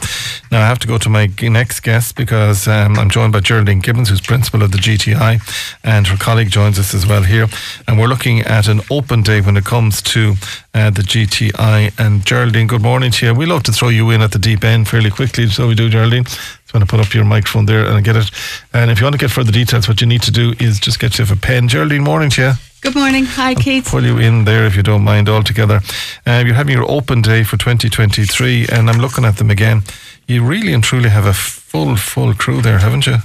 Now 0.53 0.62
I 0.62 0.66
have 0.66 0.79
to 0.79 0.87
go 0.87 0.97
to 0.97 1.09
my 1.09 1.29
next 1.43 1.81
guest 1.81 2.14
because 2.14 2.69
um, 2.69 2.97
I'm 3.01 3.11
joined 3.11 3.33
by 3.33 3.40
Geraldine 3.40 3.81
Gibbons, 3.81 4.11
who's 4.11 4.21
principal 4.21 4.62
of 4.62 4.71
the 4.71 4.79
GTI, 4.79 5.40
and 5.83 6.07
her 6.07 6.16
colleague 6.16 6.51
joins 6.51 6.79
us 6.79 6.95
as 6.95 7.07
well 7.07 7.25
here. 7.25 7.49
And 7.88 7.99
we're 7.99 8.07
looking 8.07 8.40
at 8.43 8.69
an 8.69 8.81
open 8.93 9.23
day 9.23 9.40
when 9.40 9.57
it 9.57 9.64
comes 9.64 10.03
to 10.03 10.35
uh, 10.73 10.90
the 10.90 11.03
GTI. 11.03 11.99
And 11.99 12.25
Geraldine, 12.25 12.69
good 12.69 12.83
morning 12.83 13.11
to 13.11 13.27
you. 13.27 13.35
We 13.35 13.47
love 13.47 13.64
to 13.64 13.73
throw 13.73 13.88
you 13.88 14.11
in 14.11 14.23
at 14.23 14.31
the 14.31 14.38
deep 14.38 14.62
end 14.62 14.87
fairly 14.87 15.11
quickly, 15.11 15.49
so 15.49 15.66
we 15.66 15.75
do, 15.75 15.90
Geraldine. 15.90 16.27
So 16.70 16.76
I'm 16.76 16.83
going 16.83 16.87
to 16.87 16.96
put 16.98 17.04
up 17.04 17.14
your 17.14 17.24
microphone 17.24 17.66
there 17.66 17.85
and 17.85 18.04
get 18.04 18.14
it. 18.14 18.30
And 18.72 18.92
if 18.92 19.00
you 19.00 19.04
want 19.04 19.14
to 19.14 19.18
get 19.18 19.33
further 19.33 19.50
details, 19.50 19.88
what 19.88 20.00
you 20.00 20.06
need 20.06 20.22
to 20.22 20.30
do 20.30 20.54
is 20.61 20.78
just 20.78 21.00
get 21.00 21.18
yourself 21.18 21.37
a 21.37 21.40
pen. 21.40 21.66
Geraldine, 21.66 22.04
morning 22.04 22.30
to 22.30 22.42
you. 22.42 22.52
Good 22.80 22.94
morning. 22.94 23.24
Hi, 23.24 23.56
Keith. 23.56 23.88
I'll 23.88 23.90
pull 23.90 24.04
you 24.04 24.18
in 24.18 24.44
there 24.44 24.66
if 24.66 24.76
you 24.76 24.85
don't 24.85 25.02
mind 25.02 25.28
altogether. 25.28 25.80
Uh, 26.24 26.44
you're 26.46 26.54
having 26.54 26.76
your 26.76 26.88
open 26.88 27.22
day 27.22 27.42
for 27.42 27.56
2023, 27.56 28.68
and 28.70 28.88
I'm 28.88 29.00
looking 29.00 29.24
at 29.24 29.38
them 29.38 29.50
again. 29.50 29.83
You 30.28 30.44
really 30.44 30.72
and 30.72 30.85
truly 30.85 31.09
have 31.09 31.26
a 31.26 31.33
full, 31.33 31.96
full 31.96 32.35
crew 32.35 32.62
there, 32.62 32.78
haven't 32.78 33.09
you? 33.09 33.16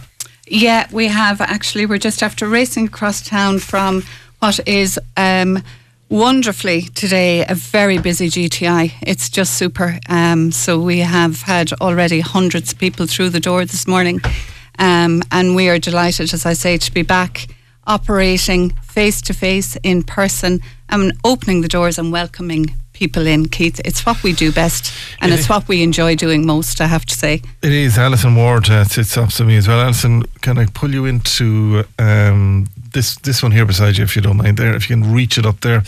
Yeah, 0.47 0.87
we 0.91 1.05
have 1.05 1.39
actually. 1.39 1.85
We're 1.85 1.99
just 1.99 2.23
after 2.23 2.47
racing 2.47 2.87
across 2.87 3.21
town 3.21 3.59
from 3.59 4.01
what 4.39 4.59
is. 4.67 4.99
Um, 5.17 5.61
wonderfully 6.09 6.83
today 6.83 7.45
a 7.45 7.55
very 7.55 7.97
busy 7.97 8.29
GTI. 8.29 8.93
It's 9.01 9.29
just 9.29 9.55
super. 9.55 9.99
Um, 10.07 10.51
so 10.51 10.79
we 10.79 10.99
have 10.99 11.41
had 11.41 11.73
already 11.73 12.19
hundreds 12.19 12.73
of 12.73 12.79
people 12.79 13.05
through 13.07 13.29
the 13.29 13.39
door 13.39 13.65
this 13.65 13.87
morning, 13.87 14.21
um, 14.79 15.23
and 15.31 15.55
we 15.55 15.69
are 15.69 15.79
delighted, 15.79 16.33
as 16.33 16.45
I 16.45 16.53
say, 16.53 16.77
to 16.77 16.91
be 16.93 17.01
back 17.01 17.47
operating 17.87 18.71
face 18.81 19.21
to 19.21 19.33
face 19.33 19.77
in 19.83 20.01
person 20.03 20.59
and 20.89 21.13
opening 21.23 21.61
the 21.61 21.67
doors 21.67 21.99
and 21.99 22.11
welcoming 22.11 22.73
people 22.93 23.27
in, 23.27 23.47
Keith. 23.47 23.79
It's 23.85 24.05
what 24.05 24.23
we 24.23 24.33
do 24.33 24.51
best, 24.51 24.91
and 25.21 25.31
It 25.31 25.39
it's 25.39 25.49
what 25.49 25.67
we 25.67 25.83
enjoy 25.83 26.15
doing 26.15 26.45
most. 26.45 26.81
I 26.81 26.87
have 26.87 27.05
to 27.05 27.13
say. 27.13 27.41
It 27.61 27.71
is. 27.71 27.97
Alison 27.97 28.35
Ward 28.35 28.69
uh, 28.69 28.85
sits 28.85 29.17
opposite 29.17 29.45
me 29.45 29.57
as 29.57 29.67
well. 29.67 29.81
Alison, 29.81 30.23
can 30.41 30.57
I 30.57 30.65
pull 30.65 30.91
you 30.91 31.05
into 31.05 31.83
um, 31.99 32.67
this 32.95 33.15
this 33.17 33.43
one 33.43 33.51
here 33.51 33.65
beside 33.65 33.97
you, 33.97 34.03
if 34.03 34.15
you 34.15 34.23
don't 34.23 34.37
mind? 34.37 34.57
There, 34.57 34.75
if 34.75 34.89
you 34.89 34.95
can 34.95 35.13
reach 35.13 35.37
it 35.37 35.45
up 35.45 35.61
there. 35.61 35.83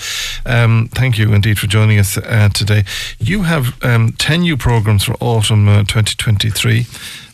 Um, 0.46 0.90
thank 0.94 1.18
you 1.18 1.34
indeed 1.34 1.58
for 1.58 1.66
joining 1.66 1.98
us 1.98 2.18
uh, 2.18 2.50
today. 2.54 2.84
You 3.18 3.42
have 3.44 3.84
um, 3.84 4.12
ten 4.20 4.42
new 4.42 4.58
programs 4.58 5.04
for 5.06 5.16
autumn 5.20 5.68
uh, 5.68 5.80
2023, 5.80 6.86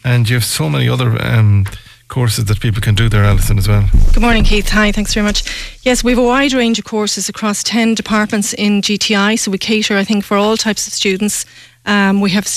and 0.05 0.29
you 0.29 0.35
have 0.35 0.45
so 0.45 0.69
many 0.69 0.87
other. 0.87 1.21
Um, 1.21 1.65
Courses 2.09 2.45
that 2.45 2.59
people 2.59 2.79
can 2.79 2.93
do 2.93 3.09
there, 3.09 3.23
Alison, 3.23 3.57
as 3.57 3.67
well. 3.67 3.89
Good 4.13 4.21
morning, 4.21 4.43
Keith. 4.43 4.69
Hi, 4.69 4.91
thanks 4.91 5.15
very 5.15 5.25
much. 5.25 5.41
Yes, 5.81 6.03
we 6.03 6.11
have 6.11 6.19
a 6.19 6.23
wide 6.23 6.53
range 6.53 6.77
of 6.77 6.85
courses 6.85 7.27
across 7.27 7.63
10 7.63 7.95
departments 7.95 8.53
in 8.53 8.81
GTI, 8.81 9.39
so 9.39 9.49
we 9.49 9.57
cater, 9.57 9.97
I 9.97 10.03
think, 10.03 10.23
for 10.23 10.37
all 10.37 10.55
types 10.55 10.85
of 10.85 10.93
students. 10.93 11.43
Um, 11.87 12.21
we 12.21 12.29
have 12.31 12.47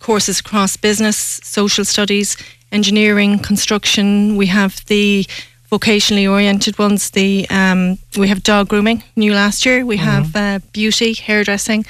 courses 0.00 0.40
across 0.40 0.76
business, 0.76 1.16
social 1.16 1.86
studies, 1.86 2.36
engineering, 2.72 3.38
construction. 3.38 4.36
We 4.36 4.46
have 4.46 4.84
the 4.86 5.26
vocationally 5.70 6.30
oriented 6.30 6.78
ones. 6.78 7.10
The 7.10 7.46
um, 7.50 7.98
We 8.16 8.28
have 8.28 8.42
dog 8.42 8.68
grooming, 8.68 9.02
new 9.14 9.34
last 9.34 9.66
year. 9.66 9.84
We 9.84 9.98
have 9.98 10.36
uh, 10.36 10.58
beauty, 10.72 11.14
hairdressing, 11.14 11.86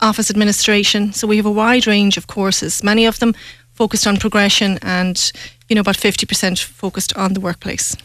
office 0.00 0.30
administration. 0.30 1.12
So 1.12 1.26
we 1.26 1.36
have 1.36 1.46
a 1.46 1.50
wide 1.50 1.86
range 1.86 2.16
of 2.16 2.26
courses, 2.26 2.82
many 2.82 3.06
of 3.06 3.18
them 3.18 3.34
focused 3.74 4.06
on 4.06 4.16
progression 4.18 4.78
and 4.82 5.32
you 5.68 5.74
know 5.74 5.80
about 5.80 5.96
50% 5.96 6.62
focused 6.62 7.16
on 7.16 7.32
the 7.32 7.40
workplace. 7.40 7.96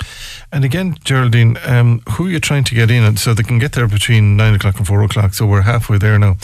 And 0.51 0.63
again, 0.63 0.97
Geraldine, 1.03 1.57
um, 1.65 2.01
who 2.11 2.27
are 2.27 2.29
you 2.29 2.39
trying 2.39 2.63
to 2.63 2.75
get 2.75 2.89
in 2.89 3.03
and 3.03 3.19
so 3.19 3.33
they 3.33 3.43
can 3.43 3.59
get 3.59 3.73
there 3.73 3.87
between 3.87 4.37
nine 4.37 4.53
o'clock 4.53 4.77
and 4.77 4.87
four 4.87 5.03
o'clock? 5.03 5.33
So 5.33 5.45
we're 5.45 5.63
halfway 5.63 5.97
there 5.97 6.17
now. 6.17 6.37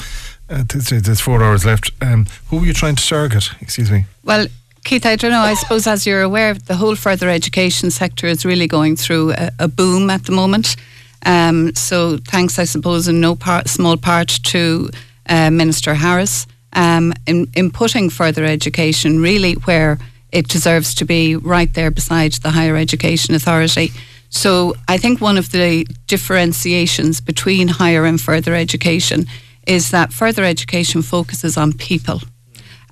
Uh, 0.50 0.64
there's, 0.68 0.90
there's 0.90 1.22
four 1.22 1.42
hours 1.42 1.66
left. 1.66 1.92
Um, 2.02 2.26
who 2.50 2.60
are 2.60 2.66
you 2.66 2.74
trying 2.74 2.96
to 2.96 3.08
target? 3.08 3.50
Excuse 3.62 3.90
me. 3.90 4.06
Well, 4.24 4.48
Keith, 4.84 5.06
I 5.06 5.16
don't 5.16 5.32
know. 5.32 5.40
I 5.40 5.54
suppose, 5.54 5.88
as 5.88 6.06
you're 6.06 6.22
aware, 6.22 6.54
the 6.54 6.76
whole 6.76 6.96
further 6.96 7.30
education 7.30 7.90
sector 7.90 8.28
is 8.28 8.46
really 8.46 8.68
going 8.68 8.98
through 8.98 9.32
a, 9.32 9.52
a 9.60 9.68
boom 9.68 10.10
at 10.10 10.26
the 10.26 10.34
moment. 10.34 10.76
Um, 11.26 11.74
so, 11.74 12.18
thanks, 12.18 12.60
I 12.60 12.66
suppose, 12.66 13.08
in 13.08 13.22
no 13.22 13.34
part, 13.34 13.70
small 13.70 13.96
part 13.96 14.28
to 14.28 14.90
uh, 15.30 15.50
Minister 15.52 15.94
Harris 15.94 16.48
um, 16.74 17.14
in, 17.26 17.48
in 17.56 17.72
putting 17.72 18.10
further 18.10 18.44
education 18.44 19.22
really 19.22 19.54
where 19.54 20.00
it 20.34 20.50
deserves 20.50 20.96
to 20.96 21.06
be, 21.06 21.38
right 21.38 21.74
there 21.74 21.92
beside 21.92 22.34
the 22.34 22.50
Higher 22.50 22.76
Education 22.76 23.36
Authority. 23.36 23.92
So, 24.30 24.76
I 24.90 24.98
think 24.98 25.22
one 25.22 25.38
of 25.38 25.54
the 25.54 25.88
differentiations 26.08 27.22
between 27.22 27.70
higher 27.70 28.04
and 28.04 28.20
further 28.20 28.54
education 28.54 29.28
is 29.66 29.92
that 29.92 30.12
further 30.12 30.44
education 30.44 31.02
focuses 31.02 31.56
on 31.56 31.72
people. 31.72 32.20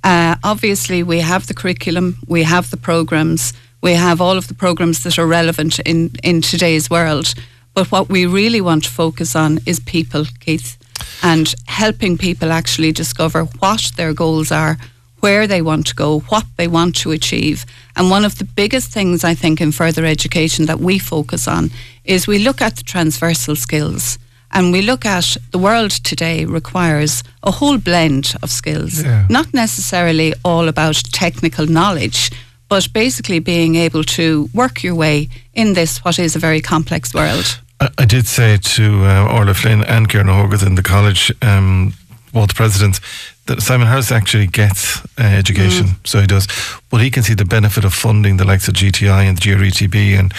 Uh, 0.03 0.35
obviously, 0.43 1.03
we 1.03 1.19
have 1.19 1.47
the 1.47 1.53
curriculum, 1.53 2.17
we 2.27 2.43
have 2.43 2.69
the 2.71 2.77
programs, 2.77 3.53
we 3.81 3.93
have 3.93 4.21
all 4.21 4.37
of 4.37 4.47
the 4.47 4.53
programs 4.53 5.03
that 5.03 5.19
are 5.19 5.27
relevant 5.27 5.79
in, 5.79 6.11
in 6.23 6.41
today's 6.41 6.89
world. 6.89 7.33
But 7.73 7.91
what 7.91 8.09
we 8.09 8.25
really 8.25 8.61
want 8.61 8.83
to 8.83 8.89
focus 8.89 9.35
on 9.35 9.59
is 9.65 9.79
people, 9.79 10.25
Keith, 10.39 10.77
and 11.23 11.53
helping 11.67 12.17
people 12.17 12.51
actually 12.51 12.91
discover 12.91 13.45
what 13.59 13.91
their 13.95 14.13
goals 14.13 14.51
are, 14.51 14.77
where 15.19 15.47
they 15.47 15.61
want 15.61 15.87
to 15.87 15.95
go, 15.95 16.19
what 16.29 16.45
they 16.57 16.67
want 16.67 16.95
to 16.97 17.11
achieve. 17.11 17.65
And 17.95 18.09
one 18.09 18.25
of 18.25 18.37
the 18.37 18.43
biggest 18.43 18.91
things 18.91 19.23
I 19.23 19.35
think 19.35 19.61
in 19.61 19.71
further 19.71 20.05
education 20.05 20.65
that 20.65 20.79
we 20.79 20.99
focus 20.99 21.47
on 21.47 21.71
is 22.03 22.27
we 22.27 22.39
look 22.39 22.61
at 22.61 22.75
the 22.75 22.83
transversal 22.83 23.55
skills. 23.55 24.17
And 24.53 24.71
we 24.73 24.81
look 24.81 25.05
at 25.05 25.37
the 25.51 25.57
world 25.59 25.91
today 26.03 26.45
requires 26.45 27.23
a 27.43 27.51
whole 27.51 27.77
blend 27.77 28.33
of 28.43 28.49
skills, 28.49 29.01
Yeah. 29.01 29.25
not 29.29 29.53
necessarily 29.53 30.33
all 30.43 30.67
about 30.67 30.95
technical 31.11 31.65
knowledge, 31.65 32.29
but 32.69 32.87
basically 32.93 33.39
being 33.39 33.75
able 33.75 34.03
to 34.03 34.49
work 34.53 34.83
your 34.83 34.95
way 34.95 35.27
in 35.53 35.73
this, 35.73 35.99
what 36.03 36.17
is 36.19 36.35
a 36.35 36.39
very 36.39 36.61
complex 36.61 37.13
world. 37.13 37.59
I, 37.79 37.87
I 37.97 38.05
did 38.05 38.27
say 38.27 38.57
to 38.57 38.83
uh, 39.05 39.33
Orla 39.33 39.53
Flynn 39.53 39.83
and 39.83 40.07
Kieran 40.07 40.27
Hogarth 40.27 40.63
in 40.65 40.75
the 40.75 40.83
college, 40.83 41.31
um, 41.41 41.93
the 42.33 42.53
president, 42.55 42.99
that 43.45 43.61
Simon 43.61 43.87
Harris 43.87 44.11
actually 44.11 44.47
gets 44.47 45.01
uh, 45.17 45.23
education. 45.23 45.95
So 46.03 46.19
he 46.21 46.27
does. 46.27 46.47
But 46.89 47.01
he 47.01 47.09
can 47.09 47.23
see 47.23 47.33
the 47.35 47.45
benefit 47.45 47.83
of 47.85 47.93
funding 47.93 48.37
the 48.37 48.45
likes 48.45 48.67
of 48.67 48.73
GTI 48.75 49.27
and 49.27 49.37
the 49.37 49.41
GRETB, 49.41 50.17
and 50.19 50.33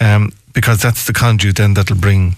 um, 0.00 0.32
because 0.52 0.80
that's 0.82 1.06
the 1.06 1.12
conduit 1.12 1.56
then 1.56 1.74
that'll 1.74 1.96
bring 1.96 2.36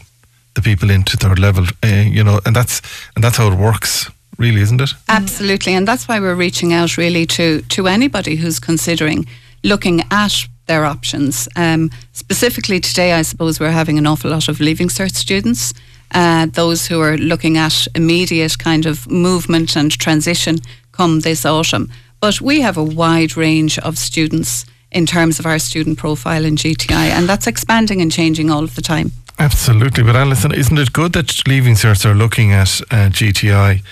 the 0.54 0.62
people 0.62 0.90
into 0.90 1.16
third 1.16 1.38
level, 1.38 1.64
uh, 1.82 2.04
you 2.06 2.24
know, 2.24 2.40
and 2.46 2.54
that's 2.54 2.80
and 3.14 3.24
that's 3.24 3.36
how 3.36 3.52
it 3.52 3.58
works, 3.58 4.10
really, 4.38 4.60
isn't 4.60 4.80
it? 4.80 4.90
Absolutely, 5.08 5.74
and 5.74 5.86
that's 5.86 6.08
why 6.08 6.20
we're 6.20 6.34
reaching 6.34 6.72
out 6.72 6.96
really 6.96 7.26
to 7.26 7.62
to 7.62 7.86
anybody 7.86 8.36
who's 8.36 8.58
considering 8.60 9.26
looking 9.62 10.02
at 10.10 10.46
their 10.66 10.84
options. 10.84 11.48
Um, 11.56 11.90
specifically 12.12 12.80
today, 12.80 13.12
I 13.12 13.22
suppose 13.22 13.60
we're 13.60 13.70
having 13.70 13.98
an 13.98 14.06
awful 14.06 14.30
lot 14.30 14.48
of 14.48 14.60
leaving 14.60 14.88
cert 14.88 15.14
students, 15.14 15.74
uh, 16.12 16.46
those 16.46 16.86
who 16.86 17.00
are 17.00 17.18
looking 17.18 17.58
at 17.58 17.86
immediate 17.94 18.58
kind 18.58 18.86
of 18.86 19.10
movement 19.10 19.76
and 19.76 19.90
transition 19.92 20.58
come 20.92 21.20
this 21.20 21.44
autumn. 21.44 21.90
But 22.20 22.40
we 22.40 22.62
have 22.62 22.78
a 22.78 22.84
wide 22.84 23.36
range 23.36 23.78
of 23.80 23.98
students 23.98 24.64
in 24.90 25.06
terms 25.06 25.38
of 25.38 25.46
our 25.46 25.58
student 25.58 25.98
profile 25.98 26.44
in 26.44 26.56
GTI, 26.56 27.10
and 27.10 27.28
that's 27.28 27.46
expanding 27.46 28.00
and 28.00 28.12
changing 28.12 28.50
all 28.50 28.62
of 28.62 28.76
the 28.76 28.82
time. 28.82 29.12
Absolutely, 29.38 30.02
but 30.04 30.16
Alison, 30.16 30.52
isn't 30.52 30.78
it 30.78 30.92
good 30.92 31.12
that 31.12 31.46
leaving 31.48 31.74
certs 31.74 32.04
are 32.04 32.14
looking 32.14 32.52
at 32.52 32.80
uh, 32.90 33.08
GTI 33.10 33.82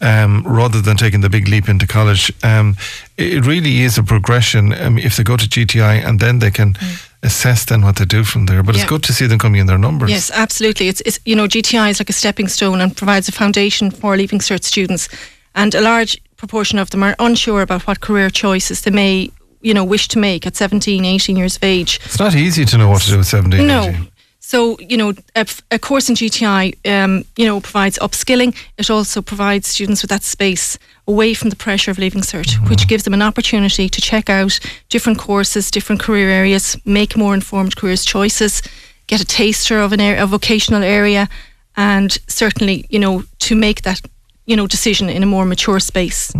um, 0.00 0.42
rather 0.44 0.80
than 0.80 0.96
taking 0.96 1.20
the 1.20 1.28
big 1.30 1.48
leap 1.48 1.68
into 1.68 1.86
college? 1.86 2.32
Um, 2.42 2.76
it 3.16 3.46
really 3.46 3.82
is 3.82 3.96
a 3.98 4.02
progression. 4.02 4.72
Um, 4.72 4.98
if 4.98 5.16
they 5.16 5.22
go 5.22 5.36
to 5.36 5.46
GTI 5.48 6.04
and 6.04 6.18
then 6.20 6.40
they 6.40 6.50
can 6.50 6.74
assess 7.22 7.64
then 7.64 7.82
what 7.82 7.96
they 7.96 8.04
do 8.04 8.24
from 8.24 8.46
there. 8.46 8.62
But 8.62 8.74
Yeah. 8.74 8.82
it's 8.82 8.90
good 8.90 9.02
to 9.04 9.12
see 9.12 9.26
them 9.26 9.38
coming 9.38 9.60
in 9.60 9.66
their 9.66 9.78
numbers. 9.78 10.10
Yes, 10.10 10.30
absolutely. 10.34 10.88
It's, 10.88 11.00
it's 11.06 11.20
you 11.24 11.36
know 11.36 11.46
GTI 11.46 11.90
is 11.90 11.98
like 12.00 12.10
a 12.10 12.12
stepping 12.14 12.48
stone 12.48 12.80
and 12.80 12.96
provides 12.96 13.28
a 13.28 13.32
foundation 13.32 13.90
for 13.90 14.16
leaving 14.16 14.40
cert 14.40 14.64
students, 14.64 15.08
and 15.54 15.74
a 15.74 15.80
large 15.80 16.20
proportion 16.36 16.78
of 16.78 16.90
them 16.90 17.02
are 17.02 17.14
unsure 17.18 17.62
about 17.62 17.86
what 17.86 18.00
career 18.00 18.30
choices 18.30 18.80
they 18.82 18.90
may 18.92 19.30
you 19.60 19.74
know 19.74 19.84
wish 19.84 20.06
to 20.08 20.18
make 20.18 20.46
at 20.46 20.56
17, 20.56 21.04
18 21.04 21.36
years 21.36 21.56
of 21.56 21.62
age. 21.64 22.00
It's 22.04 22.18
not 22.18 22.34
easy 22.34 22.64
to 22.64 22.76
know 22.78 22.88
what 22.88 23.02
to 23.02 23.10
do 23.10 23.18
at 23.20 23.26
17. 23.26 23.66
No. 23.66 23.82
18. 23.88 24.08
So 24.48 24.78
you 24.80 24.96
know, 24.96 25.12
a, 25.36 25.46
a 25.70 25.78
course 25.78 26.08
in 26.08 26.14
GTI, 26.14 26.72
um, 26.90 27.26
you 27.36 27.44
know, 27.44 27.60
provides 27.60 27.98
upskilling. 27.98 28.56
It 28.78 28.88
also 28.88 29.20
provides 29.20 29.68
students 29.68 30.00
with 30.00 30.08
that 30.08 30.22
space 30.22 30.78
away 31.06 31.34
from 31.34 31.50
the 31.50 31.56
pressure 31.56 31.90
of 31.90 31.98
leaving 31.98 32.22
cert, 32.22 32.50
which 32.70 32.88
gives 32.88 33.02
them 33.04 33.12
an 33.12 33.20
opportunity 33.20 33.90
to 33.90 34.00
check 34.00 34.30
out 34.30 34.58
different 34.88 35.18
courses, 35.18 35.70
different 35.70 36.00
career 36.00 36.30
areas, 36.30 36.78
make 36.86 37.14
more 37.14 37.34
informed 37.34 37.76
careers 37.76 38.06
choices, 38.06 38.62
get 39.06 39.20
a 39.20 39.26
taster 39.26 39.80
of 39.80 39.92
an 39.92 40.00
area, 40.00 40.22
a 40.22 40.26
vocational 40.26 40.82
area, 40.82 41.28
and 41.76 42.18
certainly, 42.26 42.86
you 42.88 42.98
know, 42.98 43.24
to 43.40 43.54
make 43.54 43.82
that, 43.82 44.00
you 44.46 44.56
know, 44.56 44.66
decision 44.66 45.10
in 45.10 45.22
a 45.22 45.26
more 45.26 45.44
mature 45.44 45.78
space. 45.78 46.32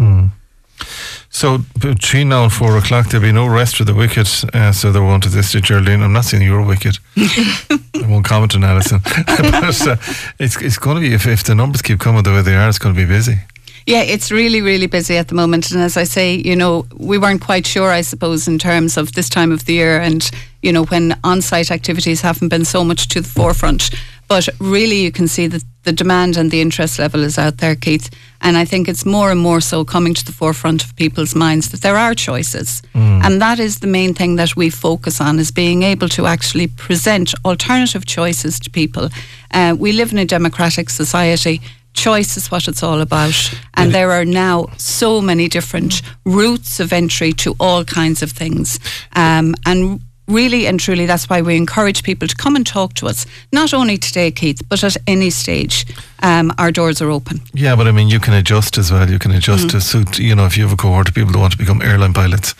So 1.30 1.58
between 1.78 2.30
now 2.30 2.44
and 2.44 2.52
four 2.52 2.76
o'clock, 2.76 3.08
there'll 3.08 3.26
be 3.26 3.32
no 3.32 3.46
rest 3.46 3.76
for 3.76 3.84
the 3.84 3.94
wicked. 3.94 4.28
Uh, 4.52 4.72
so 4.72 4.90
they're 4.90 5.02
on 5.02 5.20
to 5.20 5.28
this 5.28 5.52
to 5.52 5.60
Geraldine. 5.60 6.02
I'm 6.02 6.12
not 6.12 6.24
saying 6.24 6.42
you're 6.42 6.64
wicked. 6.64 6.98
I 7.16 8.06
won't 8.08 8.24
comment 8.24 8.54
on 8.56 8.64
Alison. 8.64 9.00
but 9.26 9.86
uh, 9.86 9.96
it's, 10.38 10.60
it's 10.60 10.78
going 10.78 10.96
to 10.96 11.00
be, 11.00 11.14
if, 11.14 11.26
if 11.26 11.44
the 11.44 11.54
numbers 11.54 11.82
keep 11.82 12.00
coming 12.00 12.22
the 12.22 12.30
way 12.30 12.42
they 12.42 12.56
are, 12.56 12.68
it's 12.68 12.78
going 12.78 12.94
to 12.94 13.00
be 13.00 13.06
busy. 13.06 13.38
Yeah, 13.86 14.02
it's 14.02 14.30
really, 14.30 14.60
really 14.60 14.86
busy 14.86 15.16
at 15.16 15.28
the 15.28 15.34
moment. 15.34 15.70
And 15.70 15.80
as 15.80 15.96
I 15.96 16.04
say, 16.04 16.34
you 16.34 16.54
know, 16.54 16.86
we 16.96 17.16
weren't 17.16 17.40
quite 17.40 17.66
sure, 17.66 17.90
I 17.90 18.02
suppose, 18.02 18.46
in 18.46 18.58
terms 18.58 18.98
of 18.98 19.12
this 19.12 19.30
time 19.30 19.50
of 19.50 19.64
the 19.64 19.72
year 19.72 19.98
and, 19.98 20.30
you 20.60 20.72
know, 20.72 20.84
when 20.84 21.18
on 21.24 21.40
site 21.40 21.70
activities 21.70 22.20
haven't 22.20 22.48
been 22.48 22.66
so 22.66 22.84
much 22.84 23.08
to 23.08 23.22
the 23.22 23.28
forefront. 23.28 23.90
But 24.28 24.46
really, 24.60 25.00
you 25.00 25.10
can 25.10 25.26
see 25.26 25.46
that 25.46 25.64
the 25.88 25.92
demand 26.04 26.36
and 26.36 26.50
the 26.50 26.60
interest 26.60 26.98
level 26.98 27.24
is 27.24 27.38
out 27.38 27.56
there, 27.58 27.74
Keith. 27.74 28.10
And 28.42 28.58
I 28.58 28.66
think 28.66 28.88
it's 28.88 29.06
more 29.06 29.30
and 29.30 29.40
more 29.40 29.60
so 29.60 29.84
coming 29.84 30.12
to 30.14 30.24
the 30.24 30.32
forefront 30.32 30.84
of 30.84 30.94
people's 30.96 31.34
minds 31.34 31.70
that 31.70 31.80
there 31.80 31.96
are 31.96 32.14
choices. 32.14 32.82
And 33.24 33.40
that 33.40 33.58
is 33.58 33.78
the 33.78 33.86
main 33.86 34.12
thing 34.12 34.36
that 34.36 34.54
we 34.54 34.68
focus 34.68 35.18
on 35.20 35.38
is 35.38 35.50
being 35.50 35.82
able 35.82 36.08
to 36.10 36.26
actually 36.26 36.66
present 36.66 37.34
alternative 37.42 38.04
choices 38.04 38.60
to 38.60 38.70
people. 38.70 39.08
Uh, 39.50 39.74
we 39.78 39.92
live 39.92 40.12
in 40.12 40.18
a 40.18 40.26
democratic 40.26 40.90
society 40.90 41.60
choice 41.94 42.36
is 42.36 42.50
what 42.50 42.68
it's 42.68 42.82
all 42.82 43.00
about. 43.00 43.54
And 43.74 43.92
there 43.92 44.12
are 44.12 44.24
now 44.24 44.66
so 44.76 45.20
many 45.20 45.48
different 45.48 46.02
routes 46.24 46.80
of 46.80 46.92
entry 46.92 47.32
to 47.32 47.56
all 47.58 47.84
kinds 47.84 48.22
of 48.22 48.30
things. 48.30 48.78
Um, 49.16 49.54
and 49.64 50.00
really 50.28 50.66
and 50.66 50.78
truly, 50.78 51.06
that's 51.06 51.28
why 51.28 51.42
we 51.42 51.56
encourage 51.56 52.02
people 52.02 52.28
to 52.28 52.36
come 52.36 52.54
and 52.54 52.66
talk 52.66 52.94
to 52.94 53.06
us, 53.06 53.26
not 53.52 53.74
only 53.74 53.96
today, 53.96 54.30
Keith, 54.30 54.62
but 54.68 54.84
at 54.84 54.96
any 55.06 55.30
stage. 55.30 55.86
Um, 56.22 56.52
our 56.58 56.70
doors 56.70 57.00
are 57.02 57.10
open. 57.10 57.40
Yeah, 57.54 57.76
but 57.76 57.86
I 57.86 57.92
mean, 57.92 58.08
you 58.08 58.20
can 58.20 58.34
adjust 58.34 58.78
as 58.78 58.92
well. 58.92 59.10
You 59.10 59.18
can 59.18 59.32
adjust 59.32 59.70
to 59.70 59.80
suit, 59.80 60.18
you 60.18 60.34
know, 60.34 60.46
if 60.46 60.56
you 60.56 60.62
have 60.64 60.72
a 60.72 60.76
cohort 60.76 61.08
of 61.08 61.14
people 61.14 61.32
that 61.32 61.38
want 61.38 61.52
to 61.52 61.58
become 61.58 61.82
airline 61.82 62.12
pilots. 62.12 62.54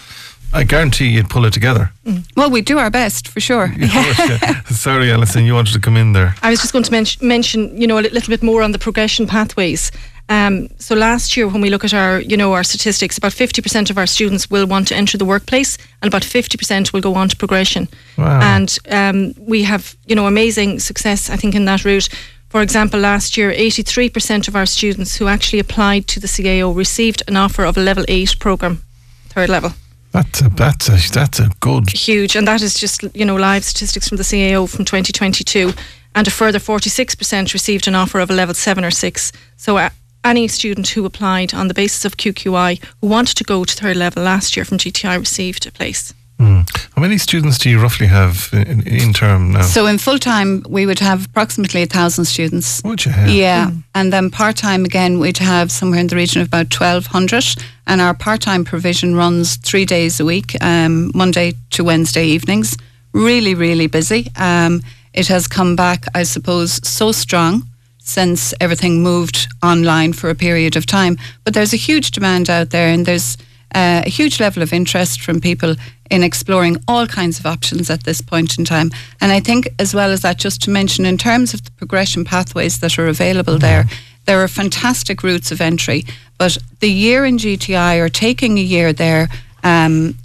I 0.51 0.65
guarantee 0.65 1.09
you'd 1.09 1.29
pull 1.29 1.45
it 1.45 1.53
together. 1.53 1.93
Well, 2.35 2.51
we 2.51 2.63
do 2.63 2.79
our 2.79 2.89
best 2.91 3.29
for 3.29 3.41
sure. 3.41 3.65
Of 3.65 3.91
course, 3.93 4.19
yeah. 4.19 4.63
Sorry, 4.71 5.13
Alison, 5.13 5.45
you 5.45 5.53
wanted 5.53 5.75
to 5.75 5.81
come 5.81 5.97
in 5.99 6.15
there. 6.15 6.35
I 6.43 6.49
was 6.51 6.61
just 6.61 6.73
going 6.73 6.85
to 6.85 6.91
men- 6.91 7.07
mention, 7.21 7.79
you 7.79 7.87
know, 7.87 7.99
a 7.99 8.01
little 8.01 8.31
bit 8.31 8.43
more 8.43 8.63
on 8.63 8.73
the 8.73 8.79
progression 8.79 9.27
pathways. 9.27 9.93
Um, 10.29 10.69
so 10.79 10.95
last 10.95 11.37
year, 11.37 11.49
when 11.49 11.63
we 11.63 11.71
look 11.71 11.85
at 11.85 11.95
our, 11.95 12.21
you 12.21 12.37
know, 12.37 12.53
our 12.53 12.63
statistics, 12.63 13.17
about 13.17 13.33
50% 13.33 13.91
of 13.91 13.97
our 13.97 14.07
students 14.07 14.51
will 14.51 14.67
want 14.67 14.89
to 14.89 14.95
enter 14.95 15.17
the 15.17 15.25
workplace, 15.25 15.79
and 16.03 16.09
about 16.09 16.23
50% 16.23 16.93
will 16.93 17.01
go 17.01 17.15
on 17.15 17.29
to 17.29 17.37
progression. 17.37 17.89
Wow. 18.19 18.41
And 18.43 18.79
um, 18.91 19.35
we 19.39 19.63
have, 19.63 19.97
you 20.07 20.15
know, 20.15 20.27
amazing 20.27 20.81
success, 20.81 21.31
I 21.31 21.37
think, 21.37 21.55
in 21.55 21.65
that 21.65 21.85
route. 21.85 22.09
For 22.51 22.63
example, 22.63 23.01
last 23.01 23.37
year, 23.37 23.53
83% 23.53 24.49
of 24.49 24.57
our 24.57 24.67
students 24.67 25.17
who 25.17 25.29
actually 25.29 25.59
applied 25.59 26.07
to 26.09 26.21
the 26.21 26.27
CAO 26.27 26.75
received 26.75 27.23
an 27.29 27.37
offer 27.37 27.65
of 27.65 27.77
a 27.77 27.81
level 27.81 28.05
eight 28.09 28.39
program, 28.39 28.83
third 29.29 29.49
level. 29.49 29.73
That's 30.13 30.41
a, 30.41 30.49
that's 30.49 30.89
a, 30.89 31.13
that's 31.13 31.39
a 31.39 31.51
good. 31.61 31.91
Huge, 31.91 32.35
and 32.35 32.49
that 32.49 32.63
is 32.63 32.75
just 32.75 33.05
you 33.15 33.27
know 33.27 33.37
live 33.37 33.63
statistics 33.65 34.09
from 34.09 34.17
the 34.17 34.23
CAO 34.23 34.67
from 34.69 34.87
2022, 34.87 35.75
and 36.15 36.27
a 36.27 36.31
further 36.31 36.59
46% 36.59 37.53
received 37.53 37.87
an 37.87 37.95
offer 37.95 38.19
of 38.19 38.31
a 38.31 38.35
level 38.35 38.55
seven 38.55 38.85
or 38.85 38.91
six. 38.91 39.33
So. 39.57 39.77
Uh, 39.77 39.91
any 40.29 40.47
student 40.49 40.89
who 40.89 41.05
applied 41.05 41.55
on 41.55 41.69
the 41.69 41.75
basis 41.75 42.05
of 42.05 42.17
QQI 42.17 42.83
who 43.01 43.09
wanted 43.09 43.37
to 43.37 43.45
go 43.45 43.65
to 43.65 43.75
third 43.75 43.97
level 43.97 44.23
last 44.23 44.57
year 44.57 44.65
from 44.65 44.79
GTI 44.79 45.19
received 45.19 45.67
a 45.67 45.73
place. 45.73 46.15
Mm. 46.39 46.69
How 46.95 47.03
many 47.03 47.19
students 47.19 47.59
do 47.59 47.69
you 47.69 47.81
roughly 47.81 48.07
have 48.07 48.51
in, 48.53 48.87
in 48.87 49.13
term 49.13 49.53
now? 49.53 49.63
So 49.63 49.87
in 49.87 49.99
full 49.99 50.19
time, 50.19 50.63
we 50.69 50.87
would 50.87 51.01
have 51.01 51.27
approximately 51.27 51.83
a 51.83 51.87
thousand 51.87 52.27
students. 52.27 52.81
Would 52.85 53.05
you 53.05 53.11
have? 53.11 53.29
Yeah, 53.29 53.71
and 53.95 54.13
then 54.13 54.31
part 54.31 54.57
time 54.57 54.85
again, 54.85 55.19
we'd 55.19 55.39
have 55.39 55.73
somewhere 55.73 55.99
in 55.99 56.07
the 56.07 56.17
region 56.17 56.41
of 56.41 56.49
about 56.49 56.71
twelve 56.71 57.07
hundred. 57.07 57.45
And 57.89 58.01
our 58.01 58.15
part 58.15 58.41
time 58.41 58.65
provision 58.65 59.17
runs 59.17 59.57
three 59.57 59.85
days 59.85 60.21
a 60.21 60.25
week, 60.25 60.55
um, 60.63 61.11
Monday 61.15 61.55
to 61.71 61.83
Wednesday 61.83 62.27
evenings. 62.27 62.77
Really, 63.13 63.55
really 63.55 63.89
busy. 63.89 64.31
Um, 64.37 64.83
it 65.15 65.27
has 65.27 65.49
come 65.49 65.75
back, 65.75 66.05
I 66.15 66.23
suppose, 66.23 66.87
so 66.87 67.11
strong 67.11 67.68
since 68.09 68.55
everything 68.61 69.03
moved 69.03 69.49
online 69.63 70.15
for 70.15 70.31
a 70.31 70.35
period 70.35 70.77
of 70.77 70.87
time. 70.87 71.17
But 71.45 71.53
there's 71.55 71.75
a 71.75 71.77
huge 71.77 72.11
demand 72.11 72.49
out 72.49 72.71
there, 72.71 72.89
and 72.89 73.05
there's 73.05 73.37
uh, 73.75 74.03
a 74.07 74.09
huge 74.09 74.41
level 74.41 74.63
of 74.63 74.73
interest 74.73 75.21
from 75.21 75.41
people 75.41 75.77
in 76.11 76.23
exploring 76.23 76.79
all 76.89 77.07
kinds 77.07 77.39
of 77.39 77.45
options 77.45 77.91
at 77.91 78.05
this 78.05 78.23
point 78.23 78.59
in 78.59 78.65
time. 78.65 78.91
And 79.21 79.31
I 79.31 79.41
think, 79.41 79.69
as 79.79 79.95
well 79.95 80.11
as 80.11 80.23
that, 80.23 80.39
just 80.39 80.63
to 80.63 80.71
mention, 80.71 81.05
in 81.05 81.19
terms 81.19 81.53
of 81.53 81.63
the 81.65 81.71
progression 81.73 82.25
pathways 82.25 82.81
that 82.81 82.99
are 82.99 83.09
available 83.09 83.59
there, 83.59 83.85
there 84.25 84.43
are 84.43 84.49
fantastic 84.49 85.23
routes 85.23 85.53
of 85.53 85.61
entry. 85.61 86.05
But 86.39 86.57
the 86.81 86.91
year 86.91 87.27
in 87.27 87.37
GTI 87.37 88.01
or 88.01 88.09
taking 88.09 88.57
a 88.57 88.63
year 88.63 88.95
there, 88.95 89.29
um, 89.63 90.17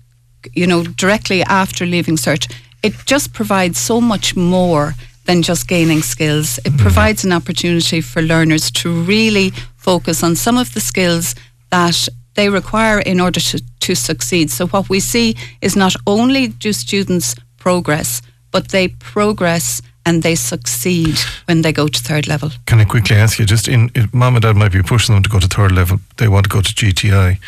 you 0.54 0.68
know, 0.68 0.84
directly 0.84 1.42
after 1.44 1.86
leaving 1.86 2.16
cert, 2.16 2.50
it 2.82 2.94
just 3.06 3.34
provides 3.34 3.78
so 3.78 4.00
much 4.00 4.36
more 4.38 4.94
than 5.26 5.42
just 5.42 5.68
gaining 5.68 6.02
skills. 6.02 6.58
It 6.60 6.64
mm-hmm. 6.64 6.78
provides 6.78 7.24
an 7.24 7.32
opportunity 7.32 8.02
for 8.02 8.22
learners 8.22 8.72
to 8.72 8.92
really 9.04 9.52
focus 9.76 10.24
on 10.24 10.36
some 10.36 10.58
of 10.58 10.74
the 10.74 10.82
skills 10.82 11.36
that 11.72 12.08
they 12.36 12.50
require 12.50 13.00
in 13.00 13.20
order 13.20 13.40
to, 13.40 13.62
to 13.80 13.96
succeed. 13.96 14.50
So 14.50 14.68
what 14.68 14.90
we 14.90 15.00
see 15.00 15.36
is 15.62 15.76
not 15.76 15.96
only 16.08 16.48
do 16.48 16.74
students 16.74 17.36
progress, 17.58 18.22
but 18.52 18.70
they 18.70 18.88
progress 18.88 19.82
and 20.06 20.22
they 20.22 20.36
succeed 20.36 21.18
when 21.46 21.62
they 21.62 21.72
go 21.72 21.88
to 21.88 22.00
third 22.00 22.28
level. 22.28 22.52
Can 22.66 22.80
I 22.80 22.86
quickly 22.86 23.16
ask 23.16 23.40
you, 23.40 23.46
just 23.46 23.68
in, 23.68 23.90
mom 24.12 24.36
and 24.36 24.44
dad 24.44 24.56
might 24.56 24.72
be 24.72 24.84
pushing 24.84 25.16
them 25.16 25.24
to 25.24 25.30
go 25.30 25.40
to 25.40 25.48
third 25.48 25.72
level, 25.72 26.00
they 26.18 26.28
want 26.28 26.46
to 26.46 26.50
go 26.50 26.62
to 26.62 26.74
GTI. 26.74 27.40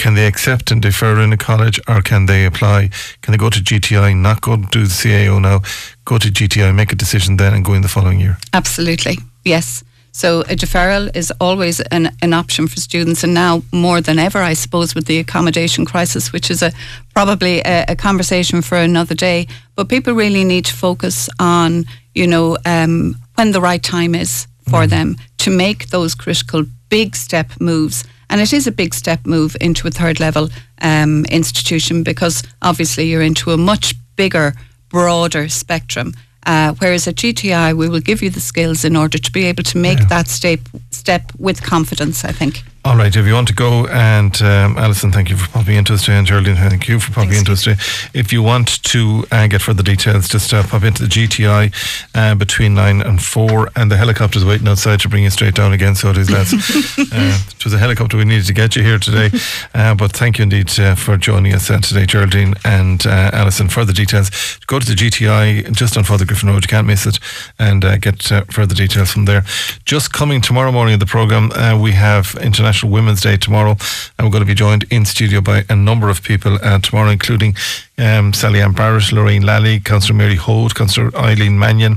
Can 0.00 0.14
they 0.14 0.26
accept 0.26 0.70
and 0.70 0.80
defer 0.80 1.20
in 1.20 1.30
a 1.30 1.36
college 1.36 1.78
or 1.86 2.00
can 2.00 2.24
they 2.24 2.46
apply? 2.46 2.88
Can 3.20 3.32
they 3.32 3.36
go 3.36 3.50
to 3.50 3.60
GTI, 3.60 4.16
not 4.16 4.40
go 4.40 4.56
to 4.56 4.78
the 4.78 4.94
CAO 5.00 5.38
now, 5.42 5.60
go 6.06 6.16
to 6.16 6.28
GTI, 6.28 6.74
make 6.74 6.90
a 6.90 6.96
decision 6.96 7.36
then 7.36 7.52
and 7.52 7.62
go 7.62 7.74
in 7.74 7.82
the 7.82 7.88
following 7.88 8.18
year? 8.18 8.38
Absolutely, 8.54 9.18
yes. 9.44 9.84
So 10.12 10.40
a 10.40 10.56
deferral 10.56 11.14
is 11.14 11.30
always 11.38 11.80
an, 11.80 12.16
an 12.22 12.32
option 12.32 12.66
for 12.66 12.80
students, 12.80 13.24
and 13.24 13.34
now 13.34 13.62
more 13.72 14.00
than 14.00 14.18
ever, 14.18 14.38
I 14.38 14.54
suppose, 14.54 14.94
with 14.94 15.04
the 15.04 15.18
accommodation 15.18 15.84
crisis, 15.84 16.32
which 16.32 16.50
is 16.50 16.62
a 16.62 16.72
probably 17.14 17.60
a, 17.60 17.84
a 17.88 17.94
conversation 17.94 18.62
for 18.62 18.78
another 18.78 19.14
day. 19.14 19.48
But 19.76 19.90
people 19.90 20.14
really 20.14 20.44
need 20.44 20.64
to 20.64 20.74
focus 20.74 21.28
on, 21.38 21.84
you 22.14 22.26
know, 22.26 22.56
um, 22.64 23.16
when 23.34 23.52
the 23.52 23.60
right 23.60 23.82
time 23.82 24.14
is 24.14 24.46
for 24.66 24.86
them 24.86 25.16
to 25.38 25.50
make 25.50 25.90
those 25.90 26.14
critical 26.14 26.64
big 26.88 27.14
step 27.16 27.50
moves. 27.60 28.04
And 28.30 28.40
it 28.40 28.52
is 28.52 28.66
a 28.66 28.72
big 28.72 28.94
step 28.94 29.26
move 29.26 29.56
into 29.60 29.86
a 29.88 29.90
third 29.90 30.20
level 30.20 30.48
um, 30.80 31.24
institution 31.26 32.02
because 32.02 32.42
obviously 32.62 33.04
you're 33.10 33.20
into 33.22 33.50
a 33.50 33.56
much 33.56 33.94
bigger, 34.16 34.54
broader 34.88 35.48
spectrum. 35.48 36.14
Uh, 36.46 36.72
whereas 36.78 37.06
at 37.06 37.16
GTI, 37.16 37.76
we 37.76 37.88
will 37.88 38.00
give 38.00 38.22
you 38.22 38.30
the 38.30 38.40
skills 38.40 38.84
in 38.84 38.96
order 38.96 39.18
to 39.18 39.32
be 39.32 39.44
able 39.44 39.62
to 39.64 39.76
make 39.78 39.98
Yeah. 39.98 40.06
that 40.06 40.28
step 40.28 40.60
step 41.00 41.22
with 41.38 41.58
confidence. 41.62 42.24
I 42.24 42.32
think. 42.32 42.62
All 42.82 42.96
right, 42.96 43.14
if 43.14 43.26
you 43.26 43.34
want 43.34 43.46
to 43.48 43.54
go, 43.54 43.86
and 43.88 44.34
um, 44.40 44.78
Alison, 44.78 45.12
thank 45.12 45.28
you 45.28 45.36
for 45.36 45.46
popping 45.50 45.76
into 45.76 45.92
us 45.92 46.00
today, 46.00 46.16
and 46.16 46.26
Geraldine, 46.26 46.56
thank 46.56 46.88
you 46.88 46.98
for 46.98 47.12
popping 47.12 47.34
into 47.34 47.52
us 47.52 47.64
today. 47.64 47.78
If 48.14 48.32
you 48.32 48.42
want 48.42 48.82
to 48.84 49.26
uh, 49.30 49.48
get 49.48 49.60
further 49.60 49.82
details, 49.82 50.30
just 50.30 50.54
uh, 50.54 50.62
pop 50.62 50.82
into 50.84 51.02
the 51.02 51.08
GTI 51.08 51.74
uh, 52.14 52.34
between 52.36 52.72
9 52.72 53.02
and 53.02 53.22
4, 53.22 53.68
and 53.76 53.90
the 53.90 53.98
helicopter's 53.98 54.46
waiting 54.46 54.66
outside 54.66 54.98
to 55.00 55.10
bring 55.10 55.24
you 55.24 55.30
straight 55.30 55.54
down 55.54 55.74
again, 55.74 55.94
so 55.94 56.08
it 56.08 56.16
is, 56.16 56.30
lads. 56.30 56.54
uh, 56.98 57.38
it 57.54 57.62
was 57.62 57.74
a 57.74 57.78
helicopter 57.78 58.16
we 58.16 58.24
needed 58.24 58.46
to 58.46 58.54
get 58.54 58.74
you 58.74 58.82
here 58.82 58.98
today, 58.98 59.30
uh, 59.74 59.94
but 59.94 60.12
thank 60.12 60.38
you 60.38 60.44
indeed 60.44 60.70
uh, 60.80 60.94
for 60.94 61.18
joining 61.18 61.52
us 61.52 61.66
today, 61.66 62.06
Geraldine 62.06 62.54
and 62.64 63.04
Alison. 63.04 63.68
Further 63.68 63.92
details, 63.92 64.30
go 64.66 64.78
to 64.78 64.86
the 64.86 64.94
GTI 64.94 65.70
just 65.72 65.98
on 65.98 66.04
Father 66.04 66.24
Griffin 66.24 66.48
Road, 66.48 66.64
you 66.64 66.68
can't 66.68 66.86
miss 66.86 67.04
it, 67.04 67.18
and 67.58 67.84
uh, 67.84 67.98
get 67.98 68.32
uh, 68.32 68.44
further 68.50 68.74
details 68.74 69.10
from 69.12 69.26
there. 69.26 69.44
Just 69.84 70.14
coming 70.14 70.40
tomorrow 70.40 70.72
morning 70.72 70.89
in 70.92 70.98
the 70.98 71.06
programme, 71.06 71.52
uh, 71.52 71.78
we 71.80 71.92
have 71.92 72.36
International 72.40 72.90
Women's 72.90 73.20
Day 73.20 73.36
tomorrow, 73.36 73.76
and 74.18 74.26
we're 74.26 74.30
going 74.30 74.42
to 74.42 74.46
be 74.46 74.54
joined 74.54 74.84
in 74.90 75.04
studio 75.04 75.40
by 75.40 75.64
a 75.68 75.76
number 75.76 76.08
of 76.08 76.22
people 76.22 76.58
uh, 76.62 76.78
tomorrow, 76.78 77.10
including 77.10 77.54
um, 77.98 78.32
Sally 78.32 78.60
Ann 78.60 78.72
Barrett, 78.72 79.12
Lorraine 79.12 79.42
Lally, 79.42 79.80
Councillor 79.80 80.16
Mary 80.16 80.36
Holt, 80.36 80.74
Councillor 80.74 81.14
Eileen 81.16 81.58
Mannion. 81.58 81.96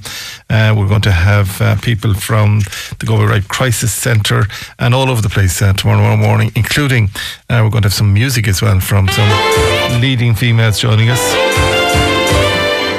Uh, 0.50 0.74
we're 0.78 0.88
going 0.88 1.02
to 1.02 1.12
have 1.12 1.62
uh, 1.62 1.76
people 1.82 2.14
from 2.14 2.60
the 3.00 3.06
Galway 3.06 3.26
Rape 3.26 3.48
Crisis 3.48 3.94
Centre 3.94 4.46
and 4.80 4.94
all 4.94 5.10
over 5.10 5.22
the 5.22 5.30
place 5.30 5.62
uh, 5.62 5.74
tomorrow 5.74 6.18
morning, 6.18 6.52
including 6.56 7.10
uh, 7.50 7.62
we're 7.64 7.70
going 7.70 7.84
to 7.84 7.88
have 7.88 7.94
some 7.94 8.14
music 8.14 8.48
as 8.48 8.62
well 8.62 8.80
from 8.80 9.08
some 9.10 10.02
leading 10.02 10.36
females 10.36 10.80
joining 10.80 11.10
us. 11.10 11.83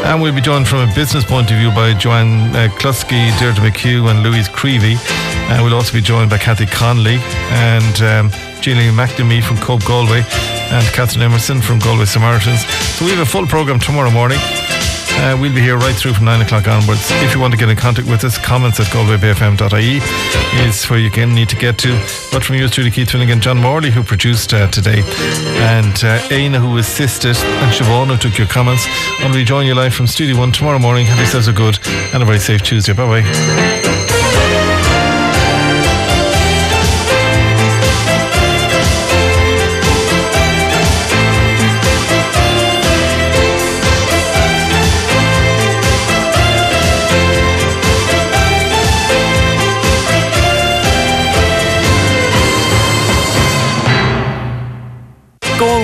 And 0.04 0.20
we'll 0.20 0.34
be 0.34 0.42
joined 0.42 0.68
from 0.68 0.88
a 0.88 0.94
business 0.94 1.24
point 1.24 1.50
of 1.50 1.56
view 1.56 1.70
by 1.70 1.94
Joanne 1.94 2.54
uh, 2.54 2.68
Klusky, 2.78 3.36
Deirdre 3.38 3.64
McHugh, 3.64 4.10
and 4.10 4.22
Louise 4.22 4.48
Creevy. 4.48 4.96
Uh, 4.98 5.60
we'll 5.62 5.74
also 5.74 5.94
be 5.94 6.02
joined 6.02 6.28
by 6.28 6.36
Kathy 6.36 6.66
Conley 6.66 7.16
and 7.50 8.02
um, 8.02 8.30
Gillian 8.60 8.94
McNamee 8.94 9.42
from 9.42 9.56
Cope 9.56 9.84
Galway 9.84 10.22
and 10.70 10.86
Catherine 10.92 11.22
Emerson 11.22 11.62
from 11.62 11.78
Galway 11.78 12.04
Samaritans. 12.04 12.66
So 12.96 13.06
we 13.06 13.12
have 13.12 13.20
a 13.20 13.26
full 13.26 13.46
programme 13.46 13.80
tomorrow 13.80 14.10
morning. 14.10 14.38
Uh, 15.16 15.36
we'll 15.40 15.54
be 15.54 15.60
here 15.60 15.76
right 15.78 15.94
through 15.94 16.12
from 16.12 16.26
9 16.26 16.42
o'clock 16.42 16.68
onwards. 16.68 17.10
If 17.22 17.34
you 17.34 17.40
want 17.40 17.52
to 17.52 17.58
get 17.58 17.68
in 17.68 17.76
contact 17.76 18.08
with 18.08 18.24
us, 18.24 18.36
comments 18.38 18.78
at 18.80 18.86
galwaybayfm.ie 18.86 20.00
is 20.66 20.84
where 20.90 20.98
you 20.98 21.10
can 21.10 21.34
need 21.34 21.48
to 21.48 21.56
get 21.56 21.78
to. 21.78 21.92
But 22.30 22.44
from 22.44 22.56
yours 22.56 22.72
truly, 22.72 22.90
Keith 22.90 23.10
Finnegan, 23.10 23.40
John 23.40 23.58
Morley, 23.58 23.90
who 23.90 24.02
produced 24.02 24.52
uh, 24.52 24.66
today, 24.70 25.02
and 25.64 26.04
uh, 26.04 26.20
Aina, 26.30 26.60
who 26.60 26.76
assisted, 26.78 27.36
and 27.36 27.72
Siobhan, 27.72 28.08
who 28.08 28.16
took 28.16 28.36
your 28.36 28.48
comments. 28.48 28.86
I'll 29.20 29.32
be 29.32 29.44
joining 29.44 29.68
you 29.68 29.74
live 29.74 29.94
from 29.94 30.06
Studio 30.06 30.36
1 30.38 30.52
tomorrow 30.52 30.78
morning. 30.78 31.06
Have 31.06 31.18
yourselves 31.18 31.48
a 31.48 31.52
good 31.52 31.78
and 32.12 32.22
a 32.22 32.26
very 32.26 32.38
safe 32.38 32.62
Tuesday. 32.62 32.92
Bye 32.92 33.22
bye. 33.22 34.03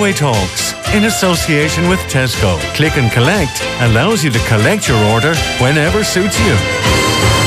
Galway 0.00 0.14
Talks 0.14 0.72
in 0.94 1.04
association 1.04 1.86
with 1.86 2.00
Tesco. 2.08 2.58
Click 2.74 2.96
and 2.96 3.12
Collect 3.12 3.62
allows 3.80 4.24
you 4.24 4.30
to 4.30 4.38
collect 4.48 4.88
your 4.88 4.96
order 5.12 5.34
whenever 5.60 6.02
suits 6.02 6.40
you. 6.40 7.39